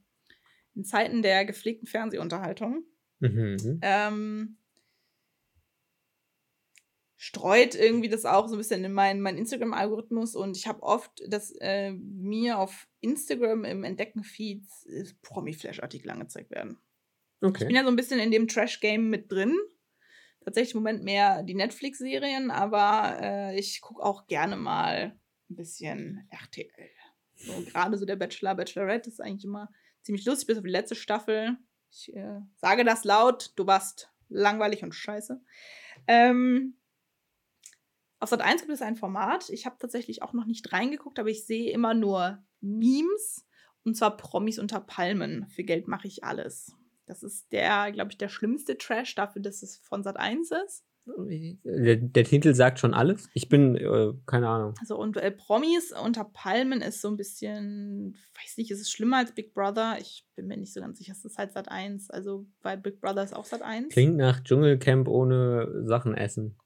In 0.76 0.84
Zeiten 0.84 1.22
der 1.22 1.46
gepflegten 1.46 1.88
Fernsehunterhaltung. 1.88 2.84
Mhm. 3.20 3.80
Ähm, 3.82 4.59
streut 7.22 7.76
irgendwie 7.76 8.08
das 8.08 8.24
auch 8.24 8.48
so 8.48 8.56
ein 8.56 8.60
bisschen 8.60 8.86
in 8.86 8.94
meinen 8.94 9.20
mein 9.20 9.38
Instagram-Algorithmus 9.38 10.38
und 10.38 10.56
ich 10.56 10.68
habe 10.68 10.82
oft, 10.82 11.22
dass 11.28 11.52
äh, 11.60 11.92
mir 11.92 12.58
auf 12.58 12.88
Instagram 13.02 13.66
im 13.66 13.84
Entdecken-Feeds 13.84 14.86
äh, 14.86 15.04
Promi-Flash-Artikel 15.22 16.12
angezeigt 16.12 16.50
werden. 16.50 16.80
Okay. 17.42 17.64
Ich 17.64 17.68
bin 17.68 17.76
ja 17.76 17.84
so 17.84 17.90
ein 17.90 17.98
bisschen 17.98 18.22
in 18.22 18.32
dem 18.32 18.48
Trash-Game 18.48 19.10
mit 19.10 19.30
drin. 19.30 19.54
Tatsächlich 20.46 20.76
im 20.76 20.80
Moment 20.80 21.04
mehr 21.04 21.44
die 21.44 21.56
Netflix-Serien, 21.56 22.52
aber 22.52 23.18
äh, 23.22 23.60
ich 23.60 23.82
gucke 23.82 24.02
auch 24.02 24.28
gerne 24.28 24.56
mal 24.56 25.20
ein 25.50 25.56
bisschen 25.58 26.26
RTL. 26.30 26.90
So, 27.36 27.52
gerade 27.64 27.98
so 27.98 28.06
der 28.06 28.16
Bachelor, 28.16 28.56
Bachelorette 28.56 29.10
ist 29.10 29.20
eigentlich 29.20 29.44
immer 29.44 29.70
ziemlich 30.04 30.24
lustig, 30.24 30.48
bis 30.48 30.58
auf 30.58 30.64
die 30.64 30.70
letzte 30.70 30.96
Staffel. 30.96 31.58
Ich 31.92 32.16
äh, 32.16 32.40
sage 32.56 32.86
das 32.86 33.04
laut, 33.04 33.52
du 33.58 33.68
warst 33.68 34.10
langweilig 34.30 34.84
und 34.84 34.96
scheiße. 34.96 35.42
Ähm, 36.08 36.76
Auf 38.20 38.30
Sat 38.30 38.42
1 38.42 38.62
gibt 38.62 38.74
es 38.74 38.82
ein 38.82 38.98
Format. 38.98 39.50
Ich 39.50 39.66
habe 39.66 39.78
tatsächlich 39.80 40.22
auch 40.22 40.34
noch 40.34 40.46
nicht 40.46 40.74
reingeguckt, 40.74 41.20
aber 41.20 41.30
ich 41.30 41.46
sehe 41.46 41.72
immer 41.72 41.94
nur 41.94 42.44
Memes 42.60 43.46
und 43.84 43.96
zwar 43.96 44.18
Promis 44.18 44.60
unter 44.60 44.82
Palmen. 44.82 45.48
Für 45.48 45.64
Geld 45.64 45.88
mache 45.88 46.08
ich 46.08 46.24
alles. 46.24 46.76
Das 47.06 47.24
ist 47.24 47.52
der, 47.52 47.92
glaube 47.92 48.12
ich, 48.12 48.18
der 48.18 48.30
schlimmste 48.30 48.78
Trash 48.78 49.16
dafür, 49.16 49.42
dass 49.42 49.64
es 49.64 49.78
von 49.78 50.04
Sat 50.04 50.18
1 50.18 50.52
ist. 50.66 50.86
Der, 51.64 51.96
der, 51.96 52.24
Titel 52.24 52.54
sagt 52.54 52.78
schon 52.78 52.94
alles. 52.94 53.30
Ich 53.34 53.50
bin, 53.50 53.76
äh, 53.76 54.14
keine 54.28 54.48
Ahnung. 54.48 54.76
Also, 54.80 54.96
und 54.96 55.18
äh, 55.18 55.32
Promis 55.32 55.92
unter 55.92 56.24
Palmen 56.24 56.82
ist 56.82 57.02
so 57.02 57.08
ein 57.08 57.18
bisschen, 57.18 58.16
weiß 58.40 58.58
nicht, 58.58 58.70
ist 58.70 58.82
es 58.82 58.92
schlimmer 58.92 59.18
als 59.18 59.34
Big 59.34 59.54
Brother? 59.56 59.98
Ich 60.00 60.28
bin 60.36 60.46
mir 60.46 60.58
nicht 60.58 60.74
so 60.74 60.82
ganz 60.82 61.00
sicher. 61.00 61.14
Es 61.14 61.26
ist 61.26 61.38
halt 61.38 61.54
Sat 61.54 61.72
1. 61.72 62.12
Also, 62.12 62.46
weil 62.62 62.78
Big 62.78 63.02
Brother 63.02 63.24
ist 63.24 63.36
auch 63.36 63.46
Sat 63.46 63.64
1. 63.64 63.92
Klingt 63.92 64.18
nach 64.18 64.44
Dschungelcamp 64.44 65.08
ohne 65.08 65.84
Sachen 65.88 66.14
essen. 66.14 66.58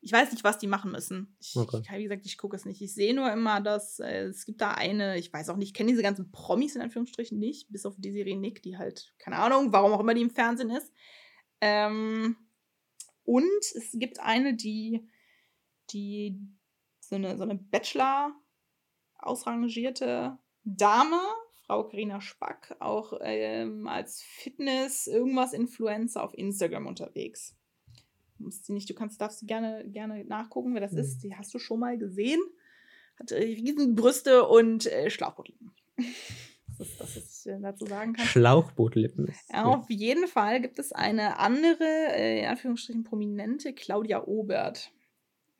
Ich 0.00 0.12
weiß 0.12 0.30
nicht, 0.30 0.44
was 0.44 0.58
die 0.58 0.68
machen 0.68 0.92
müssen. 0.92 1.36
Ich, 1.40 1.56
okay. 1.56 1.82
wie 1.96 2.04
gesagt, 2.04 2.24
ich 2.24 2.38
gucke 2.38 2.54
es 2.54 2.64
nicht. 2.64 2.80
Ich 2.80 2.94
sehe 2.94 3.14
nur 3.14 3.32
immer, 3.32 3.60
dass 3.60 3.98
äh, 3.98 4.26
es 4.26 4.44
gibt 4.44 4.60
da 4.60 4.72
eine, 4.72 5.18
ich 5.18 5.32
weiß 5.32 5.48
auch 5.48 5.56
nicht, 5.56 5.68
ich 5.68 5.74
kenne 5.74 5.90
diese 5.90 6.02
ganzen 6.02 6.30
Promis 6.30 6.76
in 6.76 6.82
Anführungsstrichen 6.82 7.38
nicht, 7.38 7.70
bis 7.70 7.84
auf 7.84 7.96
die 7.98 8.12
Serie 8.12 8.36
Nick, 8.36 8.62
die 8.62 8.78
halt, 8.78 9.14
keine 9.18 9.36
Ahnung, 9.36 9.72
warum 9.72 9.92
auch 9.92 10.00
immer 10.00 10.14
die 10.14 10.22
im 10.22 10.30
Fernsehen 10.30 10.70
ist. 10.70 10.92
Ähm, 11.60 12.36
und 13.24 13.60
es 13.74 13.90
gibt 13.94 14.20
eine, 14.20 14.54
die, 14.54 15.08
die 15.90 16.40
so 17.00 17.16
eine, 17.16 17.36
so 17.36 17.42
eine 17.42 17.56
Bachelor 17.56 18.32
ausrangierte 19.18 20.38
Dame, 20.62 21.20
Frau 21.66 21.88
Karina 21.88 22.20
Spack, 22.20 22.76
auch 22.78 23.14
ähm, 23.20 23.88
als 23.88 24.22
Fitness 24.22 25.08
irgendwas 25.08 25.52
Influencer 25.52 26.22
auf 26.22 26.34
Instagram 26.34 26.86
unterwegs 26.86 27.57
musst 28.38 28.66
sie 28.66 28.72
nicht, 28.72 28.88
du 28.88 28.94
kannst, 28.94 29.20
darfst 29.20 29.46
gerne, 29.46 29.84
gerne 29.88 30.24
nachgucken, 30.24 30.74
wer 30.74 30.80
das 30.80 30.92
mhm. 30.92 30.98
ist. 30.98 31.18
Die 31.22 31.34
hast 31.34 31.52
du 31.54 31.58
schon 31.58 31.80
mal 31.80 31.98
gesehen. 31.98 32.40
Hat 33.18 33.32
äh, 33.32 33.42
Riesenbrüste 33.42 34.46
und 34.46 34.86
äh, 34.86 35.10
Schlauchbootlippen. 35.10 35.72
das 36.78 36.88
ist 36.88 37.00
das, 37.00 37.16
was 37.16 37.46
ich 37.46 37.62
dazu 37.62 37.86
sagen 37.86 38.12
kann. 38.12 38.26
Schlauchbootlippen. 38.26 39.34
Ja, 39.52 39.64
auf 39.64 39.90
jeden 39.90 40.28
Fall 40.28 40.60
gibt 40.60 40.78
es 40.78 40.92
eine 40.92 41.38
andere, 41.38 41.84
äh, 41.84 42.40
in 42.40 42.46
Anführungsstrichen 42.46 43.04
prominente, 43.04 43.72
Claudia 43.72 44.24
Obert. 44.24 44.92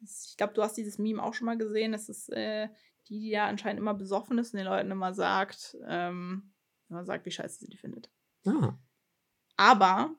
Ich 0.01 0.37
glaube, 0.37 0.55
du 0.55 0.63
hast 0.63 0.77
dieses 0.77 0.99
Meme 0.99 1.23
auch 1.23 1.35
schon 1.35 1.47
mal 1.47 1.59
gesehen. 1.59 1.93
Das 1.93 2.09
ist 2.09 2.29
äh, 2.31 2.69
die, 3.09 3.19
die 3.21 3.31
ja 3.31 3.47
anscheinend 3.47 3.81
immer 3.81 3.95
besoffen 3.95 4.39
ist 4.39 4.55
und 4.55 4.59
den 4.59 4.67
Leuten 4.67 4.91
immer 4.91 5.13
sagt, 5.13 5.77
ähm, 5.87 6.53
immer 6.89 7.05
sagt, 7.05 7.27
wie 7.27 7.31
scheiße 7.31 7.59
sie 7.59 7.69
die 7.69 7.77
findet. 7.77 8.11
Ah. 8.47 8.79
Aber 9.57 10.15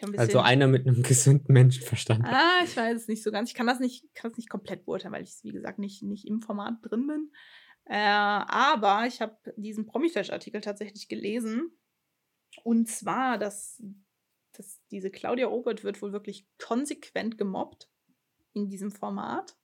ein 0.00 0.18
also 0.18 0.40
einer 0.40 0.66
mit 0.66 0.86
einem 0.86 1.02
gesunden 1.02 1.52
Menschenverstand. 1.52 2.24
Ah, 2.24 2.60
ich 2.64 2.76
weiß 2.76 3.02
es 3.02 3.08
nicht 3.08 3.22
so 3.22 3.30
ganz. 3.30 3.50
Ich 3.50 3.54
kann 3.54 3.66
das 3.66 3.80
nicht, 3.80 4.14
kann 4.14 4.30
das 4.30 4.38
nicht 4.38 4.50
komplett 4.50 4.84
beurteilen, 4.84 5.14
weil 5.14 5.24
ich, 5.24 5.38
wie 5.42 5.52
gesagt, 5.52 5.78
nicht, 5.78 6.02
nicht 6.02 6.26
im 6.26 6.40
Format 6.40 6.74
drin 6.82 7.06
bin. 7.06 7.30
Äh, 7.86 7.98
aber 7.98 9.06
ich 9.06 9.20
habe 9.20 9.36
diesen 9.56 9.86
Promiflash-Artikel 9.86 10.60
tatsächlich 10.60 11.08
gelesen. 11.08 11.70
Und 12.62 12.88
zwar, 12.88 13.38
dass, 13.38 13.82
dass 14.52 14.80
diese 14.90 15.10
Claudia 15.10 15.46
Robert 15.46 15.84
wird 15.84 16.00
wohl 16.00 16.12
wirklich 16.12 16.46
konsequent 16.58 17.36
gemobbt 17.36 17.90
in 18.52 18.68
diesem 18.68 18.90
Format. 18.90 19.56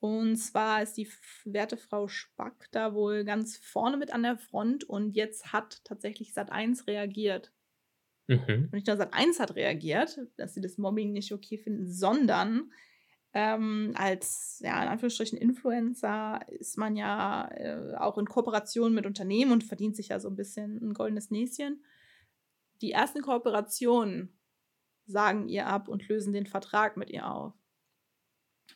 Und 0.00 0.36
zwar 0.36 0.82
ist 0.82 0.96
die 0.96 1.10
werte 1.44 1.76
Frau 1.76 2.06
Spack 2.06 2.68
da 2.70 2.94
wohl 2.94 3.24
ganz 3.24 3.56
vorne 3.56 3.96
mit 3.96 4.12
an 4.12 4.22
der 4.22 4.38
Front 4.38 4.84
und 4.84 5.16
jetzt 5.16 5.52
hat 5.52 5.80
tatsächlich 5.84 6.30
Sat1 6.30 6.86
reagiert 6.86 7.52
Mhm. 8.28 8.64
Und 8.64 8.72
nicht 8.74 8.86
nur 8.86 8.96
Sat 8.96 9.14
1 9.14 9.40
hat 9.40 9.56
reagiert, 9.56 10.20
dass 10.36 10.54
sie 10.54 10.60
das 10.60 10.78
Mobbing 10.78 11.12
nicht 11.12 11.32
okay 11.32 11.58
finden, 11.58 11.90
sondern 11.90 12.70
ähm, 13.32 13.92
als, 13.94 14.60
ja, 14.62 14.82
in 14.82 14.88
Anführungsstrichen 14.88 15.38
Influencer 15.38 16.40
ist 16.48 16.78
man 16.78 16.96
ja 16.96 17.48
äh, 17.52 17.94
auch 17.96 18.16
in 18.18 18.26
Kooperation 18.26 18.94
mit 18.94 19.06
Unternehmen 19.06 19.52
und 19.52 19.64
verdient 19.64 19.96
sich 19.96 20.08
ja 20.08 20.20
so 20.20 20.28
ein 20.28 20.36
bisschen 20.36 20.78
ein 20.82 20.94
goldenes 20.94 21.30
Näschen. 21.30 21.84
Die 22.80 22.92
ersten 22.92 23.22
Kooperationen 23.22 24.38
sagen 25.06 25.48
ihr 25.48 25.66
ab 25.66 25.88
und 25.88 26.06
lösen 26.08 26.32
den 26.32 26.46
Vertrag 26.46 26.96
mit 26.96 27.10
ihr 27.10 27.30
auf. 27.30 27.54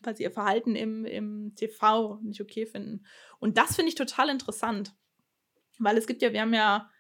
Weil 0.03 0.16
sie 0.16 0.22
ihr 0.22 0.32
Verhalten 0.32 0.74
im, 0.74 1.05
im 1.05 1.55
TV 1.55 2.18
nicht 2.22 2.40
okay 2.40 2.66
finden. 2.66 3.05
Und 3.38 3.59
das 3.59 3.76
finde 3.76 3.90
ich 3.90 3.94
total 3.94 4.30
interessant. 4.30 4.94
Weil 5.78 5.98
es 5.98 6.07
gibt 6.07 6.22
ja, 6.22 6.32
wir 6.32 6.40
haben 6.40 6.55
ja 6.55 6.90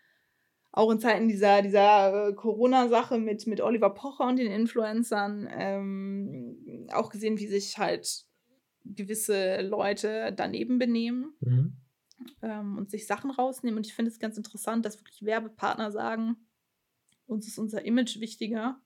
auch 0.72 0.90
in 0.90 0.98
Zeiten 0.98 1.28
dieser, 1.28 1.60
dieser 1.60 2.28
äh, 2.28 2.32
Corona-Sache 2.34 3.18
mit, 3.18 3.46
mit 3.46 3.60
Oliver 3.60 3.90
Pocher 3.90 4.26
und 4.26 4.38
den 4.38 4.50
Influencern 4.50 5.48
ähm, 5.52 6.88
auch 6.92 7.10
gesehen, 7.10 7.38
wie 7.38 7.46
sich 7.46 7.76
halt 7.76 8.24
gewisse 8.84 9.60
Leute 9.60 10.32
daneben 10.34 10.78
benehmen 10.78 11.34
mhm. 11.40 11.76
ähm, 12.40 12.78
und 12.78 12.90
sich 12.90 13.06
Sachen 13.06 13.30
rausnehmen. 13.30 13.76
Und 13.76 13.86
ich 13.86 13.94
finde 13.94 14.10
es 14.10 14.18
ganz 14.18 14.38
interessant, 14.38 14.86
dass 14.86 14.98
wirklich 14.98 15.22
Werbepartner 15.22 15.92
sagen, 15.92 16.36
uns 17.26 17.46
ist 17.46 17.58
unser 17.58 17.84
Image 17.84 18.18
wichtiger. 18.18 18.80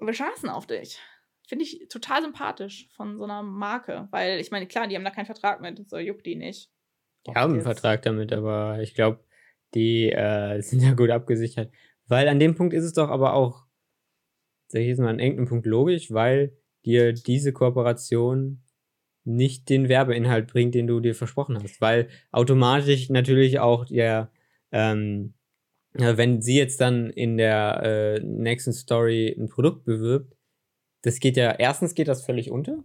Wir 0.00 0.12
scheißen 0.12 0.48
auf 0.48 0.66
dich. 0.66 0.98
Finde 1.46 1.64
ich 1.64 1.86
total 1.88 2.22
sympathisch 2.22 2.88
von 2.96 3.16
so 3.16 3.24
einer 3.24 3.42
Marke, 3.42 4.08
weil 4.10 4.40
ich 4.40 4.50
meine, 4.50 4.66
klar, 4.66 4.88
die 4.88 4.96
haben 4.96 5.04
da 5.04 5.10
keinen 5.10 5.26
Vertrag 5.26 5.60
mit, 5.60 5.88
so 5.88 5.98
juckt 5.98 6.26
die 6.26 6.34
nicht. 6.34 6.70
Die 7.26 7.34
haben 7.34 7.52
einen 7.52 7.62
Vertrag 7.62 8.02
damit, 8.02 8.32
aber 8.32 8.80
ich 8.80 8.94
glaube, 8.94 9.24
die 9.74 10.10
äh, 10.10 10.60
sind 10.62 10.82
ja 10.82 10.94
gut 10.94 11.10
abgesichert. 11.10 11.70
Weil 12.08 12.28
an 12.28 12.40
dem 12.40 12.54
Punkt 12.54 12.74
ist 12.74 12.84
es 12.84 12.92
doch 12.92 13.08
aber 13.08 13.34
auch, 13.34 13.64
sag 14.68 14.80
ich 14.80 14.88
jetzt 14.88 14.98
mal, 14.98 15.08
an 15.08 15.18
irgendeinem 15.18 15.48
Punkt 15.48 15.66
logisch, 15.66 16.10
weil 16.12 16.52
dir 16.84 17.12
diese 17.12 17.52
Kooperation 17.52 18.62
nicht 19.24 19.68
den 19.68 19.88
Werbeinhalt 19.88 20.48
bringt, 20.48 20.74
den 20.74 20.86
du 20.86 21.00
dir 21.00 21.14
versprochen 21.14 21.62
hast. 21.62 21.80
Weil 21.80 22.08
automatisch 22.32 23.08
natürlich 23.08 23.60
auch 23.60 23.84
der, 23.84 24.30
ähm, 24.72 25.34
wenn 25.92 26.42
sie 26.42 26.56
jetzt 26.56 26.80
dann 26.80 27.10
in 27.10 27.36
der 27.36 27.82
äh, 27.82 28.20
nächsten 28.20 28.72
Story 28.72 29.34
ein 29.38 29.48
Produkt 29.48 29.84
bewirbt, 29.84 30.34
das 31.02 31.20
geht 31.20 31.36
ja, 31.36 31.52
erstens 31.52 31.94
geht 31.94 32.08
das 32.08 32.24
völlig 32.24 32.50
unter. 32.50 32.82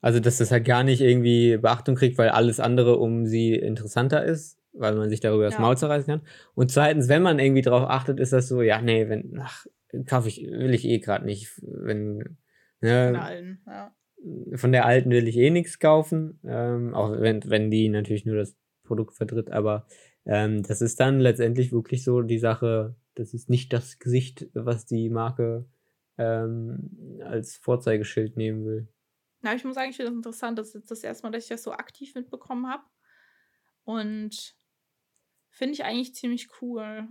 Also, 0.00 0.20
dass 0.20 0.38
das 0.38 0.50
halt 0.50 0.64
gar 0.64 0.82
nicht 0.82 1.00
irgendwie 1.00 1.58
Beachtung 1.58 1.94
kriegt, 1.94 2.16
weil 2.16 2.30
alles 2.30 2.58
andere 2.60 2.96
um 2.96 3.26
sie 3.26 3.54
interessanter 3.54 4.24
ist 4.24 4.59
weil 4.72 4.94
man 4.94 5.10
sich 5.10 5.20
darüber 5.20 5.44
ja. 5.44 5.50
das 5.50 5.58
Maul 5.58 5.76
zerreißen 5.76 6.06
kann. 6.06 6.26
Und 6.54 6.70
zweitens, 6.70 7.08
wenn 7.08 7.22
man 7.22 7.38
irgendwie 7.38 7.62
drauf 7.62 7.88
achtet, 7.88 8.20
ist 8.20 8.32
das 8.32 8.48
so, 8.48 8.62
ja, 8.62 8.80
nee, 8.80 9.08
wenn, 9.08 9.38
ach, 9.40 9.66
kaufe 10.06 10.28
ich, 10.28 10.42
will 10.42 10.74
ich 10.74 10.84
eh 10.84 10.98
gerade 10.98 11.24
nicht. 11.24 11.60
Wenn, 11.62 12.38
ne, 12.80 13.06
von 13.06 13.12
der 13.12 13.24
alten, 13.24 13.62
ja. 13.66 13.94
Von 14.54 14.72
der 14.72 14.84
alten 14.84 15.10
will 15.10 15.28
ich 15.28 15.36
eh 15.36 15.50
nichts 15.50 15.78
kaufen, 15.78 16.40
ähm, 16.44 16.94
auch 16.94 17.18
wenn, 17.18 17.42
wenn 17.48 17.70
die 17.70 17.88
natürlich 17.88 18.26
nur 18.26 18.36
das 18.36 18.54
Produkt 18.84 19.16
vertritt, 19.16 19.50
aber 19.50 19.86
ähm, 20.26 20.62
das 20.62 20.82
ist 20.82 21.00
dann 21.00 21.20
letztendlich 21.20 21.72
wirklich 21.72 22.04
so 22.04 22.20
die 22.20 22.38
Sache, 22.38 22.96
das 23.14 23.32
ist 23.32 23.48
nicht 23.48 23.72
das 23.72 23.98
Gesicht, 23.98 24.48
was 24.52 24.84
die 24.84 25.08
Marke 25.08 25.66
ähm, 26.18 27.20
als 27.24 27.56
Vorzeigeschild 27.56 28.36
nehmen 28.36 28.66
will. 28.66 28.88
Na, 29.42 29.54
ich 29.54 29.64
muss 29.64 29.74
sagen, 29.74 29.90
ich 29.90 29.96
finde 29.96 30.10
das 30.10 30.16
interessant. 30.16 30.58
Das 30.58 30.68
ist 30.68 30.74
jetzt 30.74 30.90
das 30.90 31.02
erste 31.02 31.26
Mal, 31.26 31.32
dass 31.32 31.44
ich 31.44 31.48
das 31.48 31.62
so 31.62 31.72
aktiv 31.72 32.14
mitbekommen 32.14 32.66
habe. 32.68 32.82
Und 33.84 34.54
Finde 35.50 35.74
ich 35.74 35.84
eigentlich 35.84 36.14
ziemlich 36.14 36.48
cool. 36.60 37.08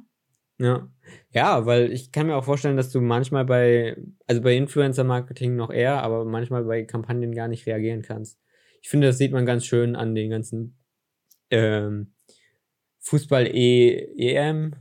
Ja. 0.59 0.89
Ja, 1.31 1.65
weil 1.65 1.91
ich 1.91 2.11
kann 2.11 2.27
mir 2.27 2.35
auch 2.35 2.43
vorstellen, 2.43 2.77
dass 2.77 2.91
du 2.91 2.99
manchmal 2.99 3.45
bei, 3.45 3.97
also 4.27 4.41
bei 4.41 4.55
Influencer-Marketing 4.55 5.55
noch 5.55 5.71
eher, 5.71 6.03
aber 6.03 6.25
manchmal 6.25 6.65
bei 6.65 6.83
Kampagnen 6.83 7.33
gar 7.33 7.47
nicht 7.47 7.65
reagieren 7.65 8.01
kannst. 8.01 8.39
Ich 8.81 8.89
finde, 8.89 9.07
das 9.07 9.17
sieht 9.17 9.31
man 9.31 9.45
ganz 9.45 9.65
schön 9.65 9.95
an 9.95 10.15
den 10.15 10.29
ganzen 10.29 10.77
ähm, 11.49 12.13
Fußball-EM. 12.99 14.75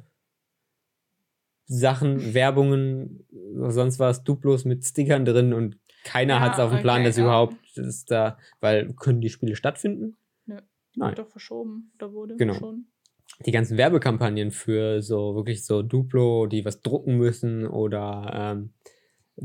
Sachen, 1.71 2.19
Werbungen, 2.35 3.27
sonst 3.69 3.99
war 3.99 4.11
es 4.11 4.25
Duplos 4.25 4.65
mit 4.65 4.85
Stickern 4.85 5.25
drin 5.25 5.53
und 5.53 5.79
keiner 6.03 6.35
ja, 6.35 6.41
hat 6.41 6.55
es 6.55 6.59
auf 6.59 6.71
dem 6.71 6.81
Plan, 6.81 7.01
okay, 7.01 7.09
dass 7.09 7.17
ja. 7.19 7.25
überhaupt 7.25 7.57
das 7.77 8.05
da, 8.05 8.39
weil 8.61 8.95
können 8.95 9.21
die 9.21 9.29
Spiele 9.29 9.55
stattfinden? 9.55 10.17
Nö, 10.47 10.61
die 10.95 11.01
Nein. 11.01 11.11
wurde 11.11 11.23
doch 11.23 11.29
verschoben 11.29 11.93
oder 11.97 12.13
wurde 12.13 12.37
genau. 12.37 12.55
schon 12.55 12.87
die 13.47 13.53
ganzen 13.53 13.79
Werbekampagnen 13.79 14.51
für 14.51 15.01
so 15.03 15.35
wirklich 15.35 15.65
so 15.65 15.83
Duplo, 15.83 16.47
die 16.47 16.65
was 16.65 16.81
drucken 16.83 17.17
müssen 17.17 17.67
oder 17.67 18.31
ähm, 18.35 18.73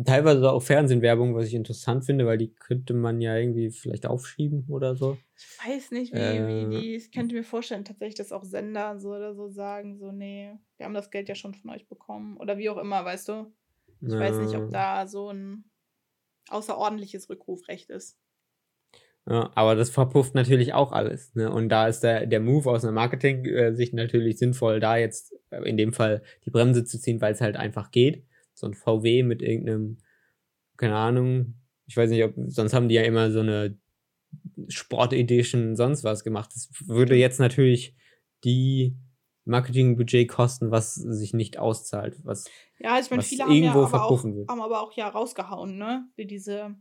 teilweise 0.05 0.51
auch 0.51 0.61
Fernsehwerbung, 0.61 1.35
was 1.35 1.47
ich 1.47 1.53
interessant 1.53 2.05
finde, 2.05 2.25
weil 2.25 2.37
die 2.37 2.53
könnte 2.53 2.93
man 2.93 3.21
ja 3.21 3.37
irgendwie 3.37 3.69
vielleicht 3.69 4.05
aufschieben 4.05 4.65
oder 4.69 4.95
so. 4.95 5.17
Ich 5.37 5.67
weiß 5.67 5.91
nicht, 5.91 6.13
wie, 6.13 6.17
äh, 6.17 6.71
wie 6.71 6.81
die, 6.81 6.95
ich 6.95 7.11
könnte 7.11 7.35
mir 7.35 7.43
vorstellen, 7.43 7.85
tatsächlich, 7.85 8.15
dass 8.15 8.31
auch 8.31 8.43
Sender 8.43 8.99
so 8.99 9.09
oder 9.09 9.35
so 9.35 9.49
sagen, 9.49 9.97
so, 9.97 10.11
nee, 10.11 10.53
wir 10.77 10.85
haben 10.85 10.93
das 10.93 11.11
Geld 11.11 11.29
ja 11.29 11.35
schon 11.35 11.53
von 11.53 11.69
euch 11.69 11.87
bekommen 11.87 12.37
oder 12.37 12.57
wie 12.57 12.69
auch 12.69 12.77
immer, 12.77 13.05
weißt 13.05 13.29
du. 13.29 13.53
Ich 14.01 14.13
äh, 14.13 14.19
weiß 14.19 14.37
nicht, 14.39 14.55
ob 14.55 14.71
da 14.71 15.05
so 15.07 15.29
ein 15.29 15.65
außerordentliches 16.49 17.29
Rückrufrecht 17.29 17.89
ist. 17.89 18.17
Ja, 19.25 19.51
aber 19.55 19.75
das 19.75 19.89
verpufft 19.89 20.35
natürlich 20.35 20.73
auch 20.73 20.91
alles. 20.91 21.33
Ne? 21.33 21.49
Und 21.49 21.69
da 21.69 21.87
ist 21.87 22.01
der, 22.01 22.25
der 22.25 22.41
Move 22.41 22.69
aus 22.69 22.83
einer 22.83 22.91
Marketing-Sicht 22.91 23.93
natürlich 23.93 24.37
sinnvoll, 24.37 24.81
da 24.81 24.97
jetzt 24.97 25.33
äh, 25.49 25.61
in 25.63 25.77
dem 25.77 25.93
Fall 25.93 26.23
die 26.45 26.49
Bremse 26.49 26.83
zu 26.83 26.99
ziehen, 26.99 27.21
weil 27.21 27.33
es 27.33 27.41
halt 27.41 27.55
einfach 27.55 27.91
geht. 27.91 28.25
So 28.53 28.67
ein 28.67 28.73
VW 28.73 29.23
mit 29.23 29.41
irgendeinem, 29.41 29.97
keine 30.75 30.95
Ahnung, 30.95 31.55
Ich 31.87 31.95
weiß 31.95 32.09
nicht, 32.09 32.23
ob, 32.23 32.33
sonst 32.47 32.73
haben 32.73 32.89
die 32.89 32.95
ja 32.95 33.03
immer 33.03 33.31
so 33.31 33.39
eine 33.39 33.77
Sport 34.67 35.13
Edition, 35.13 35.75
sonst 35.75 36.03
was 36.03 36.23
gemacht. 36.23 36.51
Das 36.53 36.69
würde 36.85 37.15
jetzt 37.15 37.39
natürlich 37.39 37.95
die 38.43 38.97
Marketingbudget 39.45 40.27
kosten, 40.27 40.71
was 40.71 40.95
sich 40.95 41.33
nicht 41.33 41.59
auszahlt, 41.59 42.17
was, 42.23 42.45
Ja, 42.79 42.99
ich 42.99 43.09
meine, 43.09 43.23
viele 43.23 43.43
haben 43.43 43.51
ja 43.51 43.55
irgendwo 43.55 43.83
aber 43.83 44.05
auch, 44.05 44.23
haben 44.23 44.61
aber 44.61 44.81
auch 44.81 44.93
ja 44.93 45.07
rausgehauen, 45.07 45.77
ne? 45.77 46.07
Wie 46.15 46.25
diese. 46.25 46.75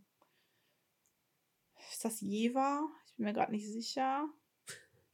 Ist 2.03 2.15
das 2.15 2.21
Jeva? 2.21 2.81
Ich 3.07 3.15
bin 3.15 3.27
mir 3.27 3.33
gerade 3.33 3.53
nicht 3.53 3.71
sicher. 3.71 4.29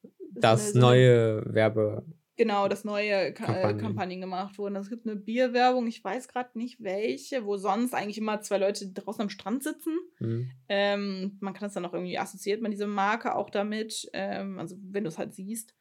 ist 0.02 0.10
Das 0.30 0.62
eine- 0.62 0.72
so 0.72 0.78
neue 0.78 1.54
Werbe. 1.54 2.02
Genau, 2.36 2.66
dass 2.66 2.82
neue 2.84 3.34
Ka 3.34 3.44
Kampagnen. 3.44 3.78
äh, 3.78 3.82
Kampagnen 3.82 4.20
gemacht 4.22 4.56
wurden. 4.58 4.76
Es 4.76 4.88
gibt 4.88 5.06
eine 5.06 5.16
Bierwerbung, 5.16 5.86
ich 5.86 6.02
weiß 6.02 6.28
gerade 6.28 6.56
nicht 6.56 6.82
welche, 6.82 7.44
wo 7.44 7.58
sonst 7.58 7.92
eigentlich 7.92 8.16
immer 8.16 8.40
zwei 8.40 8.56
Leute 8.56 8.90
draußen 8.90 9.20
am 9.20 9.28
Strand 9.28 9.64
sitzen. 9.64 9.98
Hm. 10.16 10.50
Ähm, 10.70 11.36
man 11.40 11.52
kann 11.52 11.66
das 11.66 11.74
dann 11.74 11.84
auch 11.84 11.92
irgendwie 11.92 12.16
assoziiert 12.16 12.62
man 12.62 12.70
diese 12.70 12.86
Marke 12.86 13.34
auch 13.34 13.50
damit, 13.50 14.08
ähm, 14.14 14.58
also 14.58 14.76
wenn 14.80 15.04
du 15.04 15.08
es 15.08 15.18
halt 15.18 15.34
siehst. 15.34 15.74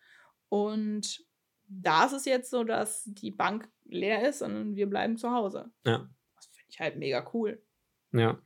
Und 0.49 1.23
da 1.69 2.05
ist 2.07 2.13
es 2.13 2.25
jetzt 2.25 2.49
so, 2.49 2.65
dass 2.65 3.03
die 3.05 3.31
Bank 3.31 3.69
leer 3.85 4.27
ist 4.27 4.41
und 4.41 4.75
wir 4.75 4.87
bleiben 4.89 5.15
zu 5.15 5.31
Hause. 5.31 5.71
Ja. 5.85 6.09
Das 6.35 6.47
finde 6.47 6.67
ich 6.69 6.79
halt 6.81 6.97
mega 6.97 7.29
cool. 7.33 7.63
Ja. 8.11 8.41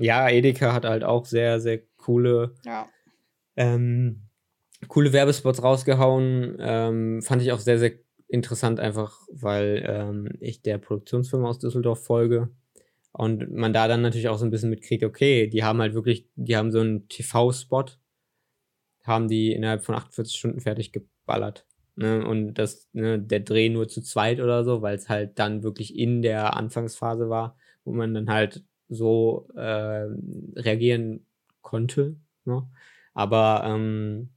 Ja, 0.00 0.28
Edeka 0.30 0.72
hat 0.72 0.84
halt 0.84 1.04
auch 1.04 1.26
sehr, 1.26 1.60
sehr 1.60 1.80
coole, 1.96 2.54
Ja. 2.64 2.88
ähm, 3.56 4.22
coole 4.88 5.12
Werbespots 5.12 5.62
rausgehauen. 5.62 6.56
Ähm, 6.58 7.22
fand 7.22 7.42
ich 7.42 7.52
auch 7.52 7.58
sehr, 7.60 7.78
sehr 7.78 7.92
interessant, 8.28 8.80
einfach 8.80 9.18
weil 9.30 9.84
ähm, 9.86 10.28
ich 10.40 10.62
der 10.62 10.78
Produktionsfirma 10.78 11.48
aus 11.48 11.58
Düsseldorf 11.58 12.02
folge. 12.04 12.48
Und 13.12 13.52
man 13.52 13.72
da 13.72 13.88
dann 13.88 14.02
natürlich 14.02 14.28
auch 14.28 14.38
so 14.38 14.44
ein 14.46 14.50
bisschen 14.50 14.70
mitkriegt, 14.70 15.04
okay, 15.04 15.48
die 15.48 15.64
haben 15.64 15.80
halt 15.80 15.94
wirklich, 15.94 16.28
die 16.36 16.56
haben 16.56 16.70
so 16.70 16.80
einen 16.80 17.08
TV-Spot, 17.08 17.86
haben 19.04 19.28
die 19.28 19.52
innerhalb 19.52 19.84
von 19.84 19.96
48 19.96 20.34
Stunden 20.38 20.60
fertig 20.60 20.92
geballert. 20.92 21.66
Ne? 21.96 22.24
Und 22.24 22.54
das, 22.54 22.88
ne, 22.92 23.18
der 23.18 23.40
Dreh 23.40 23.68
nur 23.68 23.88
zu 23.88 24.00
zweit 24.00 24.40
oder 24.40 24.64
so, 24.64 24.80
weil 24.80 24.94
es 24.96 25.08
halt 25.08 25.38
dann 25.38 25.62
wirklich 25.62 25.98
in 25.98 26.22
der 26.22 26.56
Anfangsphase 26.56 27.28
war, 27.28 27.56
wo 27.84 27.92
man 27.92 28.14
dann 28.14 28.30
halt 28.30 28.64
so 28.90 29.48
äh, 29.54 30.06
reagieren 30.56 31.26
konnte. 31.62 32.16
Ne? 32.44 32.68
Aber 33.14 33.62
ähm, 33.64 34.30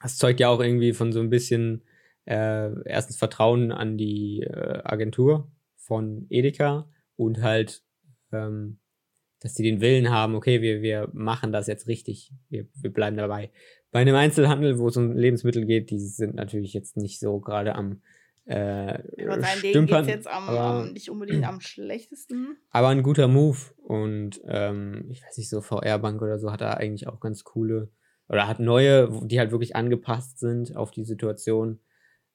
das 0.00 0.16
zeugt 0.16 0.40
ja 0.40 0.48
auch 0.48 0.60
irgendwie 0.60 0.92
von 0.92 1.12
so 1.12 1.20
ein 1.20 1.30
bisschen 1.30 1.82
äh, 2.24 2.70
erstens 2.88 3.16
Vertrauen 3.16 3.72
an 3.72 3.98
die 3.98 4.42
äh, 4.42 4.80
Agentur 4.84 5.50
von 5.76 6.26
Edeka 6.30 6.88
und 7.16 7.42
halt, 7.42 7.82
ähm, 8.32 8.78
dass 9.40 9.54
die 9.54 9.62
den 9.62 9.80
Willen 9.80 10.10
haben, 10.10 10.34
okay, 10.34 10.62
wir, 10.62 10.82
wir 10.82 11.08
machen 11.12 11.52
das 11.52 11.66
jetzt 11.66 11.88
richtig, 11.88 12.32
wir, 12.48 12.66
wir 12.74 12.92
bleiben 12.92 13.16
dabei. 13.16 13.50
Bei 13.90 14.00
einem 14.00 14.14
Einzelhandel, 14.14 14.78
wo 14.78 14.88
es 14.88 14.96
um 14.96 15.16
Lebensmittel 15.16 15.66
geht, 15.66 15.90
die 15.90 15.98
sind 15.98 16.34
natürlich 16.34 16.72
jetzt 16.72 16.96
nicht 16.96 17.18
so 17.18 17.40
gerade 17.40 17.74
am 17.74 18.02
äh, 18.50 18.98
würde 19.16 19.42
sagen, 19.42 19.60
denen 19.62 19.86
geht 19.86 20.06
jetzt 20.06 20.26
am, 20.26 20.48
aber- 20.48 20.60
am, 20.60 20.92
nicht 20.92 21.08
unbedingt 21.08 21.44
am 21.44 21.60
schlechtesten. 21.60 22.56
aber 22.70 22.88
ein 22.88 23.04
guter 23.04 23.28
Move. 23.28 23.58
Und 23.76 24.40
ähm, 24.44 25.06
ich 25.08 25.22
weiß 25.22 25.38
nicht, 25.38 25.48
so 25.48 25.60
VR-Bank 25.60 26.20
oder 26.20 26.38
so 26.38 26.50
hat 26.50 26.60
da 26.60 26.72
eigentlich 26.74 27.06
auch 27.06 27.20
ganz 27.20 27.44
coole 27.44 27.90
oder 28.28 28.48
hat 28.48 28.58
neue, 28.58 29.08
die 29.24 29.38
halt 29.38 29.52
wirklich 29.52 29.76
angepasst 29.76 30.40
sind 30.40 30.76
auf 30.76 30.90
die 30.90 31.04
Situation, 31.04 31.80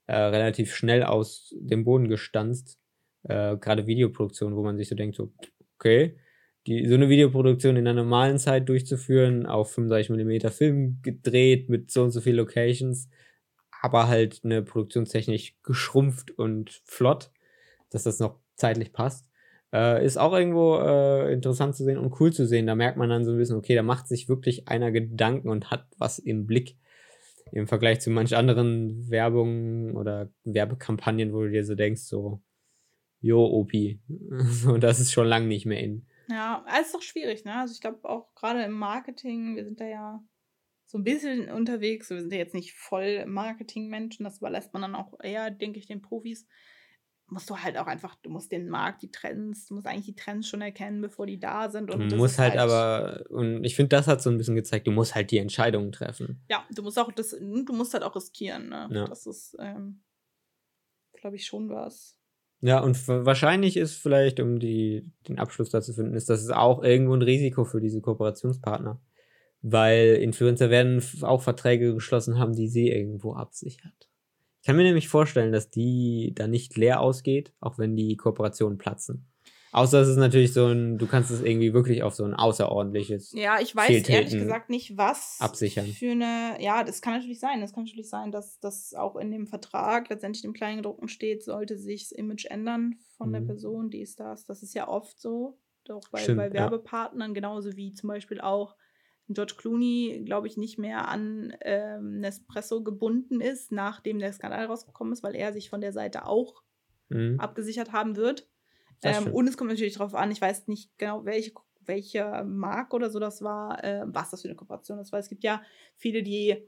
äh, 0.07 0.15
relativ 0.15 0.73
schnell 0.73 1.03
aus 1.03 1.53
dem 1.59 1.83
Boden 1.83 2.07
gestanzt. 2.07 2.79
Äh, 3.23 3.57
Gerade 3.57 3.87
Videoproduktion, 3.87 4.55
wo 4.55 4.63
man 4.63 4.77
sich 4.77 4.87
so 4.87 4.95
denkt, 4.95 5.17
so, 5.17 5.33
okay, 5.77 6.17
die, 6.67 6.87
so 6.87 6.95
eine 6.95 7.09
Videoproduktion 7.09 7.75
in 7.75 7.87
einer 7.87 8.01
normalen 8.01 8.37
Zeit 8.37 8.69
durchzuführen, 8.69 9.45
auf 9.45 9.73
35 9.73 10.09
mm 10.11 10.49
Film 10.49 10.99
gedreht 11.01 11.69
mit 11.69 11.91
so 11.91 12.03
und 12.03 12.11
so 12.11 12.21
viel 12.21 12.35
Locations, 12.35 13.09
aber 13.85 14.07
halt 14.07 14.41
eine 14.43 14.63
produktionstechnisch 14.63 15.55
geschrumpft 15.61 16.31
und 16.31 16.81
flott, 16.85 17.29
dass 17.91 18.01
das 18.01 18.19
noch 18.19 18.39
zeitlich 18.55 18.93
passt. 18.93 19.29
Äh, 19.71 20.03
ist 20.03 20.17
auch 20.17 20.33
irgendwo 20.33 20.79
äh, 20.79 21.31
interessant 21.31 21.75
zu 21.75 21.83
sehen 21.83 21.99
und 21.99 22.19
cool 22.19 22.33
zu 22.33 22.47
sehen. 22.47 22.65
Da 22.65 22.73
merkt 22.73 22.97
man 22.97 23.09
dann 23.09 23.25
so 23.25 23.31
ein 23.31 23.37
bisschen, 23.37 23.57
okay, 23.57 23.75
da 23.75 23.83
macht 23.83 24.07
sich 24.07 24.27
wirklich 24.27 24.67
einer 24.67 24.91
Gedanken 24.91 25.49
und 25.49 25.69
hat 25.69 25.85
was 25.99 26.17
im 26.17 26.47
Blick. 26.47 26.77
Im 27.51 27.67
Vergleich 27.67 28.01
zu 28.01 28.09
manch 28.09 28.35
anderen 28.35 29.07
Werbungen 29.07 29.95
oder 29.95 30.31
Werbekampagnen, 30.45 31.31
wo 31.31 31.43
du 31.43 31.51
dir 31.51 31.63
so 31.63 31.75
denkst, 31.75 32.01
so, 32.01 32.41
jo, 33.21 33.45
Opi. 33.45 34.01
so, 34.49 34.77
das 34.77 34.99
ist 34.99 35.11
schon 35.11 35.27
lang 35.27 35.47
nicht 35.47 35.67
mehr 35.67 35.79
in. 35.79 36.07
Ja, 36.27 36.65
es 36.67 36.87
ist 36.87 36.95
doch 36.95 37.03
schwierig, 37.03 37.45
ne? 37.45 37.55
Also 37.59 37.73
ich 37.73 37.81
glaube 37.81 38.09
auch 38.09 38.33
gerade 38.33 38.63
im 38.63 38.71
Marketing, 38.71 39.55
wir 39.55 39.63
sind 39.63 39.79
da 39.79 39.85
ja 39.85 40.23
so 40.95 40.99
ein 40.99 41.03
bisschen 41.03 41.49
unterwegs. 41.49 42.09
Wir 42.09 42.21
sind 42.21 42.31
ja 42.31 42.37
jetzt 42.37 42.53
nicht 42.53 42.71
voll 42.71 43.25
Marketing-Menschen, 43.25 44.23
das 44.23 44.37
überlässt 44.37 44.71
man 44.71 44.81
dann 44.81 44.95
auch 44.95 45.11
eher, 45.21 45.51
denke 45.51 45.77
ich, 45.77 45.87
den 45.87 46.01
Profis. 46.01 46.47
Musst 47.27 47.49
du 47.49 47.57
halt 47.57 47.77
auch 47.77 47.87
einfach, 47.87 48.15
du 48.21 48.29
musst 48.29 48.49
den 48.53 48.69
Markt, 48.69 49.03
die 49.03 49.11
Trends, 49.11 49.65
du 49.65 49.73
musst 49.73 49.87
eigentlich 49.87 50.05
die 50.05 50.15
Trends 50.15 50.47
schon 50.47 50.61
erkennen, 50.61 51.01
bevor 51.01 51.25
die 51.25 51.37
da 51.37 51.69
sind. 51.69 51.91
Und 51.91 52.09
Du 52.09 52.15
musst 52.15 52.35
ist 52.35 52.39
halt 52.39 52.55
aber, 52.55 53.25
und 53.29 53.65
ich 53.65 53.75
finde, 53.75 53.89
das 53.89 54.07
hat 54.07 54.21
so 54.21 54.29
ein 54.29 54.37
bisschen 54.37 54.55
gezeigt, 54.55 54.87
du 54.87 54.91
musst 54.91 55.15
halt 55.15 55.31
die 55.31 55.37
Entscheidungen 55.39 55.91
treffen. 55.91 56.41
Ja, 56.49 56.63
du 56.73 56.81
musst 56.81 56.97
auch 56.97 57.11
das, 57.11 57.31
du 57.31 57.73
musst 57.73 57.93
halt 57.93 58.03
auch 58.03 58.15
riskieren, 58.15 58.69
ne? 58.69 58.87
Ja. 58.89 59.05
Das 59.05 59.25
ist, 59.25 59.57
ähm, 59.59 60.01
glaube 61.19 61.35
ich, 61.35 61.45
schon 61.45 61.69
was. 61.69 62.17
Ja, 62.61 62.79
und 62.79 63.05
wahrscheinlich 63.09 63.75
ist 63.75 63.95
vielleicht, 63.95 64.39
um 64.39 64.59
die, 64.59 65.11
den 65.27 65.39
Abschluss 65.39 65.71
dazu 65.71 65.91
zu 65.91 65.95
finden, 65.97 66.15
ist 66.15 66.29
das 66.29 66.41
ist 66.41 66.53
auch 66.53 66.83
irgendwo 66.83 67.15
ein 67.15 67.21
Risiko 67.21 67.65
für 67.65 67.81
diese 67.81 67.99
Kooperationspartner. 67.99 69.01
Weil 69.67 70.17
Influencer 70.21 70.69
werden 70.69 71.03
auch 71.23 71.41
Verträge 71.41 71.95
geschlossen 71.95 72.37
haben, 72.37 72.53
die 72.55 72.67
sie 72.67 72.89
irgendwo 72.89 73.33
absichert. 73.33 74.09
Ich 74.61 74.67
kann 74.67 74.75
mir 74.75 74.83
nämlich 74.83 75.07
vorstellen, 75.07 75.51
dass 75.51 75.71
die 75.71 76.33
da 76.35 76.47
nicht 76.47 76.77
leer 76.77 76.99
ausgeht, 77.01 77.51
auch 77.59 77.79
wenn 77.79 77.95
die 77.95 78.15
Kooperationen 78.15 78.77
platzen. 78.77 79.31
Außer 79.71 79.99
es 80.01 80.07
ist 80.07 80.17
natürlich 80.17 80.53
so 80.53 80.67
ein, 80.67 80.99
du 80.99 81.07
kannst 81.07 81.31
es 81.31 81.41
irgendwie 81.41 81.73
wirklich 81.73 82.03
auf 82.03 82.13
so 82.13 82.23
ein 82.25 82.35
außerordentliches. 82.35 83.33
Ja, 83.35 83.59
ich 83.59 83.75
weiß 83.75 83.89
ehrlich 83.89 84.05
Fehltreten 84.05 84.39
gesagt 84.39 84.69
nicht, 84.69 84.97
was 84.97 85.37
absichern. 85.39 85.85
für 85.87 86.11
eine. 86.11 86.57
Ja, 86.59 86.83
das 86.83 87.01
kann 87.01 87.13
natürlich 87.13 87.39
sein. 87.39 87.59
Das 87.59 87.73
kann 87.73 87.85
natürlich 87.85 88.07
sein, 88.07 88.31
dass 88.31 88.59
das 88.59 88.93
auch 88.93 89.15
in 89.15 89.31
dem 89.31 89.47
Vertrag 89.47 90.09
letztendlich 90.09 90.45
im 90.45 90.53
Kleingedruckten 90.53 91.09
steht, 91.09 91.43
sollte 91.43 91.77
sich 91.77 92.09
das 92.09 92.11
Image 92.17 92.45
ändern 92.45 92.99
von 93.17 93.31
der 93.31 93.41
Mhm. 93.41 93.47
Person, 93.47 93.89
dies, 93.89 94.15
das. 94.15 94.45
Das 94.45 94.61
ist 94.63 94.75
ja 94.75 94.87
oft 94.87 95.19
so. 95.19 95.57
Auch 95.89 96.07
bei, 96.11 96.19
Stimmt, 96.19 96.37
bei 96.37 96.47
ja. 96.47 96.53
Werbepartnern, 96.53 97.33
genauso 97.33 97.75
wie 97.75 97.93
zum 97.93 98.07
Beispiel 98.07 98.39
auch 98.39 98.75
George 99.29 99.55
Clooney, 99.57 100.23
glaube 100.25 100.47
ich, 100.47 100.57
nicht 100.57 100.77
mehr 100.77 101.07
an 101.07 101.55
ähm, 101.61 102.19
Nespresso 102.19 102.83
gebunden 102.83 103.41
ist, 103.41 103.71
nachdem 103.71 104.19
der 104.19 104.33
Skandal 104.33 104.65
rausgekommen 104.65 105.13
ist, 105.13 105.23
weil 105.23 105.35
er 105.35 105.53
sich 105.53 105.69
von 105.69 105.81
der 105.81 105.93
Seite 105.93 106.25
auch 106.27 106.63
Mhm. 107.09 107.37
abgesichert 107.37 107.91
haben 107.91 108.15
wird. 108.15 108.49
Ähm, 109.03 109.29
und 109.31 109.47
es 109.47 109.57
kommt 109.57 109.69
natürlich 109.71 109.95
darauf 109.95 110.15
an, 110.15 110.31
ich 110.31 110.41
weiß 110.41 110.67
nicht 110.67 110.97
genau, 110.97 111.25
welche, 111.25 111.53
welche 111.81 112.43
Marke 112.45 112.95
oder 112.95 113.09
so 113.09 113.19
das 113.19 113.41
war, 113.41 113.83
äh, 113.83 114.03
was 114.07 114.31
das 114.31 114.41
für 114.41 114.47
eine 114.49 114.55
Kooperation 114.55 114.99
ist, 114.99 115.11
weil 115.11 115.21
es 115.21 115.29
gibt 115.29 115.43
ja 115.43 115.63
viele, 115.97 116.23
die 116.23 116.67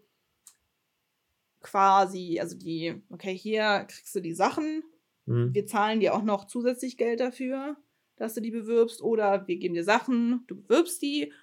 quasi, 1.62 2.40
also 2.40 2.58
die, 2.58 3.02
okay, 3.10 3.36
hier 3.38 3.86
kriegst 3.90 4.16
du 4.16 4.20
die 4.20 4.34
Sachen, 4.34 4.84
Mhm. 5.28 5.54
wir 5.54 5.66
zahlen 5.66 6.00
dir 6.00 6.14
auch 6.16 6.24
noch 6.24 6.46
zusätzlich 6.46 6.98
Geld 6.98 7.20
dafür, 7.20 7.78
dass 8.18 8.34
du 8.34 8.42
die 8.42 8.52
bewirbst, 8.52 9.02
oder 9.02 9.48
wir 9.48 9.58
geben 9.58 9.74
dir 9.76 9.84
Sachen, 9.84 10.44
du 10.48 10.62
bewirbst 10.62 11.02
die, 11.02 11.34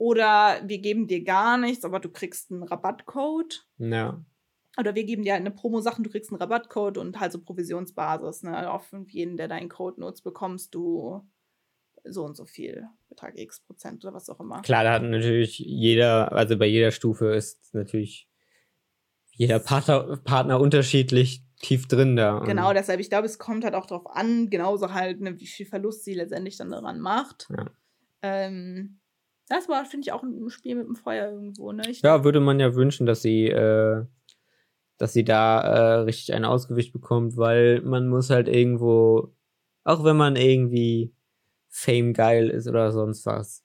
oder 0.00 0.62
wir 0.64 0.78
geben 0.78 1.08
dir 1.08 1.22
gar 1.22 1.58
nichts, 1.58 1.84
aber 1.84 2.00
du 2.00 2.08
kriegst 2.08 2.50
einen 2.50 2.62
Rabattcode. 2.62 3.66
Ja. 3.76 4.24
Oder 4.78 4.94
wir 4.94 5.04
geben 5.04 5.24
dir 5.24 5.34
halt 5.34 5.42
eine 5.42 5.50
Promo-Sachen, 5.50 6.02
du 6.04 6.08
kriegst 6.08 6.32
einen 6.32 6.40
Rabattcode 6.40 6.96
und 6.96 7.20
halt 7.20 7.32
so 7.32 7.38
Provisionsbasis. 7.38 8.44
Ne? 8.44 8.72
Auf 8.72 8.90
jeden, 9.08 9.36
der 9.36 9.46
deinen 9.46 9.68
Code 9.68 10.00
nutzt, 10.00 10.24
bekommst 10.24 10.74
du 10.74 11.28
so 12.04 12.24
und 12.24 12.34
so 12.34 12.46
viel, 12.46 12.88
Betrag 13.10 13.38
X 13.38 13.60
Prozent 13.60 14.02
oder 14.02 14.14
was 14.14 14.30
auch 14.30 14.40
immer. 14.40 14.62
Klar, 14.62 14.84
da 14.84 14.94
hat 14.94 15.02
natürlich 15.02 15.58
jeder, 15.58 16.32
also 16.32 16.56
bei 16.56 16.66
jeder 16.66 16.92
Stufe 16.92 17.34
ist 17.34 17.74
natürlich 17.74 18.26
jeder 19.32 19.58
Partner, 19.58 20.16
Partner 20.24 20.60
unterschiedlich 20.60 21.44
tief 21.60 21.88
drin 21.88 22.16
da. 22.16 22.38
Genau, 22.38 22.72
deshalb, 22.72 23.00
ich 23.00 23.10
glaube, 23.10 23.26
es 23.26 23.38
kommt 23.38 23.64
halt 23.64 23.74
auch 23.74 23.84
darauf 23.84 24.06
an, 24.06 24.48
genauso 24.48 24.94
halt, 24.94 25.20
ne, 25.20 25.38
wie 25.38 25.46
viel 25.46 25.66
Verlust 25.66 26.04
sie 26.04 26.14
letztendlich 26.14 26.56
dann 26.56 26.70
daran 26.70 27.00
macht. 27.00 27.48
Ja. 27.50 27.66
Ähm, 28.22 28.99
das 29.50 29.68
war, 29.68 29.84
finde 29.84 30.06
ich, 30.06 30.12
auch 30.12 30.22
ein 30.22 30.48
Spiel 30.48 30.76
mit 30.76 30.86
dem 30.86 30.96
Feuer 30.96 31.30
irgendwo. 31.30 31.72
Ne? 31.72 31.82
Ich, 31.90 32.02
Ja, 32.02 32.24
würde 32.24 32.40
man 32.40 32.60
ja 32.60 32.74
wünschen, 32.74 33.04
dass 33.04 33.20
sie, 33.20 33.46
äh, 33.46 34.04
dass 34.96 35.12
sie 35.12 35.24
da 35.24 35.60
äh, 35.60 35.94
richtig 36.02 36.32
ein 36.32 36.44
Ausgewicht 36.44 36.92
bekommt, 36.92 37.36
weil 37.36 37.82
man 37.82 38.08
muss 38.08 38.30
halt 38.30 38.48
irgendwo, 38.48 39.34
auch 39.84 40.04
wenn 40.04 40.16
man 40.16 40.36
irgendwie 40.36 41.12
Fame 41.68 42.14
geil 42.14 42.48
ist 42.48 42.68
oder 42.68 42.92
sonst 42.92 43.26
was, 43.26 43.64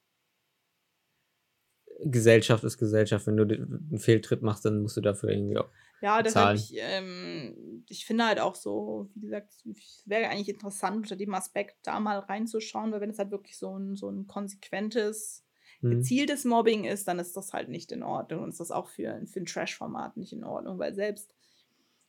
Gesellschaft 2.03 2.63
ist 2.63 2.77
Gesellschaft. 2.77 3.27
Wenn 3.27 3.37
du 3.37 3.43
einen 3.43 3.99
Fehltritt 3.99 4.41
machst, 4.41 4.65
dann 4.65 4.81
musst 4.81 4.97
du 4.97 5.01
dafür 5.01 5.29
irgendwie 5.29 5.57
auch. 5.57 5.69
Ja, 6.01 6.21
deshalb, 6.21 6.57
ich, 6.57 6.73
ähm, 6.77 7.83
ich 7.89 8.05
finde 8.05 8.25
halt 8.25 8.39
auch 8.39 8.55
so, 8.55 9.09
wie 9.15 9.21
gesagt, 9.21 9.53
es 9.71 10.03
wäre 10.05 10.29
eigentlich 10.29 10.49
interessant, 10.49 10.97
unter 10.97 11.15
dem 11.15 11.33
Aspekt 11.33 11.77
da 11.83 11.99
mal 11.99 12.19
reinzuschauen, 12.19 12.91
weil 12.91 13.01
wenn 13.01 13.11
es 13.11 13.19
halt 13.19 13.31
wirklich 13.31 13.57
so 13.57 13.77
ein, 13.77 13.95
so 13.95 14.09
ein 14.09 14.27
konsequentes. 14.27 15.44
Gezieltes 15.89 16.45
Mobbing 16.45 16.85
ist, 16.85 17.07
dann 17.07 17.19
ist 17.19 17.35
das 17.35 17.53
halt 17.53 17.69
nicht 17.69 17.91
in 17.91 18.03
Ordnung 18.03 18.43
und 18.43 18.49
ist 18.49 18.59
das 18.59 18.71
auch 18.71 18.89
für, 18.89 19.21
für 19.27 19.39
ein 19.39 19.45
Trash-Format 19.45 20.17
nicht 20.17 20.33
in 20.33 20.43
Ordnung, 20.43 20.79
weil 20.79 20.95
selbst, 20.95 21.33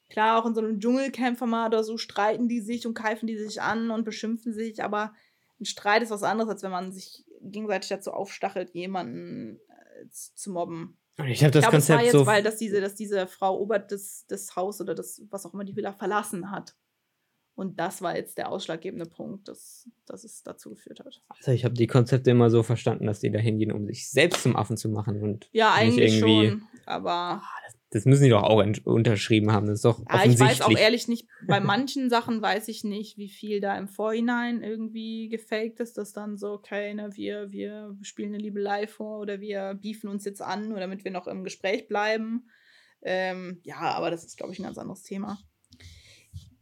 klar, 0.08 0.40
auch 0.40 0.46
in 0.46 0.54
so 0.54 0.60
einem 0.60 0.80
Dschungelcamp-Format 0.80 1.74
oder 1.74 1.84
so 1.84 1.96
streiten 1.96 2.48
die 2.48 2.60
sich 2.60 2.86
und 2.86 2.94
keifen 2.94 3.26
die 3.26 3.36
sich 3.36 3.60
an 3.62 3.90
und 3.90 4.04
beschimpfen 4.04 4.52
sich, 4.52 4.82
aber 4.82 5.14
ein 5.60 5.64
Streit 5.64 6.02
ist 6.02 6.10
was 6.10 6.22
anderes, 6.22 6.50
als 6.50 6.62
wenn 6.62 6.70
man 6.70 6.92
sich 6.92 7.24
gegenseitig 7.40 7.88
dazu 7.88 8.12
aufstachelt, 8.12 8.70
jemanden 8.70 9.60
äh, 9.68 10.08
zu 10.10 10.50
mobben. 10.50 10.98
Ich 11.26 11.42
habe 11.42 11.50
das 11.50 11.60
ich 11.60 11.62
glaub, 11.62 11.72
Konzept 11.72 11.98
war 11.98 12.04
jetzt, 12.04 12.12
so 12.12 12.26
weil 12.26 12.42
dass 12.42 12.56
diese, 12.56 12.80
dass 12.80 12.94
diese 12.94 13.26
Frau 13.26 13.58
Obert 13.58 13.90
das, 13.90 14.26
das 14.28 14.54
Haus 14.54 14.80
oder 14.80 14.94
das, 14.94 15.22
was 15.30 15.46
auch 15.46 15.54
immer 15.54 15.64
die 15.64 15.74
Villa 15.74 15.92
verlassen 15.92 16.50
hat. 16.50 16.76
Und 17.56 17.80
das 17.80 18.02
war 18.02 18.14
jetzt 18.14 18.36
der 18.36 18.50
ausschlaggebende 18.50 19.06
Punkt, 19.06 19.48
dass, 19.48 19.88
dass 20.04 20.24
es 20.24 20.42
dazu 20.42 20.68
geführt 20.70 21.00
hat. 21.00 21.22
Also 21.30 21.52
ich 21.52 21.64
habe 21.64 21.74
die 21.74 21.86
Konzepte 21.86 22.30
immer 22.30 22.50
so 22.50 22.62
verstanden, 22.62 23.06
dass 23.06 23.20
die 23.20 23.30
da 23.30 23.38
hingehen, 23.38 23.72
um 23.72 23.86
sich 23.86 24.10
selbst 24.10 24.42
zum 24.42 24.54
Affen 24.56 24.76
zu 24.76 24.90
machen. 24.90 25.22
Und 25.22 25.48
ja, 25.52 25.72
eigentlich 25.72 26.18
schon. 26.18 26.64
Aber 26.84 27.10
ah, 27.10 27.42
das 27.90 28.04
müssen 28.04 28.24
die 28.24 28.30
doch 28.30 28.42
auch 28.42 28.62
unterschrieben 28.84 29.52
haben. 29.52 29.66
Das 29.66 29.76
ist 29.76 29.84
doch 29.86 30.00
ja, 30.00 30.24
Ich 30.26 30.38
weiß 30.38 30.60
auch 30.60 30.70
ehrlich 30.70 31.08
nicht, 31.08 31.28
bei 31.46 31.58
manchen 31.60 32.10
Sachen 32.10 32.42
weiß 32.42 32.68
ich 32.68 32.84
nicht, 32.84 33.16
wie 33.16 33.30
viel 33.30 33.60
da 33.60 33.78
im 33.78 33.88
Vorhinein 33.88 34.62
irgendwie 34.62 35.30
gefaked 35.30 35.80
ist, 35.80 35.96
dass 35.96 36.12
dann 36.12 36.36
so, 36.36 36.52
okay, 36.52 36.92
ne, 36.92 37.08
wir, 37.14 37.50
wir 37.50 37.96
spielen 38.02 38.34
eine 38.34 38.42
Liebelei 38.42 38.86
vor 38.86 39.20
oder 39.20 39.40
wir 39.40 39.78
beefen 39.80 40.10
uns 40.10 40.26
jetzt 40.26 40.42
an, 40.42 40.72
oder 40.72 40.80
damit 40.80 41.04
wir 41.04 41.10
noch 41.10 41.26
im 41.26 41.42
Gespräch 41.42 41.88
bleiben. 41.88 42.50
Ähm, 43.00 43.60
ja, 43.62 43.78
aber 43.78 44.10
das 44.10 44.24
ist, 44.24 44.36
glaube 44.36 44.52
ich, 44.52 44.58
ein 44.58 44.64
ganz 44.64 44.76
anderes 44.76 45.02
Thema. 45.02 45.38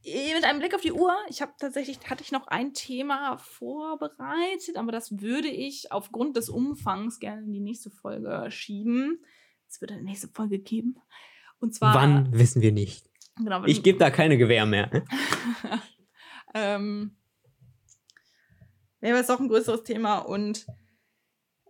Mit 0.05 0.45
einem 0.45 0.59
Blick 0.59 0.75
auf 0.75 0.83
die 0.83 0.93
Uhr, 0.93 1.17
ich 1.29 1.41
habe 1.41 1.53
tatsächlich, 1.59 1.99
hatte 2.11 2.23
ich 2.23 2.31
noch 2.31 2.47
ein 2.49 2.75
Thema 2.75 3.39
vorbereitet, 3.39 4.77
aber 4.77 4.93
das 4.93 5.21
würde 5.21 5.49
ich 5.49 5.93
aufgrund 5.93 6.37
des 6.37 6.51
Umfangs 6.51 7.21
gerne 7.21 7.43
in 7.43 7.53
die 7.53 7.61
nächste 7.61 7.91
Folge 7.91 8.51
schieben. 8.51 9.25
Es 9.67 9.81
wird 9.81 9.93
eine 9.93 10.03
nächste 10.03 10.29
Folge 10.29 10.59
geben. 10.59 10.97
Und 11.59 11.75
zwar. 11.75 11.95
Wann 11.95 12.33
wissen 12.33 12.61
wir 12.61 12.73
nicht. 12.73 13.09
Genau, 13.37 13.65
ich 13.65 13.83
gebe 13.83 13.99
da 13.99 14.11
keine 14.11 14.37
Gewähr 14.37 14.67
mehr. 14.67 14.91
ähm, 16.55 17.17
ja, 19.01 19.19
ist 19.19 19.31
auch 19.31 19.41
ein 19.41 19.49
größeres 19.49 19.83
Thema 19.85 20.19
und 20.19 20.67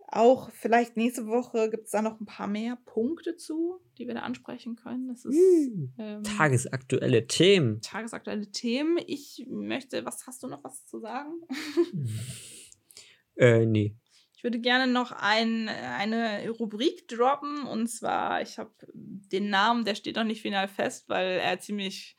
auch 0.07 0.51
vielleicht 0.51 0.97
nächste 0.97 1.27
Woche 1.27 1.69
gibt 1.69 1.85
es 1.85 1.91
da 1.91 2.01
noch 2.01 2.19
ein 2.19 2.25
paar 2.25 2.47
mehr 2.47 2.77
Punkte 2.85 3.35
zu, 3.35 3.79
die 3.97 4.07
wir 4.07 4.13
da 4.13 4.21
ansprechen 4.21 4.75
können. 4.75 5.07
Das 5.07 5.25
ist 5.25 5.35
hm, 5.35 5.93
ähm, 5.97 6.23
tagesaktuelle 6.23 7.27
Themen. 7.27 7.81
Tagesaktuelle 7.81 8.51
Themen. 8.51 8.97
Ich 9.07 9.45
möchte, 9.49 10.05
was 10.05 10.25
hast 10.27 10.43
du 10.43 10.47
noch 10.47 10.63
was 10.63 10.85
zu 10.85 10.99
sagen? 10.99 11.33
äh, 13.35 13.65
nee 13.65 13.95
würde 14.45 14.59
gerne 14.59 14.89
noch 14.89 15.11
ein, 15.11 15.67
eine 15.67 16.47
Rubrik 16.49 17.07
droppen. 17.09 17.63
Und 17.63 17.87
zwar, 17.87 18.43
ich 18.43 18.59
habe 18.59 18.71
den 18.93 19.49
Namen, 19.49 19.83
der 19.83 19.95
steht 19.95 20.15
noch 20.15 20.23
nicht 20.23 20.43
final 20.43 20.67
fest, 20.67 21.09
weil 21.09 21.39
er 21.39 21.59
ziemlich 21.59 22.15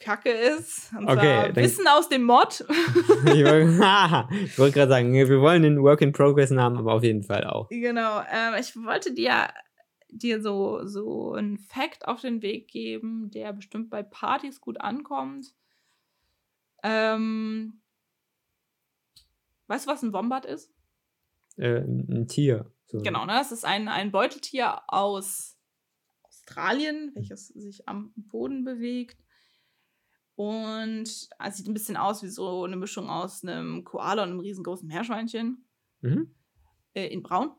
kacke 0.00 0.30
ist. 0.30 0.92
Und 0.96 1.08
okay, 1.08 1.54
Wissen 1.54 1.86
aus 1.86 2.08
dem 2.08 2.24
Mod. 2.24 2.60
ich 2.68 4.58
wollte 4.58 4.74
gerade 4.74 4.88
sagen, 4.88 5.12
wir 5.12 5.40
wollen 5.40 5.62
den 5.62 5.82
Work-in-Progress-Namen, 5.82 6.78
aber 6.78 6.94
auf 6.94 7.04
jeden 7.04 7.22
Fall 7.22 7.44
auch. 7.44 7.68
Genau. 7.68 8.20
Ähm, 8.20 8.54
ich 8.58 8.74
wollte 8.76 9.12
dir, 9.12 9.48
dir 10.08 10.42
so, 10.42 10.86
so 10.86 11.34
einen 11.34 11.58
Fact 11.58 12.08
auf 12.08 12.22
den 12.22 12.42
Weg 12.42 12.68
geben, 12.68 13.30
der 13.30 13.52
bestimmt 13.52 13.90
bei 13.90 14.02
Partys 14.02 14.60
gut 14.60 14.80
ankommt. 14.80 15.54
Ähm, 16.82 17.80
Weißt 19.70 19.86
du, 19.86 19.90
was 19.92 20.02
ein 20.02 20.12
Wombat 20.12 20.46
ist? 20.46 20.68
Äh, 21.56 21.82
ein 21.82 22.26
Tier. 22.26 22.72
So. 22.86 22.98
Genau, 22.98 23.24
ne? 23.24 23.40
Es 23.40 23.52
ist 23.52 23.64
ein, 23.64 23.86
ein 23.86 24.10
Beuteltier 24.10 24.80
aus 24.88 25.56
Australien, 26.24 27.12
welches 27.14 27.46
sich 27.46 27.88
am 27.88 28.12
Boden 28.16 28.64
bewegt. 28.64 29.22
Und 30.40 31.02
es 31.02 31.28
sieht 31.50 31.68
ein 31.68 31.74
bisschen 31.74 31.98
aus 31.98 32.22
wie 32.22 32.28
so 32.28 32.64
eine 32.64 32.76
Mischung 32.76 33.10
aus 33.10 33.44
einem 33.44 33.84
Koala 33.84 34.22
und 34.22 34.30
einem 34.30 34.40
riesengroßen 34.40 34.88
Meerschweinchen. 34.88 35.66
Mhm. 36.00 36.34
Äh, 36.94 37.08
in 37.08 37.22
braun. 37.22 37.50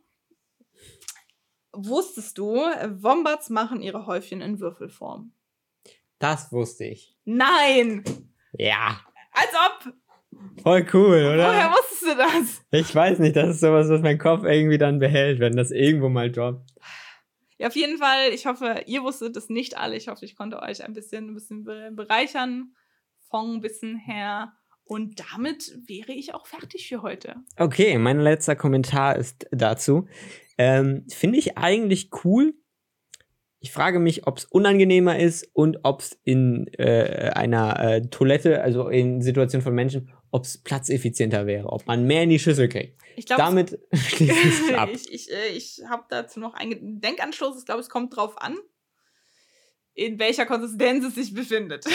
Wusstest 1.73 2.39
du, 2.39 2.55
Wombats 2.55 3.51
machen 3.51 3.83
ihre 3.83 4.07
Häufchen 4.07 4.41
in 4.41 4.59
Würfelform? 4.59 5.31
Das 6.17 6.51
wusste 6.51 6.85
ich. 6.85 7.15
Nein! 7.23 8.03
Ja. 8.53 8.99
Als 9.31 9.51
ob! 9.53 9.93
Voll 10.63 10.87
cool, 10.91 11.33
oder? 11.35 11.49
Woher 11.49 11.69
wusstest 11.69 12.01
du 12.01 12.17
das? 12.17 12.65
Ich 12.71 12.95
weiß 12.95 13.19
nicht, 13.19 13.35
das 13.35 13.49
ist 13.49 13.59
sowas, 13.59 13.89
was 13.89 14.01
mein 14.01 14.17
Kopf 14.17 14.43
irgendwie 14.43 14.79
dann 14.79 14.97
behält, 14.97 15.39
wenn 15.39 15.55
das 15.55 15.69
irgendwo 15.69 16.09
mal 16.09 16.31
droppt. 16.31 16.67
Ja, 17.61 17.67
auf 17.67 17.75
jeden 17.75 17.99
Fall, 17.99 18.33
ich 18.33 18.47
hoffe, 18.47 18.81
ihr 18.87 19.03
wusstet 19.03 19.37
es 19.37 19.47
nicht 19.47 19.77
alle. 19.77 19.95
Ich 19.95 20.07
hoffe, 20.07 20.25
ich 20.25 20.35
konnte 20.35 20.63
euch 20.63 20.83
ein 20.83 20.93
bisschen, 20.93 21.29
ein 21.29 21.33
bisschen 21.35 21.63
bereichern 21.63 22.73
von 23.29 23.61
Wissen 23.61 23.97
her. 23.97 24.53
Und 24.83 25.21
damit 25.31 25.71
wäre 25.85 26.11
ich 26.11 26.33
auch 26.33 26.47
fertig 26.47 26.87
für 26.87 27.03
heute. 27.03 27.35
Okay, 27.57 27.99
mein 27.99 28.19
letzter 28.19 28.55
Kommentar 28.55 29.15
ist 29.15 29.45
dazu. 29.51 30.07
Ähm, 30.57 31.05
Finde 31.07 31.37
ich 31.37 31.59
eigentlich 31.59 32.09
cool. 32.23 32.55
Ich 33.59 33.71
frage 33.71 33.99
mich, 33.99 34.25
ob 34.25 34.39
es 34.39 34.45
unangenehmer 34.45 35.19
ist 35.19 35.47
und 35.53 35.81
ob 35.83 35.99
es 35.99 36.19
in 36.23 36.65
äh, 36.79 37.29
einer 37.35 37.79
äh, 37.79 38.01
Toilette, 38.07 38.63
also 38.63 38.89
in 38.89 39.21
Situationen 39.21 39.63
von 39.63 39.75
Menschen, 39.75 40.11
ob 40.31 40.45
es 40.45 40.57
platzeffizienter 40.57 41.45
wäre, 41.45 41.67
ob 41.67 41.85
man 41.85 42.05
mehr 42.05 42.23
in 42.23 42.29
die 42.29 42.39
Schüssel 42.39 42.69
kriegt. 42.69 42.99
Ich 43.15 43.25
glaub, 43.25 43.37
Damit 43.37 43.77
schließt 43.93 44.69
es 44.69 44.73
ab. 44.73 44.89
ich 44.91 45.11
ich, 45.11 45.31
äh, 45.31 45.49
ich 45.49 45.81
habe 45.87 46.05
dazu 46.09 46.39
noch 46.39 46.53
einen 46.53 47.01
Denkanstoß. 47.01 47.59
Ich 47.59 47.65
glaube, 47.65 47.81
es 47.81 47.89
kommt 47.89 48.15
drauf 48.15 48.37
an, 48.41 48.57
in 49.93 50.17
welcher 50.19 50.45
Konsistenz 50.45 51.05
es 51.05 51.15
sich 51.15 51.33
befindet. 51.33 51.85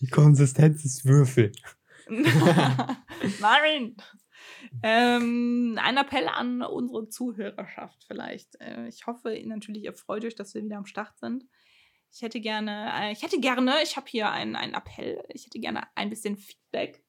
Die 0.00 0.08
Konsistenz 0.08 0.84
ist 0.84 1.04
Würfel. 1.04 1.52
Nein. 3.40 3.96
Ähm, 4.82 5.78
ein 5.82 5.96
Appell 5.96 6.28
an 6.28 6.62
unsere 6.62 7.08
Zuhörerschaft 7.08 8.04
vielleicht. 8.06 8.60
Äh, 8.60 8.88
ich 8.88 9.06
hoffe 9.06 9.38
natürlich, 9.44 9.84
ihr 9.84 9.92
freut 9.92 10.24
euch, 10.24 10.34
dass 10.34 10.54
wir 10.54 10.62
wieder 10.62 10.78
am 10.78 10.86
Start 10.86 11.18
sind. 11.18 11.44
Ich 12.12 12.22
hätte 12.22 12.40
gerne, 12.40 12.90
äh, 12.94 13.12
ich 13.12 13.22
hätte 13.22 13.40
gerne, 13.40 13.82
ich 13.82 13.96
habe 13.96 14.06
hier 14.08 14.30
einen, 14.30 14.56
einen 14.56 14.74
Appell, 14.74 15.22
ich 15.28 15.46
hätte 15.46 15.60
gerne 15.60 15.82
ein 15.94 16.10
bisschen 16.10 16.36
Feedback, 16.36 17.04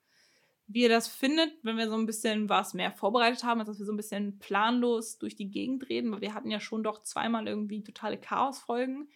wie 0.68 0.84
ihr 0.84 0.90
das 0.90 1.08
findet, 1.08 1.52
wenn 1.64 1.78
wir 1.78 1.90
so 1.90 1.96
ein 1.96 2.06
bisschen 2.06 2.48
was 2.48 2.74
mehr 2.74 2.92
vorbereitet 2.92 3.44
haben, 3.44 3.60
als 3.60 3.68
dass 3.68 3.80
wir 3.80 3.86
so 3.86 3.92
ein 3.92 3.98
bisschen 3.98 4.40
planlos 4.40 5.18
durch 5.18 5.36
die 5.36 5.50
Gegend 5.50 5.90
reden, 5.90 6.12
weil 6.12 6.22
wir 6.22 6.34
hatten 6.34 6.52
ja 6.52 6.60
schon 6.60 6.84
doch 6.84 7.02
zweimal 7.02 7.48
irgendwie 7.48 7.84
totale 7.84 8.18
Chaos-Folgen. 8.18 9.10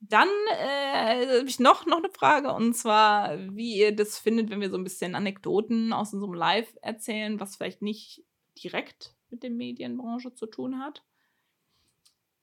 Dann 0.00 0.28
äh, 0.58 1.38
habe 1.40 1.48
ich 1.48 1.60
noch, 1.60 1.84
noch 1.84 1.98
eine 1.98 2.10
Frage 2.10 2.52
und 2.52 2.74
zwar, 2.74 3.38
wie 3.54 3.76
ihr 3.76 3.94
das 3.94 4.18
findet, 4.18 4.48
wenn 4.48 4.62
wir 4.62 4.70
so 4.70 4.78
ein 4.78 4.84
bisschen 4.84 5.14
Anekdoten 5.14 5.92
aus 5.92 6.14
unserem 6.14 6.32
Live 6.32 6.74
erzählen, 6.80 7.38
was 7.38 7.56
vielleicht 7.56 7.82
nicht 7.82 8.24
direkt 8.62 9.14
mit 9.28 9.42
der 9.42 9.50
Medienbranche 9.50 10.34
zu 10.34 10.46
tun 10.46 10.78
hat. 10.80 11.04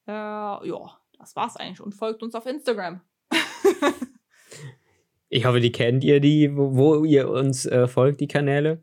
Äh, 0.08 0.12
ja, 0.12 1.02
das 1.20 1.36
war's 1.36 1.58
eigentlich 1.58 1.82
und 1.82 1.94
folgt 1.94 2.24
uns 2.24 2.36
auf 2.36 2.46
Instagram. 2.46 3.02
ich 5.30 5.46
hoffe, 5.46 5.60
die 5.60 5.72
kennt 5.72 6.04
ihr, 6.04 6.20
die, 6.20 6.56
wo, 6.56 6.76
wo 6.76 7.06
ihr 7.06 7.30
uns 7.30 7.66
äh, 7.66 7.88
folgt, 7.88 8.22
die 8.22 8.28
Kanäle. 8.28 8.82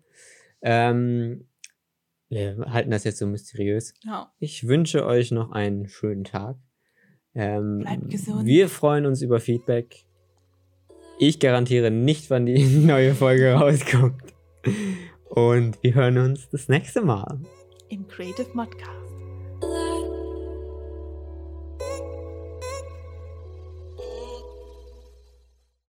Ähm, 0.63 1.47
wir 2.29 2.57
halten 2.69 2.91
das 2.91 3.05
jetzt 3.05 3.19
so 3.19 3.27
mysteriös. 3.27 3.95
Ja. 4.05 4.33
Ich 4.39 4.67
wünsche 4.67 5.07
euch 5.07 5.31
noch 5.31 5.53
einen 5.53 5.89
schönen 5.89 6.25
Tag. 6.25 6.57
Ähm, 7.35 7.81
Bleibt 7.81 8.11
gesund. 8.11 8.47
Wir 8.47 8.69
freuen 8.69 9.07
uns 9.07 9.23
über 9.23 9.41
Feedback. 9.41 10.05
Ich 11.19 11.39
garantiere 11.39 11.91
nicht, 11.91 12.31
wann 12.31 12.47
die 12.47 12.65
neue 12.65 13.15
Folge 13.15 13.53
rauskommt. 13.53 14.35
Und 15.29 15.83
wir 15.83 15.95
hören 15.95 16.19
uns 16.19 16.49
das 16.49 16.69
nächste 16.69 17.03
Mal. 17.03 17.41
Im 17.89 18.07
Creative 18.09 18.49
Modcast. 18.55 19.04